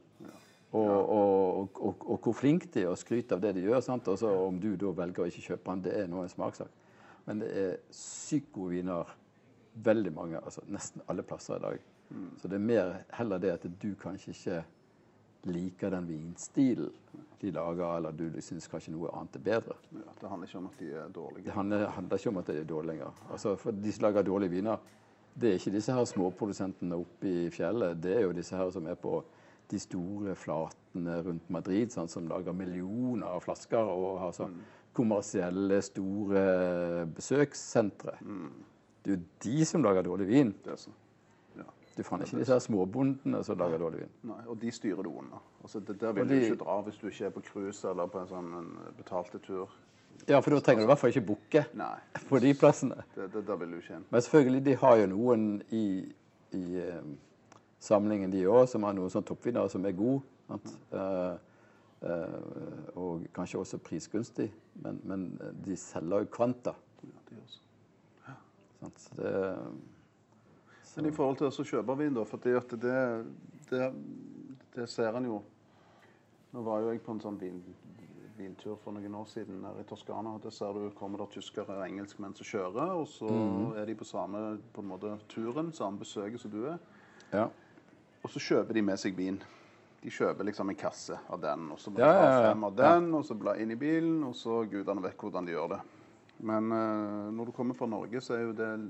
Og, 0.73 0.89
og, 0.89 1.81
og, 1.85 2.05
og 2.09 2.25
hvor 2.25 2.37
flink 2.37 2.69
de 2.73 2.85
er, 2.85 2.93
og 2.93 3.01
skryt 3.01 3.33
av 3.35 3.43
det 3.43 3.55
de 3.57 3.67
gjør. 3.67 3.81
Sant? 3.85 4.09
Og 4.09 4.21
så 4.21 4.31
om 4.47 4.61
du 4.61 4.71
da 4.81 4.93
velger 5.03 5.25
å 5.25 5.31
ikke 5.31 5.49
kjøpe 5.51 5.73
den, 5.73 5.83
det 5.89 5.97
er 5.99 6.07
nå 6.11 6.23
en 6.23 6.33
smakssak. 6.33 6.79
Men 7.27 7.43
det 7.43 7.51
er 7.65 7.75
sykt 7.95 8.51
gode 8.55 8.77
viner 8.77 9.11
veldig 9.85 10.13
mange, 10.15 10.41
altså 10.43 10.65
nesten 10.69 11.05
alle 11.09 11.25
plasser 11.27 11.59
i 11.59 11.65
dag. 11.65 11.85
Så 12.41 12.49
det 12.51 12.59
er 12.59 12.65
mer 12.65 12.97
heller 13.17 13.41
det 13.41 13.53
at 13.55 13.67
du 13.83 13.93
kanskje 14.01 14.35
ikke 14.35 14.63
liker 15.51 15.91
den 15.91 16.07
vinstilen 16.07 16.91
de 17.43 17.51
lager, 17.51 17.97
eller 17.97 18.15
du 18.15 18.41
syns 18.41 18.69
kanskje 18.71 18.93
noe 18.95 19.11
annet 19.19 19.37
er 19.41 19.43
bedre. 19.49 19.75
Ja, 19.91 20.13
det 20.21 20.29
handler 20.31 20.47
ikke 20.49 20.61
om 20.61 20.69
at 20.69 20.77
de 20.79 20.91
er 20.95 21.09
dårlige. 21.11 21.45
Det 21.49 21.55
handler, 21.57 21.87
handler 21.97 22.21
ikke 22.21 22.31
om 22.31 22.39
at 22.39 22.51
de 22.51 22.59
er 22.61 22.69
dårlige 22.71 22.93
lenger. 22.93 23.23
Altså, 23.35 23.55
for 23.59 23.75
de 23.75 23.93
som 23.93 24.07
lager 24.07 24.27
dårlige 24.29 24.55
viner, 24.55 24.85
det 25.35 25.49
er 25.49 25.59
ikke 25.59 25.73
disse 25.75 25.97
her 25.97 26.07
småprodusentene 26.07 26.99
oppe 27.03 27.31
i 27.31 27.51
fjellet. 27.51 27.99
Det 28.05 28.15
er 28.17 28.27
jo 28.29 28.37
disse 28.37 28.57
her 28.57 28.71
som 28.71 28.87
er 28.87 29.01
på 29.01 29.17
de 29.73 29.81
store 29.81 30.37
flatene 30.39 31.19
rundt 31.27 31.51
Madrid, 31.51 31.91
sånn, 31.91 32.11
som 32.13 32.29
lager 32.31 32.55
millioner 32.55 33.27
av 33.33 33.43
flasker 33.43 33.91
og 33.91 34.21
har 34.23 34.35
sånn 34.37 34.59
kommersielle, 34.95 35.81
store 35.83 37.07
besøkssentre. 37.17 38.19
Det 39.03 39.15
er 39.15 39.17
jo 39.17 39.23
de 39.47 39.65
som 39.67 39.83
lager 39.83 40.07
dårlig 40.07 40.29
vin. 40.29 40.53
Det 40.63 40.77
er 40.77 40.83
så. 40.85 40.93
Du 41.97 42.03
fant 42.07 42.25
ikke 42.25 42.41
disse 42.41 42.57
småbondene 42.65 43.43
som 43.45 43.59
lager 43.61 43.81
dårlig 43.83 44.05
vin. 44.05 44.13
Nei, 44.31 44.41
og 44.49 44.57
de 44.63 44.71
styrer 44.73 45.05
du 45.05 45.11
under. 45.11 45.43
Altså, 45.63 45.81
det, 45.81 45.99
der 46.01 46.15
vil 46.17 46.29
de... 46.29 46.39
du 46.39 46.47
ikke 46.47 46.61
dra 46.65 46.79
hvis 46.87 47.01
du 47.01 47.09
ikke 47.11 47.27
er 47.29 47.35
på 47.35 47.43
cruise 47.51 47.89
eller 47.89 48.09
på 48.13 48.23
en 48.23 48.31
sånn 48.31 48.49
en 48.61 48.71
betalte 48.97 49.41
tur. 49.45 49.75
Ja, 50.29 50.39
for 50.39 50.55
da 50.55 50.61
trenger 50.63 50.83
du 50.83 50.87
i 50.87 50.91
hvert 50.93 51.01
fall 51.01 51.13
ikke 51.13 51.27
booke 51.27 51.65
på 52.29 52.41
de 52.41 52.55
plassene. 52.55 53.05
det, 53.17 53.29
det, 53.35 53.45
der 53.47 53.61
vil 53.61 53.75
du 53.75 53.79
ikke 53.81 53.99
inn. 53.99 54.09
Men 54.11 54.25
selvfølgelig, 54.25 54.65
de 54.65 54.75
har 54.85 54.97
jo 55.03 55.07
noen 55.13 55.47
i, 55.75 55.87
i 56.57 56.65
uh, 56.79 57.01
samlingen, 57.83 58.33
de 58.33 58.45
òg, 58.47 58.67
som 58.71 58.87
har 58.87 58.97
noen 58.97 59.13
sånne 59.13 59.29
toppvinnere 59.29 59.73
som 59.73 59.89
er 59.89 59.97
gode. 59.99 60.23
Sant? 60.49 60.75
uh, 60.93 61.35
eh, 62.03 62.93
og 62.99 63.27
kanskje 63.35 63.61
også 63.63 63.81
prisgunstig. 63.83 64.49
Men, 64.85 65.01
men 65.09 65.27
de 65.65 65.77
selger 65.81 66.25
jo 66.25 66.31
kvanta. 66.39 66.77
Ja, 67.03 67.27
de 67.29 67.41
gjør 67.41 67.59
Ja. 68.29 68.37
Sant? 68.81 69.03
Så 69.03 69.19
det, 69.19 69.35
Men 70.97 71.09
i 71.09 71.15
forhold 71.15 71.39
til 71.41 71.49
å 71.49 71.65
kjøpe 71.65 71.97
vin, 71.99 72.15
da, 72.17 72.25
for 72.29 72.43
det, 72.43 72.59
det, 72.83 72.99
det, 73.71 73.89
det 74.75 74.89
ser 74.91 75.17
en 75.17 75.31
jo 75.31 75.41
Nå 76.53 76.61
var 76.67 76.83
jo 76.85 76.91
jeg 76.93 77.01
på 77.01 77.15
en 77.15 77.21
sånn 77.23 77.39
vin, 77.41 77.63
vintur 78.37 78.75
for 78.83 78.93
noen 78.93 79.15
år 79.17 79.29
siden 79.31 79.63
her 79.65 79.79
i 79.81 79.87
Toskana. 79.89 80.35
og 80.37 80.43
Der 80.45 80.53
ser 80.53 80.77
du 80.77 80.91
kommer 80.99 81.23
det 81.23 81.31
tyskere 81.33 81.79
og 81.79 81.87
engelskmenn 81.87 82.35
som 82.37 82.45
kjører, 82.45 82.93
og 82.93 83.07
så 83.09 83.31
er 83.81 83.89
de 83.89 83.95
på 83.97 84.05
samme 84.05 84.43
på 84.75 84.85
en 84.85 84.91
måte, 84.91 85.15
turen, 85.33 85.71
samme 85.73 86.03
besøket 86.03 86.43
som 86.43 86.53
du 86.53 86.67
er. 86.75 86.77
ja. 87.33 87.49
Og 88.23 88.31
så 88.31 88.39
kjøper 88.39 88.77
de 88.77 88.83
med 88.87 89.01
seg 89.01 89.17
vin. 89.19 89.41
De 90.03 90.11
kjøper 90.13 90.47
liksom 90.47 90.69
en 90.71 90.79
kasse 90.79 91.17
av 91.27 91.41
den, 91.43 91.65
og 91.75 91.81
så 91.81 91.91
må 91.91 91.99
de 91.99 92.05
ha 92.07 92.13
ja, 92.13 92.29
ja. 92.29 92.45
fem 92.53 92.69
av 92.69 92.77
den, 92.79 93.09
og 93.19 93.25
så 93.27 93.35
bla 93.39 93.57
inn 93.59 93.73
i 93.75 93.79
bilen, 93.81 94.21
og 94.29 94.37
så 94.39 94.61
gudene 94.71 95.03
vet 95.03 95.19
hvordan 95.19 95.49
de 95.49 95.57
gjør 95.57 95.73
det. 95.73 95.81
Men 96.53 96.69
uh, 96.71 97.33
når 97.35 97.49
du 97.49 97.55
kommer 97.57 97.75
fra 97.79 97.89
Norge, 97.91 98.23
så 98.23 98.37
er 98.37 98.45
jo 98.45 98.55
det 98.61 98.69
en 98.77 98.87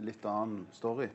litt 0.00 0.24
annen 0.26 0.66
story. 0.72 1.08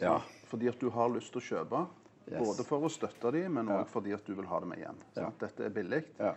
Ja. 0.00 0.20
Fordi 0.46 0.68
at 0.68 0.78
du 0.80 0.90
har 0.90 1.08
lyst 1.08 1.32
til 1.32 1.40
å 1.40 1.44
kjøpe, 1.44 1.86
Yes. 2.30 2.38
både 2.46 2.64
for 2.64 2.80
å 2.80 2.88
støtte 2.90 3.32
dem, 3.32 3.54
men 3.54 3.66
Ja. 3.66 3.82
fordi 3.84 4.12
at 4.14 4.24
du 4.24 4.34
vil 4.34 4.46
ha 4.46 4.60
dem 4.60 4.72
igjen. 4.72 4.94
Ja. 5.16 5.30
Dette 5.38 5.64
er 5.64 5.70
billig. 5.70 6.04
ja. 6.18 6.34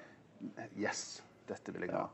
Yes, 0.77 1.21
dette 1.47 1.71
vil 1.71 1.81
jeg 1.81 1.91
Ja. 1.91 1.97
ha. 1.97 2.09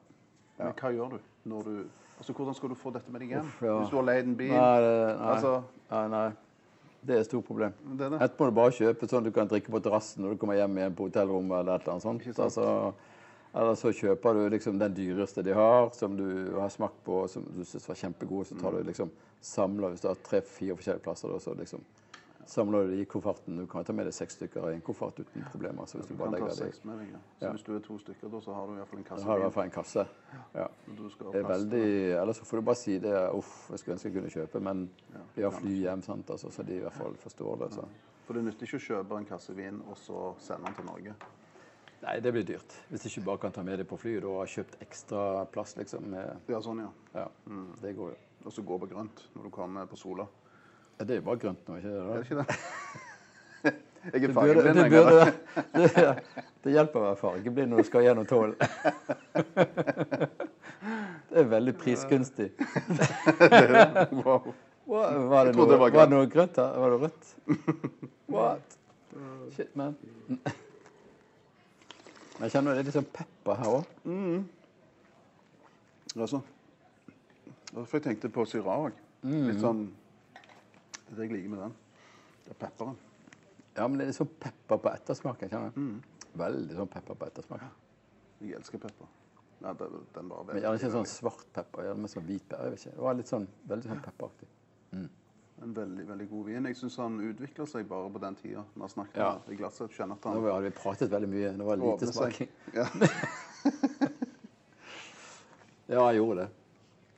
Men 0.58 0.74
hva 0.74 0.92
gjør 0.94 1.10
du 1.12 1.20
når 1.46 1.64
du 1.64 1.90
Altså, 2.20 2.34
hvordan 2.34 2.54
skal 2.54 2.70
du 2.70 2.76
få 2.76 2.92
dette 2.92 3.10
med 3.10 3.22
deg 3.22 3.30
hjem? 3.30 3.40
Uff. 3.46 3.60
Hvis 3.62 3.90
du 3.92 3.96
har 3.96 4.04
leid 4.04 4.26
en 4.26 4.36
bil? 4.36 4.50
Nei, 4.52 4.80
det, 4.82 5.20
nei. 5.20 5.28
Altså- 5.36 5.64
nei, 5.90 6.08
nei. 6.10 6.32
Det 7.06 7.16
er 7.16 7.20
et 7.22 7.26
stort 7.28 7.46
problem. 7.46 7.74
Det 7.96 8.10
det. 8.12 8.20
Etterpå 8.20 8.38
må 8.40 8.46
du 8.50 8.52
bare 8.52 8.72
kjøpe 8.72 9.08
sånn 9.08 9.24
du 9.24 9.32
kan 9.32 9.48
drikke 9.48 9.70
på 9.72 9.80
terrassen 9.82 10.18
når 10.26 10.32
du 10.32 10.36
kommer 10.38 10.56
hjem 10.56 10.76
igjen 10.76 10.96
på 10.96 11.10
hotellrommet. 11.10 11.60
eller 11.62 11.76
et 11.76 11.82
eller 11.88 11.94
annet 11.94 12.04
sånt. 12.04 12.38
Altså, 12.38 12.94
eller 13.54 13.76
så 13.76 13.92
kjøper 13.94 14.34
du 14.34 14.50
liksom 14.50 14.80
den 14.80 14.94
dyreste 14.94 15.44
de 15.44 15.54
har, 15.54 15.90
som 15.94 16.18
du 16.18 16.52
har 16.60 16.70
smakt 16.70 17.00
på, 17.06 17.24
som 17.28 17.44
du 17.44 17.64
syns 17.66 17.88
var 17.90 17.96
kjempegod. 17.96 18.46
Så 18.48 18.56
tar 18.62 18.72
du 18.72 18.84
liksom 18.84 19.10
samler 19.42 19.90
Hvis 19.90 20.02
du 20.02 20.08
har 20.08 20.16
tre-fire 20.16 20.76
forskjellige 20.76 21.04
plasser, 21.04 21.40
så 21.40 21.54
liksom 21.56 21.80
samler 22.50 22.84
du 22.88 22.96
de 22.96 23.02
i 23.02 23.06
kofferten. 23.06 23.58
Du 23.58 23.66
kan 23.70 23.84
ta 23.86 23.94
med 23.94 24.06
deg 24.10 24.14
seks 24.14 24.34
stykker 24.36 24.70
i 24.72 24.74
en 24.74 24.82
koffert 24.82 25.20
uten 25.20 25.44
problemer. 25.52 25.86
Så 25.86 25.98
hvis 26.00 26.08
du 26.10 26.14
Du 26.14 26.18
bare 26.20 26.32
legger 26.34 26.50
det 26.50 26.86
med 26.86 26.98
deg. 27.00 27.12
ja. 27.14 27.20
Så 27.40 27.46
Ja. 27.46 27.52
hvis 27.52 27.64
du 27.64 27.76
er 27.76 27.80
to 27.80 27.98
stykker, 28.00 28.30
da, 28.32 28.40
så 28.42 28.54
har 28.54 28.68
du 28.68 28.74
i 28.74 28.76
hvert 28.76 28.88
fall 28.88 29.00
en 29.00 29.04
kasse? 29.04 29.16
kasse 29.16 29.26
har 29.28 29.36
du 29.36 29.42
i 29.42 29.44
hvert 29.44 29.54
fall 29.54 29.64
en 29.64 29.72
kasse. 29.72 30.08
Ja. 30.56 30.68
Det 31.32 31.44
er 31.44 31.48
veldig, 31.48 32.22
Ellers 32.22 32.38
så 32.38 32.46
får 32.46 32.58
du 32.58 32.62
bare 32.62 32.76
si 32.76 32.98
det 33.00 33.30
Uff, 33.34 33.70
jeg 33.70 33.80
skulle 33.80 33.94
ønske 33.96 34.10
jeg 34.10 34.14
kunne 34.14 34.30
kjøpe, 34.30 34.60
men 34.62 34.90
vi 35.36 35.42
har 35.44 35.52
fly 35.52 35.76
hjem, 35.82 36.02
sant? 36.02 36.30
Altså, 36.30 36.50
så 36.52 36.64
de 36.66 36.74
i 36.76 36.80
hvert 36.80 36.94
fall 36.94 37.14
forstår 37.16 37.60
det. 37.60 37.74
Så. 37.74 37.86
For 38.26 38.34
det 38.34 38.44
nytter 38.44 38.66
ikke 38.66 38.78
å 38.78 38.88
kjøpe 38.88 39.18
en 39.18 39.26
kasse 39.26 39.56
vin 39.56 39.82
og 39.88 39.96
så 39.98 40.34
sende 40.40 40.66
den 40.66 40.74
til 40.76 40.86
Norge. 40.86 41.14
Nei, 42.02 42.16
det 42.24 42.32
blir 42.32 42.46
dyrt. 42.48 42.74
Hvis 42.90 43.02
du 43.04 43.08
ikke 43.10 43.26
bare 43.26 43.38
kan 43.44 43.52
ta 43.52 43.64
med 43.68 43.78
det 43.82 43.86
på 43.90 43.98
flyet 44.00 44.24
og 44.24 44.38
har 44.40 44.48
kjøpt 44.48 44.78
ekstra 44.86 45.24
plass, 45.52 45.76
liksom. 45.78 46.06
med- 46.10 46.38
Ja, 46.48 46.60
sånn, 46.64 46.80
ja. 46.80 46.90
Ja, 47.14 47.28
det 47.82 47.96
går 47.98 48.10
jo. 48.14 48.18
Og 48.46 48.52
så 48.56 48.62
gå 48.64 48.78
på 48.80 48.88
grønt 48.88 49.26
når 49.36 49.44
du 49.44 49.50
kommer 49.52 49.86
på 49.86 49.98
Sola. 50.00 50.26
Ja, 51.00 51.04
Det 51.06 51.12
er 51.18 51.20
jo 51.20 51.26
bare 51.28 51.38
grønt 51.40 51.68
nå, 51.68 51.76
ikke 51.78 51.90
Er 51.90 51.94
det 52.00 52.06
det? 52.16 52.22
ikke 52.26 52.36
det? 52.40 52.48
Jeg 54.00 54.24
er 54.24 54.28
Det, 54.28 54.34
fargeblind, 54.34 54.76
det, 54.76 54.90
burde, 54.92 55.10
eller? 55.10 55.32
det, 55.76 56.24
det 56.64 56.72
hjelper 56.72 57.00
å 57.00 57.04
være 57.04 57.16
fargeblind 57.20 57.70
når 57.74 57.78
du 57.78 57.84
skal 57.90 58.02
gjennom 58.08 58.26
tål. 58.26 58.56
Det 61.30 61.38
er 61.44 61.50
veldig 61.52 61.74
prisgunstig. 61.78 62.48
Wow. 64.24 64.54
Var 64.88 65.46
det, 65.46 65.56
noe, 65.56 65.68
det 65.70 65.78
var 65.78 65.92
det 65.94 66.08
noe 66.10 66.26
grønt 66.32 66.56
her? 66.58 66.80
Var 66.82 66.90
det 66.96 67.00
rødt? 67.04 67.36
What? 68.34 68.78
Shit, 69.54 69.76
man. 69.78 69.94
Jeg 72.40 72.54
kjenner 72.54 72.78
det 72.78 72.82
er 72.82 72.88
litt 72.88 72.96
sånn 72.96 73.12
pepper 73.12 73.60
her 73.60 73.74
òg. 73.80 73.88
Altså. 76.16 76.40
For 77.74 77.98
jeg 77.98 78.06
tenkte 78.06 78.32
på 78.34 78.46
syra 78.50 78.78
òg. 78.86 78.96
Mm. 79.28 79.44
Litt 79.50 79.60
sånn 79.60 79.82
Det 79.90 81.12
er 81.12 81.18
det 81.18 81.26
jeg 81.26 81.34
liker 81.34 81.52
med 81.52 81.64
den. 81.66 81.76
Det 82.46 82.54
er 82.54 82.60
pepperen. 82.62 82.98
Ja, 83.76 83.88
men 83.88 83.98
det 83.98 84.06
er 84.06 84.12
litt 84.12 84.20
sånn 84.20 84.32
pepper 84.40 84.80
på 84.80 84.92
ettersmaken. 84.94 85.52
kjenner 85.52 85.76
Mm. 85.76 85.96
Veldig 86.40 86.78
sånn 86.78 86.92
pepper 86.94 87.18
på 87.18 87.28
ettersmaken. 87.28 87.72
Jeg 88.40 88.56
elsker 88.60 88.82
pepper. 88.86 89.10
Nei, 89.60 89.74
det, 89.76 89.88
den 90.16 90.30
var 90.32 90.46
Men 90.48 90.62
gjerne 90.62 90.80
ikke 90.80 90.92
sånn 90.94 91.10
svart 91.10 91.48
pepper, 91.56 91.90
gjerne 91.90 92.06
med 92.06 92.14
sånn 92.14 92.28
hvit 92.30 92.46
pepper. 92.48 92.70
Jeg 92.70 92.76
vet 92.76 92.86
ikke. 92.86 92.96
Det 92.96 93.06
var 93.08 93.18
litt 93.20 93.32
sånn, 93.32 93.48
veldig 93.68 93.90
sånn 93.90 94.04
pepperaktig. 94.06 94.52
En 95.64 95.74
veldig 95.76 96.06
veldig 96.08 96.30
god 96.30 96.46
vin. 96.46 96.66
Jeg 96.70 96.78
syns 96.80 96.96
han 97.02 97.18
utvikler 97.20 97.68
seg 97.68 97.88
bare 97.90 98.10
på 98.14 98.22
den 98.24 98.36
tida 98.40 98.64
vi 98.74 98.82
har 98.82 98.92
snakket 98.94 99.18
Ja. 99.20 99.32
om 99.36 99.52
i 99.54 99.58
glasset. 99.60 99.92
Kjenner 99.92 100.16
at 100.16 100.26
Nå 100.26 100.32
han 100.32 100.46
hadde 100.48 100.70
vi 100.70 100.76
pratet 100.78 101.12
veldig 101.12 101.30
mye. 101.30 101.52
Nå 101.58 101.66
var 101.68 101.76
det 101.76 101.90
lite 101.90 102.14
smaking. 102.14 102.50
Ja. 102.74 102.88
Ja, 105.90 106.04
jeg 106.12 106.20
gjorde 106.20 106.44
det. 106.44 106.50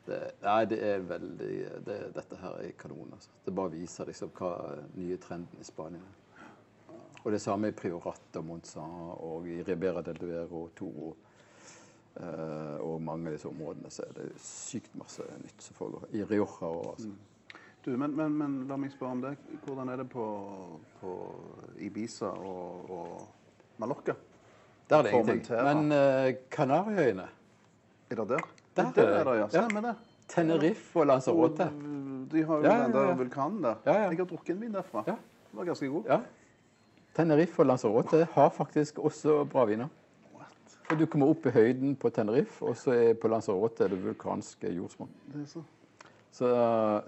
det 0.05 0.19
nei, 0.45 0.59
det 0.71 0.77
er 0.87 1.01
veldig 1.03 1.55
det, 1.83 1.95
Dette 2.15 2.37
her 2.39 2.61
er 2.63 2.69
kanon. 2.79 3.09
Altså. 3.11 3.33
Det 3.45 3.53
bare 3.55 3.73
viser 3.73 4.07
liksom 4.07 4.31
hva 4.37 4.51
nye 4.95 5.17
trenden 5.19 5.59
i 5.59 5.67
Spania 5.67 5.99
er. 5.99 6.45
Og 7.25 7.33
det 7.35 7.41
samme 7.43 7.67
i 7.69 7.75
Priorat 7.75 8.39
og 8.39 8.45
Monza 8.47 8.81
og 8.81 9.49
i 9.51 9.59
Ribera 9.67 10.01
del 10.01 10.17
Duero 10.17 10.63
og 10.63 10.71
Toro. 10.79 11.11
Uh, 12.11 12.79
og 12.83 12.97
mange 13.03 13.29
av 13.29 13.35
disse 13.35 13.47
områdene 13.47 13.91
så 13.91 14.03
er 14.07 14.15
det 14.17 14.29
sykt 14.43 14.95
masse 14.99 15.23
nytt 15.43 15.63
som 15.63 15.77
foregår. 15.77 16.07
I 16.15 16.23
Rioja 16.27 16.71
og 16.71 16.89
altså. 16.95 17.11
Du, 17.85 17.97
men, 17.97 18.13
men, 18.15 18.33
men 18.37 18.57
la 18.69 18.77
meg 18.77 18.91
spørre 18.93 19.15
om 19.15 19.21
det. 19.23 19.31
Hvordan 19.65 19.89
er 19.89 20.03
det 20.03 20.09
på, 20.11 20.25
på 21.01 21.13
Ibiza 21.81 22.29
og, 22.29 22.91
og 22.93 23.79
Mallorca? 23.81 24.13
Der 24.89 24.97
er 24.97 25.07
det 25.07 25.13
ingenting. 25.17 25.63
Men 25.65 25.91
uh, 25.95 26.33
Kanariøyene, 26.51 27.27
Er 28.11 28.15
det 28.15 28.29
der? 28.29 28.47
Der 28.75 28.91
der 28.95 29.07
er 29.07 29.23
det. 29.23 29.33
er 29.33 29.33
ja. 29.33 29.39
Ja. 29.41 29.47
Stemmer 29.49 29.81
det. 29.81 29.95
Tenerife 30.27 30.99
og 30.99 31.07
Lanzarote. 31.07 31.71
De 32.31 32.43
har 32.43 32.55
jo 32.55 32.63
Ja, 32.63 32.75
ja, 32.75 32.83
den 32.83 32.93
der 32.93 33.07
ja. 33.07 33.15
vulkanen 33.15 33.63
der. 33.63 33.75
Ja, 33.85 33.93
ja. 33.93 34.09
Jeg 34.09 34.17
har 34.17 34.25
drukket 34.25 34.55
en 34.55 34.61
vin 34.61 34.73
derfra. 34.73 35.03
Ja. 35.07 35.15
Den 35.51 35.59
var 35.59 35.65
ganske 35.65 35.87
god. 35.87 36.03
Ja. 36.07 36.19
Tenerife 37.15 37.59
og 37.59 37.65
Lanzarote 37.65 38.27
har 38.31 38.49
faktisk 38.49 38.99
også 38.99 39.43
bra 39.45 39.65
viner. 39.65 39.87
What? 40.35 40.77
Og 40.91 40.99
du 40.99 41.05
kommer 41.05 41.27
opp 41.27 41.45
i 41.45 41.49
høyden 41.49 41.95
på 41.95 42.09
Tenerife, 42.09 42.65
og 42.65 42.77
så 42.77 42.91
er 42.95 43.13
på 43.13 43.27
Lanzarote 43.27 43.89
det 43.91 43.99
vulkanske 44.05 44.71
jordsmonn. 44.71 45.09
Det 45.33 45.41
er 45.41 45.45
så. 45.45 45.63
Så 46.31 46.47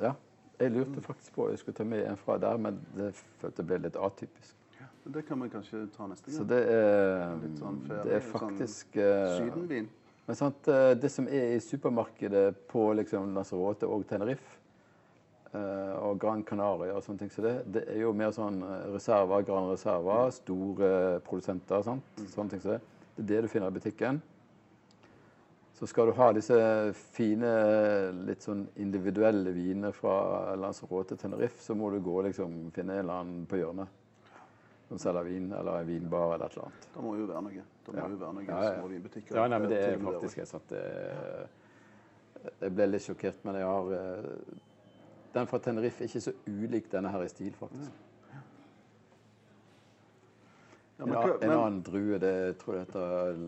ja, 0.01 0.11
jeg 0.59 0.71
lurte 0.71 1.01
faktisk 1.01 1.33
på 1.35 1.45
om 1.45 1.53
jeg 1.53 1.61
skulle 1.61 1.77
ta 1.77 1.85
med 1.87 2.05
en 2.07 2.19
fra 2.19 2.37
der, 2.37 2.59
men 2.61 2.77
det 2.97 3.13
følte 3.41 3.65
ble 3.67 3.79
litt 3.85 3.97
atypisk. 3.99 4.55
Men 5.03 5.13
Det 5.13 5.25
kan 5.27 5.41
vi 5.41 5.49
kanskje 5.49 5.87
ta 5.91 6.07
neste 6.07 6.31
Så 6.31 6.45
det 6.47 6.61
er, 6.71 7.33
sånn 7.59 7.81
ferie, 7.87 8.03
det 8.07 8.13
er 8.15 8.21
sånn 8.23 8.39
faktisk 8.39 8.97
sånn 8.97 9.39
Sydenvin. 9.41 9.89
Men 10.25 10.37
sant, 10.39 10.67
eh, 10.71 10.93
det 10.95 11.11
som 11.11 11.27
er 11.27 11.57
i 11.57 11.59
supermarkedet 11.59 12.61
på 12.71 12.85
liksom 12.95 13.33
Lanzarote 13.35 13.89
og 13.91 14.05
Tenerife 14.07 14.59
eh, 15.51 15.95
og 15.99 16.21
Gran 16.21 16.45
Canaria 16.47 16.95
og 16.95 17.03
sånne 17.03 17.25
ting, 17.25 17.33
så 17.33 17.43
det, 17.43 17.55
det 17.75 17.83
er 17.91 17.99
jo 18.05 18.13
mer 18.15 18.31
sånn 18.31 18.61
reserver, 18.93 19.43
Gran 19.43 19.67
Reserva, 19.73 20.21
store 20.31 21.19
produsenter. 21.27 21.83
Sant? 21.83 22.23
Sånne 22.31 22.55
ting 22.55 22.63
som 22.63 22.77
det. 22.77 22.79
Det 23.17 23.25
er 23.25 23.29
det 23.33 23.41
du 23.43 23.51
finner 23.51 23.73
i 23.73 23.75
butikken. 23.75 24.23
Så 25.83 25.87
skal 25.87 26.05
du 26.07 26.11
ha 26.15 26.29
disse 26.31 26.57
fine, 27.11 27.49
litt 28.23 28.45
sånn 28.45 28.61
individuelle 28.79 29.51
vinene 29.51 29.89
fra 29.91 30.53
Lanzarote 30.55 31.17
Tenerife, 31.19 31.59
så 31.59 31.75
må 31.75 31.89
du 31.91 31.97
gå 31.99 32.21
liksom 32.23 32.53
finne 32.71 32.93
en 32.95 33.01
eller 33.01 33.17
annen 33.19 33.41
på 33.51 33.59
hjørnet 33.59 33.89
som 34.87 35.01
selger 35.03 35.27
vin, 35.27 35.49
eller 35.51 35.81
en 35.81 35.89
vinbar 35.89 36.37
eller 36.37 36.45
et 36.45 36.55
eller 36.55 36.69
annet. 36.69 36.87
Det 36.93 37.03
må 37.03 37.11
jo 37.19 37.25
være 37.27 37.41
noe. 37.49 37.65
Det 37.83 37.95
må 37.95 37.99
Ja. 37.99 38.05
jo 38.13 38.19
være 38.21 38.33
noen 38.37 38.47
Ja, 38.47 38.61
ja. 38.63 38.77
små 38.77 38.87
vinbutikker. 38.93 39.35
Ja, 39.35 39.47
nei, 39.51 39.59
men 39.59 39.69
det 39.73 39.81
er 39.89 39.97
faktisk 40.05 40.37
jeg 40.37 40.47
satt 40.53 40.69
det, 40.69 40.85
Jeg 42.61 42.75
ble 42.75 42.87
litt 42.87 43.01
sjokkert, 43.09 43.43
men 43.43 43.55
jeg 43.55 43.67
har 43.67 43.91
eh, 43.91 44.29
Den 45.33 45.47
fra 45.51 45.59
Tenerife 45.59 46.03
er 46.03 46.07
ikke 46.07 46.21
så 46.29 46.33
ulik 46.47 46.89
denne 46.91 47.11
her 47.11 47.23
i 47.23 47.27
stil, 47.27 47.51
faktisk. 47.59 47.91
Men, 50.97 51.13
en 51.41 51.51
annen 51.51 51.83
drue, 51.83 52.19
det 52.19 52.57
tror 52.63 52.75
jeg 52.77 52.85
heter 52.85 53.43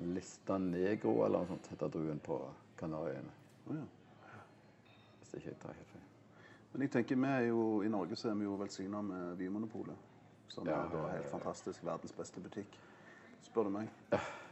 Lista 0.00 0.58
Negro, 0.58 1.24
eller 1.24 1.38
noe 1.38 1.48
sånt, 1.48 1.66
heter 1.72 1.88
druen 1.88 2.18
på 2.20 2.36
Kanariøyene. 2.76 3.32
Oh, 3.70 3.76
ja. 3.76 3.84
Hvis 5.20 5.34
ikke 5.38 5.48
jeg 5.48 5.58
tar 5.62 5.72
helt 5.78 5.92
feil. 5.94 6.02
men 6.72 6.82
jeg 6.84 6.90
tenker 6.92 7.16
vi 7.16 7.28
er 7.30 7.46
jo, 7.48 7.62
I 7.82 7.88
Norge 7.88 8.16
så 8.16 8.28
er 8.30 8.34
vi 8.34 8.44
jo 8.44 8.56
velsigna 8.60 9.00
med 9.02 9.36
Vinmonopolet. 9.40 9.96
Som 10.48 10.66
Ja, 10.68 10.82
er 10.84 10.90
da 10.92 10.98
ja, 11.00 11.06
ja, 11.06 11.12
helt 11.16 11.30
fantastisk. 11.30 11.84
Verdens 11.84 12.12
beste 12.12 12.40
butikk. 12.40 12.76
Spør 13.42 13.64
du 13.64 13.70
meg. 13.70 13.88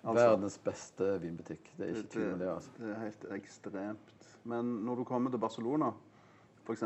Verdens 0.05 0.57
beste 0.59 1.21
vinbutikk. 1.23 1.71
Det 1.77 1.87
er 1.87 1.95
ikke 1.95 2.11
tvil 2.13 2.33
om 2.33 2.39
det, 2.39 2.49
altså. 2.49 2.71
det 2.79 2.91
er 2.91 2.99
helt 3.05 3.25
ekstremt. 3.37 4.27
Men 4.45 4.73
når 4.85 4.97
du 4.97 5.05
kommer 5.05 5.31
til 5.31 5.39
Barcelona, 5.41 5.93
f.eks., 6.65 6.85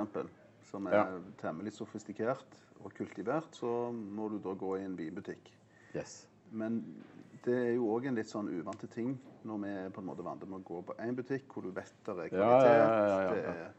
som 0.68 0.86
er 0.86 0.94
Ja. 0.94 1.18
temmelig 1.40 1.72
sofistikert 1.72 2.58
og 2.84 2.92
kultivert, 2.94 3.48
så 3.56 3.90
må 3.92 4.28
du 4.28 4.38
da 4.38 4.52
gå 4.54 4.76
i 4.76 4.84
en 4.84 4.96
vinbutikk. 4.98 5.50
Yes. 5.96 6.26
Men 6.50 6.82
det 7.44 7.54
er 7.54 7.74
jo 7.76 7.88
òg 7.94 8.08
en 8.08 8.18
litt 8.18 8.30
sånn 8.30 8.48
uvante 8.50 8.88
ting 8.90 9.12
når 9.48 9.60
vi 9.64 9.74
på 9.94 10.02
en 10.02 10.08
måte 10.08 10.24
vant 10.26 10.42
med 10.44 10.60
å 10.60 10.64
gå 10.66 10.80
på 10.88 10.96
én 11.04 11.16
butikk 11.16 11.52
hvor 11.52 11.64
du 11.66 11.70
vet 11.70 11.92
det 12.04 12.14
er 12.14 12.32
kvalitet, 12.32 12.38
Ja, 12.38 12.56
ja, 12.64 13.20
ja, 13.22 13.34
det 13.34 13.44
er 13.52 13.70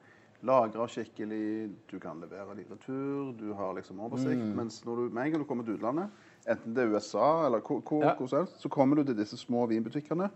lagra 0.47 0.85
skikkelig, 0.87 1.69
du 1.89 1.97
kan 1.99 2.21
levere 2.23 2.55
det 2.55 2.63
i 2.63 2.69
retur, 2.69 3.33
du 3.35 3.49
har 3.57 3.73
liksom 3.75 3.99
oversikt. 4.05 4.39
Mm. 4.39 4.53
Mens 4.55 4.79
når 4.85 4.95
du, 5.01 5.15
med 5.15 5.25
en 5.25 5.33
gang 5.33 5.43
du 5.43 5.47
kommer 5.49 5.67
til 5.67 5.75
utlandet, 5.75 6.13
enten 6.47 6.75
det 6.75 6.85
er 6.85 6.93
USA 6.95 7.45
eller 7.47 7.63
hvor, 7.65 7.81
hvor, 7.83 8.05
hvor 8.15 8.31
helst, 8.37 8.61
så 8.61 8.71
kommer 8.71 8.99
du 8.99 9.03
til 9.09 9.17
disse 9.19 9.37
små 9.37 9.65
vinbutikkene, 9.67 10.29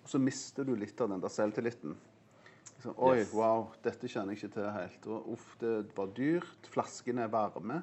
og 0.00 0.08
så 0.12 0.20
mister 0.20 0.68
du 0.68 0.74
litt 0.76 1.00
av 1.00 1.12
den 1.12 1.22
der 1.24 1.32
selvtilliten. 1.32 1.96
Liksom, 2.74 2.94
Oi, 2.96 3.16
Yes. 3.18 3.32
wow, 3.36 3.66
dette 3.84 4.08
kjenner 4.08 4.32
jeg 4.32 4.44
ikke 4.44 4.54
til 4.58 4.68
helt. 4.72 5.08
Og 5.12 5.32
uff, 5.34 5.48
det 5.60 5.72
var 5.96 6.12
dyrt. 6.16 6.68
Flaskene 6.72 7.26
er 7.26 7.32
varme. 7.32 7.82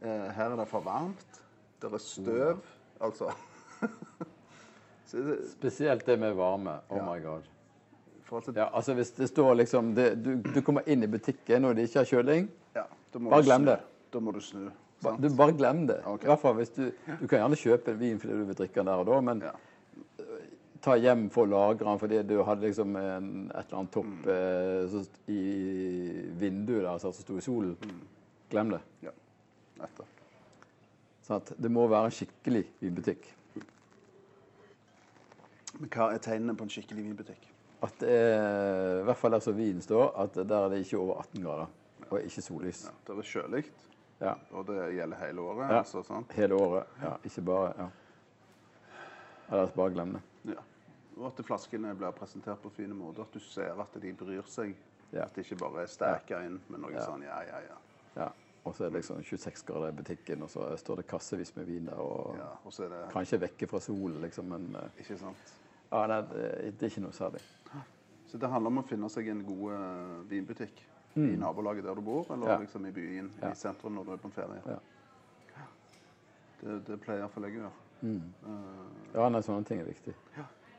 Eh, 0.00 0.26
her 0.36 0.52
er 0.52 0.56
det 0.60 0.66
for 0.68 0.84
varmt. 0.84 1.38
Det 1.80 1.88
er 1.88 2.02
støv. 2.04 2.60
Altså. 3.00 3.30
så 5.06 5.16
det, 5.26 5.36
Spesielt 5.50 6.06
det 6.06 6.16
med 6.20 6.34
varme. 6.38 6.78
Oh 6.88 6.96
Ja. 6.98 7.14
my 7.14 7.20
god. 7.22 7.42
Ja, 8.56 8.70
altså 8.74 8.94
Hvis 8.94 9.12
det 9.14 9.28
står 9.30 9.54
liksom 9.54 9.92
det, 9.94 10.08
du, 10.24 10.32
du 10.42 10.60
kommer 10.66 10.82
inn 10.90 11.02
i 11.02 11.06
butikken 11.06 11.64
og 11.64 11.76
de 11.78 11.84
ikke 11.86 12.00
har 12.02 12.08
kjøling, 12.10 12.48
ja, 12.74 12.82
Bare 13.14 13.38
du 13.42 13.46
glem 13.46 13.64
det. 13.68 13.76
Da 14.12 14.18
må 14.20 14.32
du 14.34 14.40
snu. 14.42 14.64
Ba- 15.02 15.12
Du 15.20 15.28
bare 15.36 15.52
glem 15.54 15.84
det. 15.86 16.00
Okay. 16.04 16.26
I 16.26 16.30
hvert 16.32 16.40
fall 16.42 16.54
hvis 16.58 16.72
du, 16.74 16.82
du 17.20 17.26
kan 17.28 17.38
gjerne 17.38 17.56
kjøpe 17.60 17.92
en 17.94 18.00
vin 18.00 18.18
fordi 18.18 18.34
du 18.40 18.44
vil 18.48 18.58
drikke 18.58 18.80
den 18.80 18.86
der 18.90 19.02
og 19.04 19.06
da, 19.06 19.20
men 19.20 19.44
Ja. 19.46 19.52
ta 20.82 20.96
hjem 20.98 21.28
for 21.30 21.46
å 21.46 21.50
lagre 21.50 21.84
den 21.86 21.98
fordi 22.02 22.18
du 22.26 22.34
hadde 22.44 22.66
liksom 22.66 22.96
en, 22.96 23.30
et 23.54 23.64
eller 23.66 23.78
annet 23.78 23.92
topp 23.94 24.06
Mm. 24.06 24.28
eh, 24.34 24.82
så, 24.90 25.04
i 25.28 25.40
vinduet 26.40 26.82
der 26.82 26.98
som 26.98 27.12
sto 27.12 27.38
i 27.38 27.40
solen. 27.46 27.76
Mm. 27.82 28.02
Glem 28.50 28.70
det. 28.74 28.80
ja. 29.02 29.10
Etter. 29.82 30.04
Sånn 31.26 31.36
at 31.42 31.52
det 31.58 31.70
må 31.70 31.86
være 31.90 32.10
skikkelig 32.10 32.64
vinbutikk. 32.80 33.24
Men 35.78 35.90
hva 35.92 36.10
er 36.14 36.22
tegnene 36.24 36.54
på 36.56 36.64
en 36.66 36.72
skikkelig 36.72 37.04
vinbutikk? 37.04 37.48
At 37.84 37.98
det 38.00 38.08
er, 38.12 39.00
I 39.02 39.04
hvert 39.04 39.18
fall 39.20 39.34
der 39.36 39.42
som 39.44 39.56
vinen 39.58 39.82
står, 39.84 40.08
at 40.22 40.38
der 40.48 40.56
er 40.64 40.70
det 40.72 40.78
ikke 40.84 40.98
over 41.02 41.20
18 41.20 41.42
grader. 41.44 41.74
Og 42.06 42.22
ikke 42.22 42.42
sollys. 42.42 42.84
Ja, 42.86 42.94
det 43.08 43.18
er 43.18 43.28
kjølig, 43.32 43.64
Ja. 44.20 44.32
og 44.52 44.66
det 44.66 44.76
gjelder 44.94 45.16
hele 45.26 45.40
året. 45.40 45.68
Ja. 45.70 45.78
Altså, 45.82 46.02
sant? 46.06 46.32
Hele 46.32 46.54
året. 46.54 46.86
Ja, 47.02 47.16
ikke 47.24 47.42
bare 47.44 47.72
ja. 47.76 47.88
Ellers 49.50 49.70
bare 49.76 49.90
glem 49.90 50.12
det. 50.16 50.22
Ja. 50.54 50.62
Og 51.16 51.26
at 51.30 51.44
flaskene 51.46 51.92
blir 51.96 52.10
presentert 52.16 52.62
på 52.62 52.70
fine 52.70 52.94
måter. 52.94 53.22
At 53.26 53.34
du 53.34 53.40
ser 53.40 53.76
at 53.80 54.00
de 54.02 54.12
bryr 54.12 54.42
seg. 54.50 54.74
Ja. 55.12 55.22
At 55.24 55.34
det 55.36 55.44
ikke 55.46 55.58
bare 55.62 55.82
er 55.84 55.90
steka 55.90 56.40
inn 56.46 56.58
med 56.68 56.82
noe 56.82 57.02
sånn 57.04 57.22
ja, 57.22 57.38
ja, 57.46 57.60
ja. 57.68 57.76
Ja. 58.16 58.30
Og 58.66 58.74
så 58.74 58.84
er 58.84 58.90
det 58.90 58.98
liksom 59.02 59.20
26 59.22 59.62
grader 59.68 59.92
i 59.92 59.96
butikken, 60.00 60.42
og 60.42 60.50
så 60.50 60.72
står 60.80 60.96
det 61.02 61.06
kassevis 61.06 61.52
med 61.56 61.68
vin 61.68 61.86
der. 61.86 62.00
Og 62.02 62.34
ja. 62.40 62.48
Og 62.66 62.72
så 62.74 62.84
er 62.88 62.90
det 62.96 63.02
kanskje 63.12 63.38
vekke 63.44 63.68
fra 63.70 63.78
solen, 63.80 64.18
liksom, 64.24 64.48
men 64.50 64.66
eh, 64.80 64.88
Ikke 65.04 65.18
sant? 65.20 65.52
Ja, 66.00 66.06
nei, 66.06 66.20
det 66.72 66.82
er 66.82 66.90
ikke 66.90 67.02
noe 67.06 67.12
særlig. 67.16 67.40
Så 68.26 68.38
det 68.42 68.48
handler 68.50 68.72
om 68.72 68.78
å 68.82 68.86
finne 68.86 69.08
seg 69.12 69.28
en 69.28 69.44
god 69.46 69.72
eh, 69.72 70.20
vinbutikk 70.34 70.84
Mm. 71.16 71.30
i 71.32 71.36
nabolaget 71.40 71.84
der 71.86 71.94
du 71.96 72.02
bor, 72.04 72.26
eller 72.30 72.46
Ja. 72.50 72.58
liksom 72.60 72.84
i 72.86 72.90
byen, 72.92 73.30
Ja. 73.40 73.48
i 73.50 73.54
sentrum 73.56 73.94
når 73.94 74.04
du 74.04 74.10
er 74.12 74.16
på 74.20 74.26
en 74.28 74.32
ferie. 74.32 74.60
Ja. 74.66 74.76
Det, 76.60 76.74
det 76.86 76.98
pleier 77.00 77.22
iallfall 77.22 77.46
jeg 77.48 77.56
å 77.56 77.62
gjøre. 77.62 77.72
Ja, 79.14 79.28
nei, 79.32 79.40
sånne 79.44 79.64
ting 79.68 79.80
er 79.80 79.88
viktig. 79.88 80.14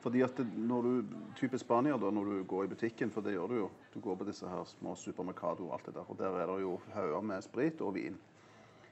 Fordi 0.03 0.21
at 0.23 0.37
det, 0.37 0.45
når 0.55 0.83
du, 0.85 1.15
Typisk 1.39 1.65
Spania 1.65 1.97
da, 1.97 2.11
når 2.13 2.25
du 2.29 2.43
går 2.47 2.67
i 2.67 2.67
butikken, 2.75 3.09
for 3.11 3.25
det 3.25 3.33
gjør 3.33 3.49
du 3.49 3.55
jo, 3.63 3.69
du 3.93 3.99
går 3.99 4.15
på 4.19 4.27
disse 4.29 4.47
her 4.47 4.63
små 4.69 4.93
supermercado 4.95 5.65
og 5.67 5.73
alt 5.73 5.85
det 5.89 5.95
der, 5.97 6.05
og 6.09 6.17
der 6.21 6.37
er 6.43 6.45
det 6.51 6.61
jo 6.61 6.79
hauger 6.93 7.21
med 7.21 7.41
sprit 7.43 7.81
og 7.81 7.95
vin. 7.97 8.17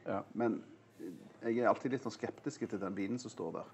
Ja. 0.07 0.21
Men 0.33 0.63
jeg 1.43 1.59
er 1.59 1.69
alltid 1.69 1.91
litt 1.91 2.01
sånn 2.05 2.11
skeptisk 2.17 2.65
til 2.69 2.79
den 2.81 2.95
vinen 2.97 3.19
som 3.21 3.29
står 3.31 3.53
der. 3.59 3.69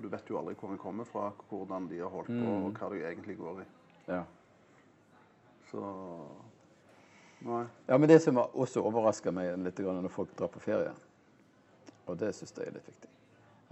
For 0.00 0.08
du 0.08 0.14
vet 0.16 0.30
jo 0.32 0.38
aldri 0.40 0.54
hvor 0.56 0.70
den 0.72 0.78
kommer 0.80 1.04
fra, 1.04 1.26
hvordan 1.50 1.86
de 1.90 1.98
har 2.00 2.08
holdt 2.08 2.30
på, 2.32 2.52
og 2.56 2.78
hva 2.78 2.86
det 2.88 3.00
egentlig 3.04 3.34
går 3.36 3.58
i. 3.60 3.64
Ja. 4.06 4.22
Så 5.68 5.82
Nei. 7.44 7.66
ja, 7.88 7.98
men 7.98 8.08
det 8.08 8.16
som 8.24 8.40
også 8.40 8.80
overrasker 8.80 9.34
meg 9.36 9.58
litt 9.60 9.82
når 9.84 10.08
folk 10.12 10.32
drar 10.38 10.48
på 10.54 10.62
ferie, 10.64 10.94
og 12.08 12.16
det 12.16 12.32
syns 12.32 12.56
jeg 12.56 12.70
er 12.70 12.78
litt 12.78 12.88
viktig 12.88 13.12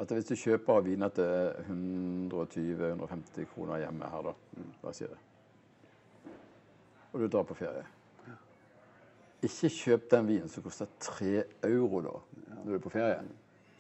At 0.05 0.13
hvis 0.13 0.29
du 0.29 0.35
kjøper 0.37 0.85
viner 0.85 1.17
til 1.17 1.65
120-150 1.65 3.49
kroner 3.55 3.81
hjemme 3.87 4.13
her, 4.13 4.29
da, 4.29 4.37
la 4.85 4.93
oss 4.93 5.01
si 5.01 5.09
det, 5.09 5.19
og 7.09 7.21
du 7.25 7.27
drar 7.33 7.49
på 7.49 7.57
ferie 7.57 7.89
Ikke 9.49 9.73
kjøp 9.81 10.09
den 10.13 10.29
vinen 10.29 10.53
som 10.53 10.69
koster 10.69 10.93
3 11.09 11.35
euro 11.73 12.05
da, 12.05 12.17
når 12.53 12.65
du 12.69 12.77
er 12.77 12.85
på 12.85 12.99
ferie. 13.01 13.21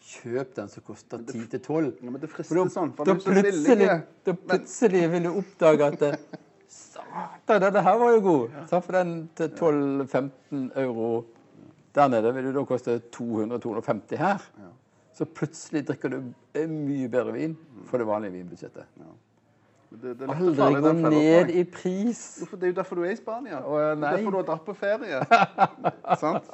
Kjøp 0.08 0.52
den 0.56 0.68
som 0.72 0.84
koster 0.86 1.18
10-12. 1.18 1.88
Ja, 2.02 2.10
men 2.10 2.20
det 2.22 2.30
frister 2.32 2.56
da, 2.56 2.66
sånn, 2.72 2.92
for 2.96 3.08
da, 3.08 3.16
plutselig, 3.20 3.88
da 4.24 4.34
plutselig 4.34 5.02
vil 5.12 5.26
du 5.26 5.32
oppdage 5.40 5.88
at 5.92 5.98
det, 6.00 6.12
Satan, 6.78 7.60
denne 7.64 7.82
her 7.84 7.98
var 8.00 8.14
jo 8.14 8.22
god. 8.24 8.56
Ja. 8.56 8.80
For 8.80 8.96
den 8.98 9.12
til 9.36 9.52
12-15 9.58 10.64
euro 10.84 11.10
der 11.94 12.08
nede 12.08 12.34
vil 12.34 12.50
jo 12.50 12.52
da 12.60 12.64
koste 12.68 13.00
200-250 13.16 14.16
her. 14.20 14.44
Ja. 14.58 14.72
Så 15.18 15.24
plutselig 15.24 15.82
drikker 15.88 16.12
du 16.12 16.18
mye 16.68 17.08
bedre 17.10 17.32
vin 17.34 17.56
for 17.88 17.98
det 17.98 18.06
vanlige 18.06 18.36
vinbudsjettet. 18.36 18.84
Ja. 19.00 19.14
Det, 19.90 20.12
det 20.20 20.28
Aldri 20.28 20.80
gå 20.84 20.92
ned 20.92 21.50
i 21.50 21.64
pris. 21.64 22.38
Jo, 22.40 22.56
Det 22.56 22.62
er 22.62 22.74
jo 22.74 22.76
derfor 22.76 22.96
du 23.00 23.04
er 23.04 23.14
i 23.14 23.16
Spania. 23.16 23.62
Å, 23.64 23.78
nei. 23.96 23.96
Det 23.96 24.08
er 24.08 24.18
derfor 24.18 24.30
du 24.30 24.38
har 24.38 24.48
dratt 24.50 24.66
på 24.66 24.74
ferie. 24.76 25.22
Sant? 26.22 26.50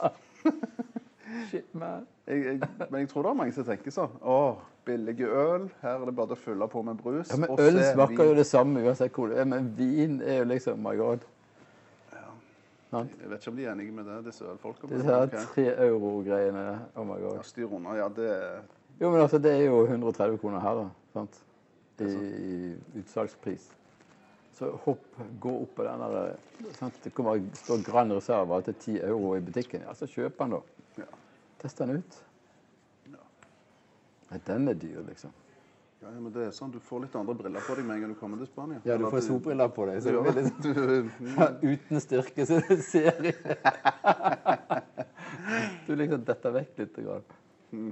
Shit, 1.51 1.75
man. 1.75 2.07
Jeg, 2.27 2.45
jeg, 2.45 2.61
men 2.91 3.01
jeg 3.01 3.09
tror 3.11 3.23
det 3.27 3.31
er 3.31 3.39
mange 3.39 3.55
som 3.57 3.67
tenker 3.67 3.95
sånn. 3.95 4.17
Å, 4.23 4.39
billige 4.85 5.29
øl. 5.29 5.69
Her 5.83 6.01
er 6.01 6.09
det 6.09 6.15
bare 6.17 6.37
å 6.37 6.41
fylle 6.41 6.69
på 6.71 6.83
med 6.87 6.99
brus. 7.01 7.31
Ja, 7.33 7.39
men 7.41 7.53
og 7.53 7.63
øl 7.63 7.81
smaker 7.93 8.31
jo 8.31 8.35
det 8.39 8.47
samme 8.49 8.83
uansett 8.85 9.15
hvor 9.17 9.33
det 9.33 9.41
er. 9.43 9.49
Men 9.49 9.71
vin 9.79 10.21
er 10.23 10.43
jo 10.43 10.49
liksom 10.53 10.83
My 10.85 10.95
God. 10.99 11.25
Ja. 12.13 12.25
Jeg 12.95 13.31
vet 13.31 13.39
ikke 13.41 13.53
om 13.53 13.59
de 13.59 13.67
er 13.67 13.73
enige 13.73 13.97
med 13.97 14.09
det, 14.11 14.21
disse 14.29 14.47
ølfolka. 14.49 14.91
Disse 14.93 15.09
her 15.11 15.49
tre 15.55 15.69
euro-greiene. 15.89 16.67
Oh 16.95 17.07
my 17.09 17.19
God. 17.23 17.41
Ja, 17.41 17.47
styr 17.49 17.73
unna. 17.79 17.97
Ja, 17.99 18.11
det 18.17 18.29
Jo, 19.01 19.11
men 19.11 19.21
altså, 19.21 19.39
det 19.43 19.57
er 19.57 19.65
jo 19.67 19.81
130 19.89 20.39
kroner 20.39 20.63
her, 20.63 20.85
da. 20.85 20.91
Sant? 21.17 21.41
I, 21.99 22.13
i 22.13 23.01
utsalgspris. 23.01 23.71
Så 24.55 24.71
hopp, 24.85 25.03
gå 25.43 25.51
opp 25.65 25.75
på 25.75 25.83
den 25.83 26.03
der 26.03 26.37
sant? 26.79 26.95
Det 27.03 27.11
kommer 27.15 27.43
stå 27.59 27.81
Grand 27.87 28.13
Reserve 28.15 28.61
til 28.69 28.75
10 28.75 29.01
euro 29.09 29.35
i 29.35 29.43
butikken. 29.43 29.83
Ja, 29.83 29.95
så 29.99 30.07
kjøp 30.07 30.39
den, 30.39 30.55
da. 30.55 30.61
ja. 31.03 31.09
Test 31.65 31.79
den 31.81 31.91
ut. 31.97 32.17
Nei, 34.29 34.41
den 34.47 34.69
er 34.69 34.75
dyr, 34.75 34.99
liksom. 35.07 35.31
ja, 36.03 36.11
men 36.11 36.33
det 36.35 36.43
er 36.45 36.51
sånn. 36.53 36.75
Du 36.75 36.77
får 36.83 37.07
litt 37.07 37.15
andre 37.17 37.37
briller 37.39 37.65
på 37.65 37.77
deg 37.79 37.87
med 37.89 37.97
en 37.97 38.03
gang 38.03 38.13
du 38.13 38.19
kommer 38.21 38.41
til 38.43 38.51
Spania. 38.51 38.83
Ja, 38.85 38.99
du 39.01 39.07
får 39.09 39.23
solbriller 39.25 39.71
på 39.73 39.87
deg, 39.89 40.03
så 40.05 40.13
Du, 40.13 40.19
det 40.19 40.35
blir 40.35 40.43
litt 40.43 41.65
uten 41.71 42.03
styrke, 42.05 42.45
så 42.51 42.61
du 42.67 42.75
ser 42.85 43.31
ikke. 43.33 43.57
Du 45.87 45.95
liksom 45.97 46.23
detter 46.29 46.53
vekk 46.53 46.79
litt. 46.83 47.01
Grann. 47.05 47.91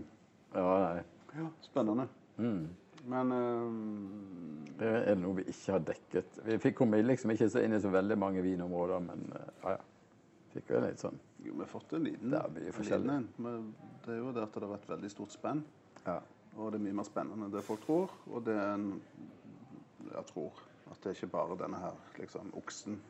Ja, 0.53 0.68
nei. 0.83 1.03
ja, 1.37 1.49
spennende. 1.64 2.07
Mm. 2.37 2.62
Men 3.12 3.33
um... 3.33 4.62
Det 4.79 4.93
er 5.12 5.18
noe 5.20 5.41
vi 5.41 5.49
ikke 5.53 5.79
har 5.79 5.85
dekket. 5.89 6.41
Vi 6.45 6.61
fikk 6.68 6.81
komme 6.81 7.01
liksom 7.05 7.33
ikke 7.33 7.49
så 7.53 7.64
inn 7.64 7.77
i 7.77 7.81
så 7.81 7.93
veldig 7.93 8.16
mange 8.20 8.45
vinområder, 8.45 9.05
men 9.09 9.29
uh, 9.33 9.45
ja, 9.64 9.77
ja. 9.79 9.85
Fikk 10.53 10.73
jo 10.75 10.81
litt 10.85 11.01
sånn. 11.01 11.20
Jo, 11.45 11.53
vi 11.55 11.59
har 11.64 11.70
fått 11.70 11.93
en 11.93 12.05
liten 12.05 12.30
Det 12.30 12.38
er 12.40 12.51
mye 12.57 12.72
forskjellig. 12.72 13.11
en. 13.16 13.28
Men 13.38 13.74
det 14.05 14.14
er 14.14 14.18
jo 14.18 14.32
det 14.32 14.43
at 14.43 14.53
det 14.55 14.62
har 14.62 14.72
vært 14.76 14.88
veldig 14.88 15.11
stort 15.11 15.30
spenn. 15.34 15.64
Ja. 16.07 16.18
Og 16.57 16.72
det 16.72 16.80
er 16.80 16.84
mye 16.84 16.99
mer 17.01 17.05
spennende 17.09 17.47
enn 17.47 17.53
det 17.55 17.62
folk 17.64 17.80
tror. 17.86 18.11
Og 18.30 18.45
det 18.45 18.55
er 18.57 18.74
en 18.74 19.01
Jeg 20.12 20.26
tror 20.26 20.53
at 20.90 20.99
det 21.03 21.11
er 21.11 21.14
ikke 21.14 21.30
bare 21.32 21.57
denne 21.57 21.78
her 21.80 21.95
liksom 22.18 22.51
oksen. 22.59 23.01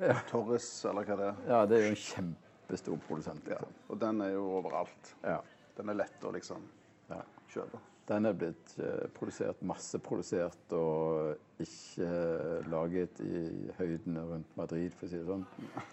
Ja. 0.00 0.16
Torres, 0.28 0.84
eller 0.84 1.04
hva 1.04 1.16
det 1.16 1.26
er. 1.28 1.36
ja, 1.48 1.66
det 1.66 1.76
er 1.78 1.84
jo 1.86 1.90
en 1.92 2.02
kjempestor 2.02 2.98
produsent. 3.06 3.44
Ja. 3.46 3.54
Liksom. 3.60 3.72
Og 3.88 4.00
den 4.00 4.20
er 4.20 4.32
jo 4.34 4.42
overalt. 4.58 5.14
Ja. 5.22 5.38
Den 5.76 5.88
er 5.88 5.94
lett 5.94 6.24
å 6.24 6.32
liksom 6.32 6.62
Ja. 7.10 7.22
kjøpe. 7.48 7.78
Den 8.10 8.26
er 8.26 8.34
blitt 8.34 8.72
eh, 8.82 9.04
produsert, 9.14 9.60
masseprodusert 9.62 10.74
og 10.74 11.62
ikke 11.62 12.08
eh, 12.08 12.64
laget 12.72 13.20
i 13.22 13.42
høydene 13.78 14.24
rundt 14.26 14.58
Madrid, 14.58 14.90
for 14.98 15.06
å 15.06 15.12
si 15.12 15.20
det 15.20 15.28
sånn. 15.28 15.44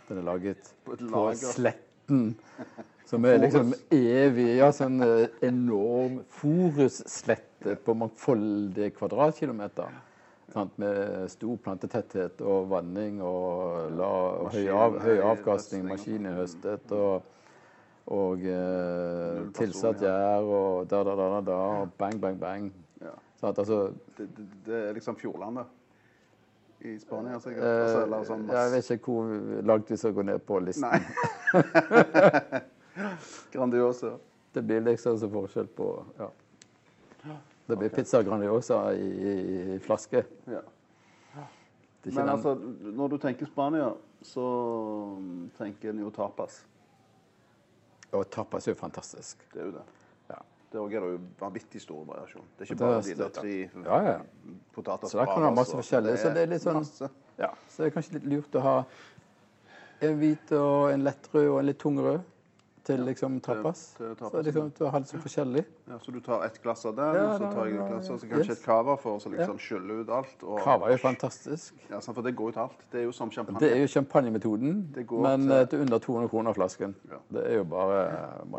Den 0.08 0.22
er 0.24 0.26
laget 0.26 0.72
På 0.88 0.98
på 0.98 1.24
sletten, 1.38 2.34
som 3.10 3.30
er 3.30 3.42
liksom 3.44 3.76
evig 3.94 4.50
Ja, 4.58 4.72
sånn 4.74 4.98
eh, 5.06 5.28
enorm 5.46 6.24
forusslette 6.40 7.78
på 7.86 7.98
mangfoldige 8.02 8.96
kvadratkilometer. 8.98 10.06
Sant? 10.50 10.74
Med 10.82 11.30
stor 11.30 11.60
plantetetthet 11.62 12.42
og 12.42 12.72
vanning 12.72 13.20
og, 13.22 13.92
la, 13.94 14.14
og 14.42 14.56
høy, 14.56 14.66
av, 14.74 14.98
høy 15.04 15.20
avkastning, 15.36 15.86
Maskiner 15.92 16.40
høstet. 16.42 16.90
og 16.90 17.22
og 18.10 18.42
eh, 18.42 19.52
tilsatt 19.54 20.02
gjær 20.02 20.42
og 20.50 20.88
da, 20.90 21.04
da, 21.06 21.14
da, 21.16 21.28
da, 21.36 21.42
da, 21.46 21.58
og 21.84 21.90
bang, 21.98 22.18
bang, 22.22 22.40
bang. 22.42 22.72
Ja. 23.02 23.12
Sant? 23.40 23.60
Altså, 23.62 23.92
Det, 24.18 24.26
det, 24.38 24.46
det 24.66 24.80
er 24.90 24.94
liksom 24.98 25.16
Fjordlandet 25.16 25.66
i 26.82 26.96
Spania, 27.00 27.38
sikkert. 27.44 27.64
eh, 27.64 27.82
Altså, 27.84 28.02
eller 28.08 28.24
sånn 28.28 28.48
jeg 28.50 28.72
vet 28.74 28.90
ikke 28.96 29.12
hvor 29.14 29.26
langt 29.68 29.90
vi 29.92 29.98
skal 30.00 30.14
gå 30.16 30.22
ned 30.26 30.40
på 30.48 30.60
listen. 30.64 30.90
Nei. 30.90 31.00
Grandiosa. 33.52 34.14
Det 34.54 34.62
blir 34.66 34.82
liksom 34.82 35.18
så 35.22 35.30
forskjell 35.30 35.68
på 35.78 35.92
ja. 36.18 36.30
Det 37.70 37.76
blir 37.78 37.90
pizza 37.94 38.24
Grandiosa 38.26 38.80
i, 38.98 39.06
i, 39.06 39.34
i 39.76 39.80
flaske. 39.80 40.24
Ja. 40.50 40.62
Men 42.04 42.16
den- 42.16 42.30
altså, 42.32 42.56
når 42.82 43.08
du 43.10 43.18
tenker 43.22 43.46
Spania, 43.46 43.92
så 44.26 44.46
tenker 45.58 45.90
en 45.92 46.00
jo 46.00 46.10
tapas. 46.16 46.64
Og 48.12 48.26
tapas 48.34 48.68
er 48.68 48.74
jo 48.74 48.80
fantastisk. 48.80 49.44
Det 49.54 49.62
er 49.62 49.70
jo 49.70 49.74
det. 49.78 49.84
Ja. 50.32 50.40
Det 50.72 50.82
også 50.82 50.98
er 50.98 51.06
det 51.06 51.12
jo 51.14 51.20
vanvittig 51.40 51.82
stor 51.82 52.02
variasjon. 52.08 52.48
Det 52.58 52.66
er 52.66 52.72
ikke 52.72 52.80
bare 52.82 53.02
de 53.06 53.16
der 53.20 53.30
tre 53.36 53.54
Ja, 53.86 54.00
ja. 54.08 54.18
potatas 54.74 55.12
Så 55.12 55.20
der 55.20 55.30
kan 55.30 55.44
du 55.44 55.48
ha 55.50 55.54
masse 55.54 55.78
forskjellig. 55.78 56.18
Så 56.22 56.34
det 56.34 56.46
er 56.46 56.52
litt 56.54 56.66
sånn. 56.66 56.84
Ja, 57.40 57.54
så 57.70 57.84
det 57.84 57.90
er 57.90 57.96
kanskje 57.96 58.18
litt 58.18 58.28
lurt 58.34 58.58
å 58.60 58.66
ha 58.66 58.76
en 60.02 60.20
hvit 60.20 60.52
og 60.56 60.92
en 60.94 61.06
lettrød 61.06 61.48
og 61.48 61.60
en 61.62 61.70
litt 61.70 61.80
tung 61.82 62.00
rød 62.02 62.22
til 62.90 63.04
liksom 63.06 63.38
tapas. 63.46 63.82
til 63.98 64.16
tapas, 64.16 64.32
Så 64.32 64.42
liksom 64.46 64.72
du 64.78 64.84
har 64.86 65.00
litt 65.04 65.10
sånn 65.12 65.22
forskjellig. 65.24 65.64
Ja, 65.90 65.98
så 66.02 66.14
du 66.16 66.20
tar 66.26 66.46
ett 66.46 66.62
glass 66.64 66.86
av 66.90 66.96
den, 66.98 67.16
Ja, 67.16 67.26
og 67.28 67.42
så 67.42 67.52
tar 67.54 67.66
jeg 67.70 67.76
et 67.76 67.90
glass, 67.92 68.10
av 68.10 68.20
så 68.20 68.30
kanskje 68.30 68.50
yes. 68.50 68.60
et 68.60 68.66
cava 68.66 68.96
for 68.98 69.18
å 69.20 69.32
liksom 69.34 69.60
skylle 69.62 70.00
ut 70.02 70.10
alt. 70.10 70.44
Og, 70.44 70.60
Cava 70.64 70.88
er 70.90 70.96
jo 70.98 71.02
fantastisk. 71.04 71.84
Ja, 71.90 72.00
for 72.00 72.22
det 72.26 72.36
går 72.36 72.50
ut 72.56 72.58
alt. 72.58 72.86
Det 72.92 73.02
er 73.02 73.06
jo 73.06 73.12
som 73.12 73.32
champagne. 73.32 73.60
Det 73.60 73.72
er 73.76 73.82
jo 73.84 73.88
champagnemetoden, 73.88 74.74
men 74.96 75.48
til- 75.48 75.52
eh, 75.52 75.66
til 75.66 75.82
under 75.82 76.00
200 76.00 76.30
kroner 76.30 76.54
flasken. 76.54 76.96
Ja. 77.12 77.22
Det 77.32 77.46
er 77.52 77.56
jo 77.58 77.64
bare 77.64 78.00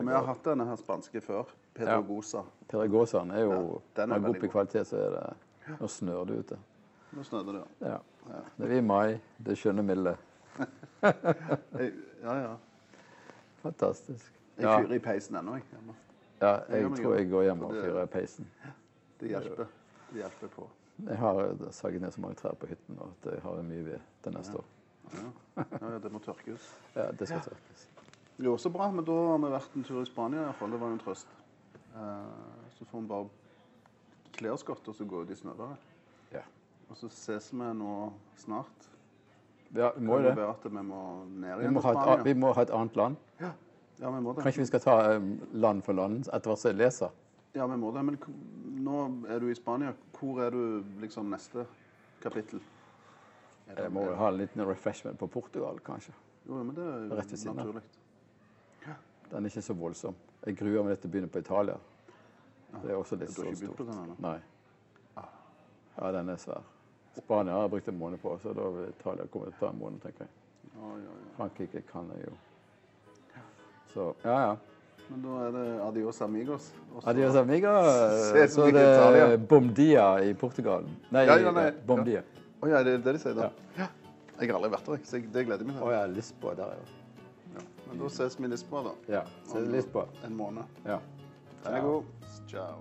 vi 0.01 0.13
har 0.13 0.27
hatt 0.27 0.45
denne 0.45 0.67
her 0.67 0.77
spanske 0.77 1.21
før. 1.21 1.45
Ja. 1.79 1.85
Pedagosa. 1.85 2.43
Pedagosaen 2.69 3.31
er 3.31 3.41
jo 3.45 3.51
Ja, 3.51 4.03
den 4.03 4.13
er 4.13 4.19
god 4.19 4.23
går 4.23 4.29
opp 4.29 4.37
veldig 4.37 4.51
kvalitet, 4.51 4.87
så 4.87 4.97
er 4.97 5.11
det 5.11 5.35
Nå 5.81 5.87
snør 5.87 6.27
det 6.27 6.39
ute. 6.39 6.57
Nå 7.13 7.23
snør 7.23 7.47
det, 7.47 7.63
ja. 7.81 7.89
Ja. 7.89 7.99
Det 8.59 8.65
er 8.65 8.69
vi 8.69 8.79
i 8.79 8.81
mai. 8.81 9.21
Det 9.43 9.57
skjønner 9.59 9.83
skjønne 9.83 9.87
milde. 9.87 10.17
Ja, 12.23 12.35
ja. 12.37 12.57
Fantastisk. 13.63 14.33
Jeg 14.57 14.65
Ja, 14.67 14.77
fyrer 14.81 14.95
i 14.95 14.99
peisen 14.99 15.37
ennå, 15.37 15.55
jeg. 15.55 15.65
ja, 16.41 16.55
jeg 16.69 16.91
tror 16.97 17.15
jeg 17.17 17.31
går 17.31 17.43
hjem 17.43 17.63
og 17.65 17.73
fyrer 17.77 18.03
i 18.03 18.07
peisen. 18.07 18.51
Det 19.21 19.29
hjelper. 19.29 19.67
Det 20.11 20.17
hjelper 20.23 20.49
på. 20.49 20.69
Jeg 21.07 21.17
har 21.19 21.41
eh, 21.45 21.71
saget 21.73 22.01
ned 22.03 22.13
så 22.13 22.21
mange 22.21 22.37
trær 22.37 22.55
på 22.61 22.67
hytten 22.69 22.97
nå 22.99 23.09
at 23.09 23.33
jeg 23.33 23.43
har 23.43 23.63
mye 23.63 23.85
ved 23.85 24.01
til 24.23 24.33
neste 24.37 24.57
år. 24.59 24.65
Ja. 25.15 25.65
ja, 25.81 25.99
det 25.99 26.13
må 26.13 26.19
tørkes. 26.19 26.67
Ja, 26.97 27.11
det 27.13 27.29
skal 27.29 27.41
tørkes. 27.41 27.89
Jo, 28.39 28.57
så 28.57 28.71
bra. 28.73 28.91
Men 28.91 29.05
da 29.05 29.13
har 29.13 29.39
vi 29.39 29.53
vært 29.53 29.77
en 29.77 29.85
tur 29.85 30.03
i 30.03 30.07
Spania 30.09 30.49
i. 30.51 30.53
Det 30.61 30.81
var 30.81 30.89
jo 30.89 30.93
en 30.97 31.03
trøst. 31.05 31.33
Eh, 31.95 32.71
så 32.77 32.85
får 32.85 33.01
vi 33.01 33.07
bare 33.07 33.29
kle 34.37 34.53
oss 34.53 34.65
godt 34.65 34.89
og 34.89 34.95
så 34.97 35.05
gå 35.05 35.23
ut 35.23 35.31
i 35.31 35.37
snøværet. 35.37 35.89
Ja. 36.33 36.45
Og 36.89 36.97
så 36.97 37.09
ses 37.13 37.51
vi 37.53 37.73
nå 37.81 38.13
snart. 38.37 38.89
Ja, 39.75 39.93
vi 39.97 40.05
må 40.07 40.17
jo 40.19 40.23
det 40.29 40.35
Beate, 40.37 40.71
vi 40.71 40.83
må 40.83 41.01
ned 41.29 41.59
Vi 41.59 41.65
igjen 41.65 41.75
til 41.75 41.83
ha 41.83 42.15
et, 42.17 42.25
vi 42.25 42.35
må 42.35 42.53
ha 42.55 42.63
et 42.63 42.71
annet 42.71 42.97
land. 42.97 43.17
Ja, 43.41 44.11
vi 44.11 44.21
må 44.21 44.33
det. 44.35 44.43
Kanskje 44.45 44.63
vi 44.63 44.67
skal 44.67 44.81
ta 44.81 44.95
um, 45.17 45.41
land 45.53 45.83
for 45.85 45.93
land 45.93 46.27
etter 46.33 46.51
hvert 46.51 46.59
som 46.59 46.71
jeg 46.71 46.79
leser? 46.81 47.11
Ja, 47.55 47.67
vi 47.67 47.77
må 47.77 47.91
det. 47.95 48.03
Men 48.05 48.19
nå 48.85 49.27
er 49.29 49.39
du 49.43 49.49
i 49.51 49.55
Spania. 49.55 49.93
Hvor 50.19 50.41
er 50.47 50.51
du 50.51 50.83
liksom 51.01 51.31
neste 51.31 51.67
kapittel? 52.23 52.61
Det- 53.69 53.79
Jeg 53.79 53.93
må 53.93 54.05
jo 54.07 54.15
ha 54.17 54.29
en 54.29 54.37
liten 54.37 54.65
refreshment 54.67 55.19
på 55.19 55.27
Portugal, 55.31 55.79
kanskje. 55.85 56.13
Jo, 56.49 56.63
men 56.65 56.75
det 56.75 56.85
er 56.85 57.17
Rett 57.17 57.31
ved 57.31 57.39
siden 57.39 57.59
av. 57.61 57.81
Den 59.31 59.45
er 59.45 59.49
ikke 59.49 59.63
så 59.63 59.75
voldsom. 59.75 60.15
Jeg 60.47 60.57
gruer 60.57 60.83
meg 60.83 60.99
til 61.01 61.09
å 61.09 61.13
begynne 61.13 61.29
på 61.31 61.39
Italia. 61.39 61.77
Det 62.83 62.91
er 62.91 62.97
også 62.97 63.17
litt 63.19 63.31
så 63.31 63.45
ikke 63.45 63.57
stort. 63.57 63.79
den? 63.87 64.17
Nei. 64.19 64.39
Ja, 66.01 66.13
den 66.13 66.29
er 66.29 66.37
svær. 66.37 66.63
Spania 67.17 67.53
har 67.53 67.63
jeg 67.67 67.71
brukt 67.71 67.89
en 67.89 67.99
måned 67.99 68.19
på, 68.23 68.39
så 68.43 68.53
da 68.55 68.69
vil 68.71 68.89
Italia 68.89 69.27
komme 69.33 69.47
til 69.47 69.55
å 69.55 69.61
ta 69.61 69.69
en 69.73 69.79
måned, 69.81 70.01
tenker 70.03 70.25
jeg. 70.27 70.29
Ja, 70.75 70.89
ja, 70.97 71.03
ja. 71.05 71.31
Frankrike 71.37 71.83
kan 71.91 72.11
jeg 72.15 72.27
jo. 72.29 72.35
Så 73.95 74.15
ja, 74.25 74.37
ja. 74.47 74.57
Men 75.11 75.23
da 75.25 75.39
er 75.49 75.51
det 75.57 75.65
adios 75.83 76.21
amigos. 76.23 76.69
Også. 76.95 77.09
Adios 77.11 77.35
amigos. 77.35 77.89
Ses 78.31 78.53
Så 78.55 78.69
er 78.69 78.73
det 78.77 78.85
er 79.25 79.37
Bom 79.51 79.73
Dia 79.75 80.05
i 80.23 80.35
Portugal. 80.39 80.87
Nei, 81.11 81.25
Ja, 81.27 81.37
ja, 81.43 81.51
nei, 81.51 81.71
Bom. 81.87 82.05
Dia. 82.07 82.23
Å 82.63 82.69
ja, 82.71 82.83
det 82.87 82.93
er 82.95 83.03
det 83.03 83.17
de 83.17 83.23
sier 83.25 83.35
da? 83.35 83.49
Ja. 83.77 83.89
Jeg 84.41 84.49
har 84.53 84.57
aldri 84.61 84.71
vært 84.77 84.87
der, 84.87 85.03
så 85.05 85.17
jeg- 85.19 85.33
det 85.33 85.47
gleder 85.49 85.65
jeg 85.65 85.67
meg 85.73 85.83
Å 85.83 85.89
til. 85.89 85.93
ja, 85.97 86.05
Lisboa 86.07 86.55
der, 86.55 86.77
ja. 86.77 87.57
Ja. 87.57 87.65
Men 87.89 87.99
da 87.99 88.09
ses 88.09 88.39
vi 88.39 88.45
i 88.45 88.49
Lisboa, 88.49 88.83
da. 88.85 88.93
Ja, 89.09 89.25
ses 89.49 89.67
i 89.67 89.73
Lisboa. 89.73 90.07
En 90.25 90.37
måned. 90.37 90.65
Ja. 90.87 91.01
Den 91.65 91.75
er 91.75 91.83
god. 91.83 92.05
Ciao. 92.47 92.77